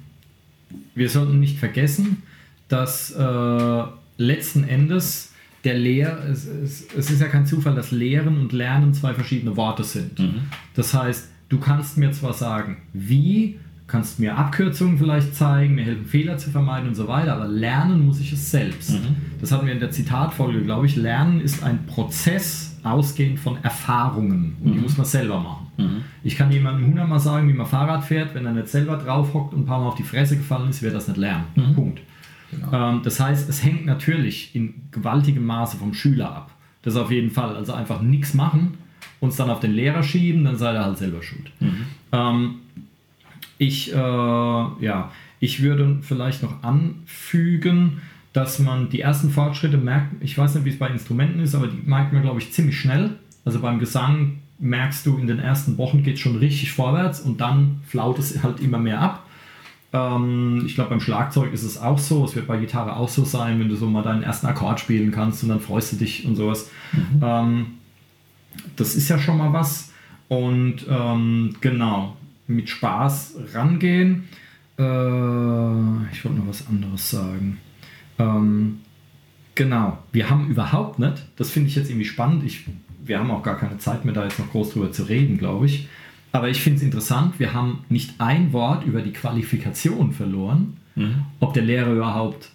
wir 0.95 1.09
sollten 1.09 1.41
nicht 1.41 1.59
vergessen, 1.59 2.23
dass 2.69 3.11
äh, 3.13 3.83
letzten 4.17 4.65
Endes 4.65 5.33
der 5.65 5.79
Lehr, 5.79 6.19
es, 6.31 6.47
es, 6.47 6.87
es, 6.97 7.11
ist 7.11 7.21
ja 7.21 7.29
kein 7.29 7.47
Zufall, 7.47 7.75
dass 7.75 7.91
Lehren 7.91 8.39
und 8.39 8.53
Lernen 8.53 8.93
zwei 8.93 9.15
verschiedene 9.15 9.57
Worte 9.57 9.83
sind. 9.83 10.19
Mhm. 10.19 10.43
Das 10.75 10.93
heißt, 10.93 11.29
du 11.49 11.59
kannst 11.59 11.97
mir 11.97 12.13
zwar 12.13 12.35
sagen, 12.35 12.79
wie, 12.93 13.59
kannst 13.87 14.21
mir 14.21 14.37
Abkürzungen 14.37 14.99
vielleicht 14.99 15.35
zeigen, 15.35 15.75
mir 15.75 15.85
helfen 15.85 16.07
Fehler 16.07 16.37
zu 16.37 16.51
vermeiden 16.51 16.89
und 16.89 16.95
so 16.95 17.09
weiter, 17.09 17.35
aber 17.35 17.49
lernen 17.49 18.05
muss 18.05 18.21
ich 18.21 18.33
es 18.33 18.51
selbst. 18.51 18.91
Mhm. 18.91 19.17
Das 19.41 19.53
hatten 19.53 19.67
wir 19.67 19.73
in 19.73 19.81
der 19.81 19.91
Zitatfolge, 19.91 20.63
glaube 20.63 20.87
ich. 20.87 20.97
Lernen 20.97 21.41
ist 21.41 21.63
ein 21.63 21.87
Prozess 21.87 22.74
ausgehend 22.85 23.41
von 23.41 23.63
Erfahrungen 23.65 24.57
und 24.61 24.71
mhm. 24.71 24.75
die 24.75 24.81
muss 24.81 24.97
man 24.97 25.07
selber 25.07 25.41
machen. 25.41 25.67
Mhm. 25.77 26.05
Ich 26.23 26.37
kann 26.37 26.53
jemandem 26.53 26.87
hundertmal 26.87 27.21
sagen, 27.21 27.49
wie 27.49 27.53
man 27.53 27.67
Fahrrad 27.67 28.05
fährt, 28.05 28.35
wenn 28.35 28.47
er 28.47 28.53
nicht 28.53 28.69
selber 28.69 28.97
drauf 28.97 29.35
hockt 29.35 29.55
und 29.55 29.63
ein 29.63 29.67
paar 29.67 29.81
Mal 29.81 29.89
auf 29.89 29.95
die 29.95 30.03
Fresse 30.03 30.37
gefallen 30.37 30.71
ist, 30.71 30.83
wird 30.83 30.95
das 30.95 31.09
nicht 31.09 31.17
lernen. 31.17 31.45
Mhm. 31.55 31.75
Punkt. 31.75 32.01
Genau. 32.51 32.73
Ähm, 32.73 33.01
das 33.03 33.19
heißt, 33.19 33.49
es 33.49 33.65
hängt 33.65 33.87
natürlich 33.87 34.55
in 34.55 34.75
gewaltigem 34.91 35.45
Maße 35.45 35.77
vom 35.77 35.95
Schüler 35.95 36.35
ab. 36.35 36.51
Das 36.83 36.97
auf 36.97 37.11
jeden 37.11 37.31
Fall. 37.31 37.57
Also 37.57 37.73
einfach 37.73 38.03
nichts 38.03 38.35
machen, 38.35 38.75
uns 39.21 39.37
dann 39.37 39.51
auf 39.51 39.61
den 39.61 39.73
Lehrer 39.73 40.03
schieben, 40.03 40.45
dann 40.45 40.57
sei 40.57 40.75
er 40.75 40.85
halt 40.85 40.99
selber 40.99 41.23
schuld. 41.23 41.51
Mhm. 41.61 41.87
Ähm, 42.13 42.55
ich, 43.59 43.93
äh, 43.93 43.97
ja, 43.97 45.11
ich 45.41 45.63
würde 45.63 45.99
vielleicht 46.03 46.43
noch 46.43 46.63
anfügen, 46.63 48.03
dass 48.35 48.59
man 48.59 48.91
die 48.91 49.01
ersten 49.01 49.31
Fortschritte 49.31 49.79
merkt, 49.79 50.17
ich 50.21 50.37
weiß 50.37 50.57
nicht, 50.57 50.65
wie 50.65 50.71
es 50.71 50.79
bei 50.79 50.89
Instrumenten 50.89 51.41
ist, 51.41 51.55
aber 51.55 51.69
die 51.69 51.81
merkt 51.89 52.13
man, 52.13 52.23
glaube 52.23 52.41
ich, 52.41 52.53
ziemlich 52.53 52.79
schnell. 52.79 53.11
Also 53.45 53.61
beim 53.61 53.79
Gesang 53.79 54.41
merkst 54.59 55.07
du, 55.07 55.17
in 55.17 55.29
den 55.29 55.39
ersten 55.39 55.79
Wochen 55.79 56.03
geht 56.03 56.15
es 56.15 56.21
schon 56.21 56.37
richtig 56.37 56.73
vorwärts 56.73 57.21
und 57.21 57.41
dann 57.41 57.81
flaut 57.87 58.19
es 58.19 58.43
halt 58.43 58.59
immer 58.59 58.79
mehr 58.79 59.01
ab. 59.01 59.25
Ähm, 59.93 60.65
ich 60.67 60.75
glaube, 60.75 60.91
beim 60.91 61.01
Schlagzeug 61.01 61.53
ist 61.53 61.63
es 61.63 61.81
auch 61.81 61.99
so. 61.99 62.25
Es 62.25 62.35
wird 62.35 62.49
bei 62.49 62.57
Gitarre 62.57 62.97
auch 62.97 63.09
so 63.09 63.25
sein, 63.25 63.61
wenn 63.61 63.69
du 63.69 63.77
so 63.77 63.87
mal 63.87 64.03
deinen 64.03 64.25
ersten 64.25 64.49
Akkord 64.49 64.81
spielen 64.81 65.13
kannst 65.13 65.45
und 65.45 65.51
dann 65.51 65.61
freust 65.61 65.93
du 65.93 65.97
dich 65.97 66.27
und 66.27 66.35
sowas. 66.35 66.71
Mhm. 66.93 67.21
Ähm, 67.23 67.67
das 68.75 68.97
ist 68.97 69.09
ja 69.09 69.19
schon 69.19 69.39
mal 69.39 69.53
was. 69.53 69.93
Und 70.27 70.87
ähm, 70.89 71.55
genau, 71.61 72.17
mit 72.49 72.69
Spaß 72.69 73.37
rangehen. 73.55 74.25
Äh, 74.77 74.83
ich 76.13 76.25
wollte 76.25 76.39
noch 76.39 76.49
was 76.49 76.67
anderes 76.67 77.11
sagen. 77.11 77.59
Ähm, 78.19 78.81
genau, 79.55 79.99
wir 80.13 80.31
haben 80.31 80.49
überhaupt 80.49 80.99
nicht, 80.99 81.25
das 81.37 81.51
finde 81.51 81.69
ich 81.69 81.77
jetzt 81.77 81.91
irgendwie 81.91 82.07
spannend, 82.07 82.45
ich, 82.45 82.65
wir 83.05 83.19
haben 83.19 83.31
auch 83.31 83.43
gar 83.43 83.59
keine 83.59 83.79
Zeit 83.79 84.05
mehr, 84.05 84.15
da 84.15 84.25
jetzt 84.25 84.39
noch 84.39 84.51
groß 84.51 84.73
drüber 84.73 84.93
zu 84.93 85.05
reden, 85.05 85.39
glaube 85.39 85.67
ich. 85.67 85.89
Aber 86.33 86.49
ich 86.49 86.61
finde 86.61 86.79
es 86.79 86.83
interessant, 86.83 87.39
wir 87.39 87.55
haben 87.55 87.85
nicht 87.89 88.21
ein 88.21 88.53
Wort 88.53 88.85
über 88.85 89.03
die 89.03 89.13
Qualifikation 89.13 90.13
verloren, 90.13 90.79
mhm. 90.97 91.27
ob 91.39 91.55
der 91.55 91.63
Lehrer 91.63 91.93
überhaupt 91.93 92.51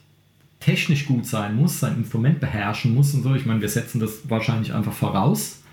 technisch 0.59 1.05
gut 1.05 1.25
sein 1.25 1.55
muss, 1.55 1.79
sein 1.79 1.95
Instrument 1.95 2.41
beherrschen 2.41 2.93
muss 2.93 3.13
und 3.13 3.23
so. 3.23 3.33
Ich 3.35 3.45
meine, 3.45 3.61
wir 3.61 3.69
setzen 3.69 4.01
das 4.01 4.29
wahrscheinlich 4.29 4.73
einfach 4.73 4.91
voraus. 4.91 5.63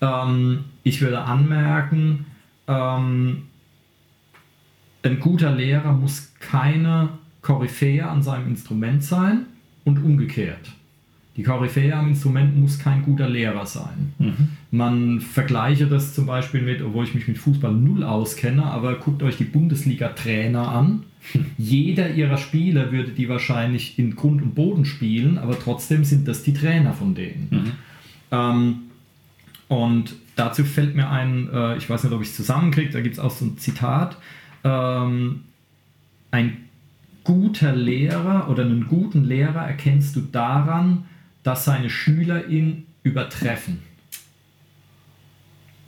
Ähm, 0.00 0.64
ich 0.82 1.02
würde 1.02 1.20
anmerken, 1.20 2.24
ähm, 2.66 3.42
ein 5.02 5.20
guter 5.20 5.52
Lehrer 5.52 5.92
muss 5.92 6.32
keine 6.40 7.10
Koryphäe 7.46 8.04
an 8.04 8.22
seinem 8.22 8.48
Instrument 8.48 9.04
sein 9.04 9.46
und 9.84 10.02
umgekehrt. 10.02 10.72
Die 11.36 11.44
Koryphäe 11.44 11.94
am 11.94 12.08
Instrument 12.08 12.56
muss 12.56 12.78
kein 12.78 13.02
guter 13.02 13.28
Lehrer 13.28 13.66
sein. 13.66 14.14
Mhm. 14.18 14.48
Man 14.72 15.20
vergleiche 15.20 15.86
das 15.86 16.14
zum 16.14 16.26
Beispiel 16.26 16.62
mit, 16.62 16.82
obwohl 16.82 17.04
ich 17.04 17.14
mich 17.14 17.28
mit 17.28 17.38
Fußball 17.38 17.72
null 17.72 18.02
auskenne, 18.02 18.64
aber 18.64 18.96
guckt 18.96 19.22
euch 19.22 19.36
die 19.36 19.44
Bundesliga-Trainer 19.44 20.66
an. 20.66 21.04
Jeder 21.58 22.10
ihrer 22.10 22.38
Spieler 22.38 22.90
würde 22.90 23.12
die 23.12 23.28
wahrscheinlich 23.28 23.98
in 23.98 24.16
Grund 24.16 24.42
und 24.42 24.54
Boden 24.54 24.84
spielen, 24.84 25.38
aber 25.38 25.58
trotzdem 25.58 26.04
sind 26.04 26.26
das 26.26 26.42
die 26.42 26.54
Trainer 26.54 26.94
von 26.94 27.14
denen. 27.14 27.48
Mhm. 27.50 27.72
Ähm, 28.32 28.74
und 29.68 30.14
dazu 30.34 30.64
fällt 30.64 30.96
mir 30.96 31.10
ein, 31.10 31.48
äh, 31.52 31.76
ich 31.76 31.88
weiß 31.88 32.02
nicht, 32.02 32.12
ob 32.12 32.22
ich 32.22 32.28
es 32.28 32.36
zusammenkriege, 32.36 32.90
da 32.90 33.00
gibt 33.00 33.14
es 33.14 33.20
auch 33.20 33.30
so 33.30 33.44
ein 33.44 33.58
Zitat. 33.58 34.16
Ähm, 34.64 35.42
ein 36.32 36.65
guter 37.26 37.74
Lehrer 37.74 38.48
oder 38.48 38.64
einen 38.64 38.86
guten 38.86 39.24
Lehrer 39.24 39.66
erkennst 39.66 40.14
du 40.14 40.20
daran, 40.20 41.06
dass 41.42 41.64
seine 41.64 41.90
Schüler 41.90 42.46
ihn 42.46 42.86
übertreffen. 43.02 43.82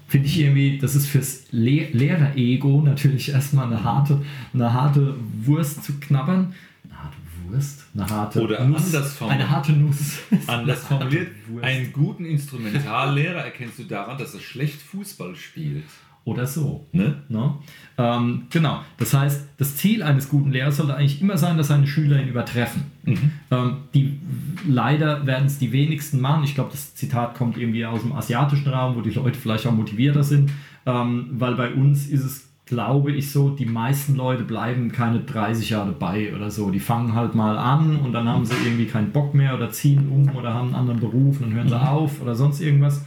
Finde 0.09 0.26
ich 0.26 0.41
irgendwie, 0.41 0.78
das 0.78 0.97
ist 0.97 1.07
fürs 1.07 1.45
Le 1.53 1.91
Lehrer-Ego 1.93 2.80
natürlich 2.80 3.28
erstmal 3.28 3.66
eine 3.66 3.84
harte, 3.84 4.24
eine 4.53 4.72
harte 4.72 5.14
Wurst 5.43 5.84
zu 5.84 6.01
knabbern. 6.01 6.55
Eine 6.84 7.03
harte 7.05 7.16
Wurst? 7.45 7.84
Eine 7.95 8.09
harte 8.09 8.43
Oder 8.43 8.64
Nuss. 8.64 8.86
anders 8.86 9.12
formuliert. 9.14 9.41
Eine 9.41 9.51
harte 9.51 9.72
Nuss. 9.72 10.18
Anders 10.49 10.84
formuliert. 10.84 11.28
Einen 11.62 11.93
guten 11.93 12.24
Instrumentallehrer 12.24 13.45
erkennst 13.45 13.78
du 13.78 13.84
daran, 13.84 14.18
dass 14.18 14.34
er 14.34 14.41
schlecht 14.41 14.82
Fußball 14.82 15.36
spielt 15.36 15.84
oder 16.28 16.46
so. 16.46 16.86
Ne? 16.92 17.22
Ne? 17.28 17.54
Ähm, 17.96 18.42
genau. 18.50 18.80
Das 18.98 19.14
heißt, 19.14 19.48
das 19.56 19.76
Ziel 19.76 20.02
eines 20.02 20.28
guten 20.28 20.52
Lehrers 20.52 20.76
sollte 20.76 20.94
eigentlich 20.94 21.20
immer 21.22 21.38
sein, 21.38 21.56
dass 21.56 21.68
seine 21.68 21.86
Schüler 21.86 22.20
ihn 22.20 22.28
übertreffen. 22.28 22.82
Mhm. 23.04 23.30
Ähm, 23.50 23.76
die, 23.94 24.20
leider 24.66 25.26
werden 25.26 25.46
es 25.46 25.58
die 25.58 25.72
wenigsten 25.72 26.20
machen. 26.20 26.44
Ich 26.44 26.54
glaube, 26.54 26.70
das 26.70 26.94
Zitat 26.94 27.34
kommt 27.34 27.56
irgendwie 27.56 27.86
aus 27.86 28.02
dem 28.02 28.12
asiatischen 28.12 28.68
Raum, 28.68 28.94
wo 28.94 29.00
die 29.00 29.10
Leute 29.10 29.38
vielleicht 29.38 29.66
auch 29.66 29.72
motivierter 29.72 30.22
sind, 30.22 30.50
ähm, 30.86 31.30
weil 31.32 31.54
bei 31.54 31.72
uns 31.72 32.06
ist 32.06 32.24
es, 32.24 32.48
glaube 32.66 33.12
ich, 33.12 33.30
so, 33.30 33.48
die 33.48 33.64
meisten 33.64 34.14
Leute 34.14 34.44
bleiben 34.44 34.92
keine 34.92 35.20
30 35.20 35.70
Jahre 35.70 35.92
dabei 35.92 36.34
oder 36.36 36.50
so. 36.50 36.70
Die 36.70 36.80
fangen 36.80 37.14
halt 37.14 37.34
mal 37.34 37.56
an 37.56 37.96
und 37.96 38.12
dann 38.12 38.28
haben 38.28 38.44
sie 38.44 38.54
irgendwie 38.62 38.84
keinen 38.84 39.10
Bock 39.10 39.32
mehr 39.32 39.54
oder 39.54 39.70
ziehen 39.70 40.10
um 40.10 40.36
oder 40.36 40.52
haben 40.52 40.68
einen 40.68 40.76
anderen 40.76 41.00
Beruf 41.00 41.40
und 41.40 41.46
dann 41.46 41.54
hören 41.54 41.68
sie 41.68 41.74
mhm. 41.74 41.80
auf 41.80 42.20
oder 42.20 42.34
sonst 42.34 42.60
irgendwas. 42.60 43.06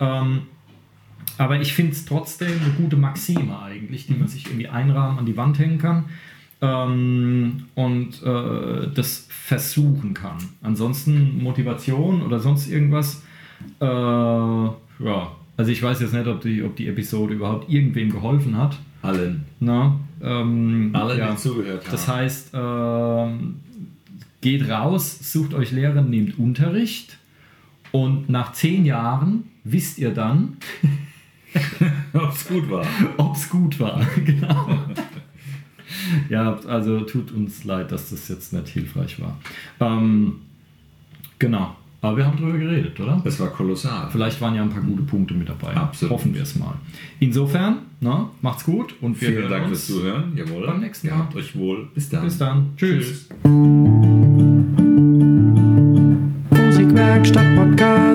Ähm, 0.00 0.42
aber 1.38 1.60
ich 1.60 1.74
finde 1.74 1.92
es 1.92 2.04
trotzdem 2.04 2.60
eine 2.62 2.72
gute 2.76 2.96
Maxime 2.96 3.60
eigentlich, 3.60 4.06
die 4.06 4.14
man 4.14 4.28
sich 4.28 4.46
irgendwie 4.46 4.68
einrahmen 4.68 5.18
an 5.18 5.26
die 5.26 5.36
Wand 5.36 5.58
hängen 5.58 5.78
kann 5.78 6.06
ähm, 6.60 7.64
und 7.74 8.22
äh, 8.22 8.88
das 8.94 9.26
versuchen 9.28 10.14
kann. 10.14 10.38
Ansonsten 10.62 11.42
Motivation 11.42 12.22
oder 12.22 12.40
sonst 12.40 12.68
irgendwas, 12.68 13.22
äh, 13.80 13.84
ja, 13.84 15.32
also 15.56 15.70
ich 15.70 15.82
weiß 15.82 16.00
jetzt 16.00 16.14
nicht, 16.14 16.26
ob 16.26 16.40
die, 16.40 16.62
ob 16.62 16.76
die 16.76 16.88
Episode 16.88 17.34
überhaupt 17.34 17.70
irgendwem 17.70 18.10
geholfen 18.10 18.56
hat. 18.56 18.76
Allen. 19.02 19.44
Na, 19.60 19.98
ähm, 20.22 20.90
Allen, 20.94 21.18
ja. 21.18 21.30
die 21.30 21.36
zugehört 21.36 21.84
haben. 21.84 21.92
Das 21.92 22.08
heißt, 22.08 22.54
äh, 22.54 23.28
geht 24.40 24.68
raus, 24.68 25.18
sucht 25.32 25.54
euch 25.54 25.72
Lehrer, 25.72 26.02
nehmt 26.02 26.38
Unterricht 26.38 27.18
und 27.92 28.28
nach 28.28 28.52
zehn 28.52 28.84
Jahren 28.84 29.44
wisst 29.64 29.98
ihr 29.98 30.12
dann, 30.12 30.56
Ob 32.12 32.32
es 32.32 32.48
gut 32.48 32.70
war. 32.70 32.86
Ob 33.16 33.34
es 33.34 33.48
gut 33.48 33.80
war, 33.80 34.00
genau. 34.24 34.68
ja, 36.28 36.58
also 36.66 37.00
tut 37.00 37.32
uns 37.32 37.64
leid, 37.64 37.92
dass 37.92 38.10
das 38.10 38.28
jetzt 38.28 38.52
nicht 38.52 38.68
hilfreich 38.68 39.20
war. 39.20 39.38
Ähm, 39.80 40.36
genau. 41.38 41.76
Aber 42.02 42.18
wir 42.18 42.26
haben 42.26 42.36
drüber 42.36 42.56
geredet, 42.56 42.98
oder? 43.00 43.20
Es 43.24 43.40
war 43.40 43.48
kolossal. 43.48 44.08
Vielleicht 44.12 44.40
waren 44.40 44.54
ja 44.54 44.62
ein 44.62 44.70
paar 44.70 44.82
gute 44.82 45.02
Punkte 45.02 45.34
mit 45.34 45.48
dabei. 45.48 45.74
Absolut. 45.74 46.14
Hoffen 46.14 46.34
wir 46.34 46.42
es 46.42 46.54
mal. 46.56 46.74
Insofern, 47.18 47.78
na, 48.00 48.30
macht's 48.42 48.64
gut 48.64 48.94
und 49.00 49.20
wir 49.20 49.28
Vielen 49.28 49.50
Dank 49.50 49.66
fürs 49.66 49.86
Zuhören. 49.86 50.36
Jawohl. 50.36 50.66
Beim 50.66 50.80
nächsten 50.80 51.08
Mal. 51.08 51.18
Habt 51.18 51.34
euch 51.34 51.56
wohl. 51.56 51.88
Bis 51.94 52.08
dann. 52.08 52.24
Bis 52.24 52.38
dann. 52.38 52.70
Tschüss. 52.76 53.28
Tschüss. 53.28 53.28
Musikwerkstatt 56.50 57.56
Podcast. 57.56 58.05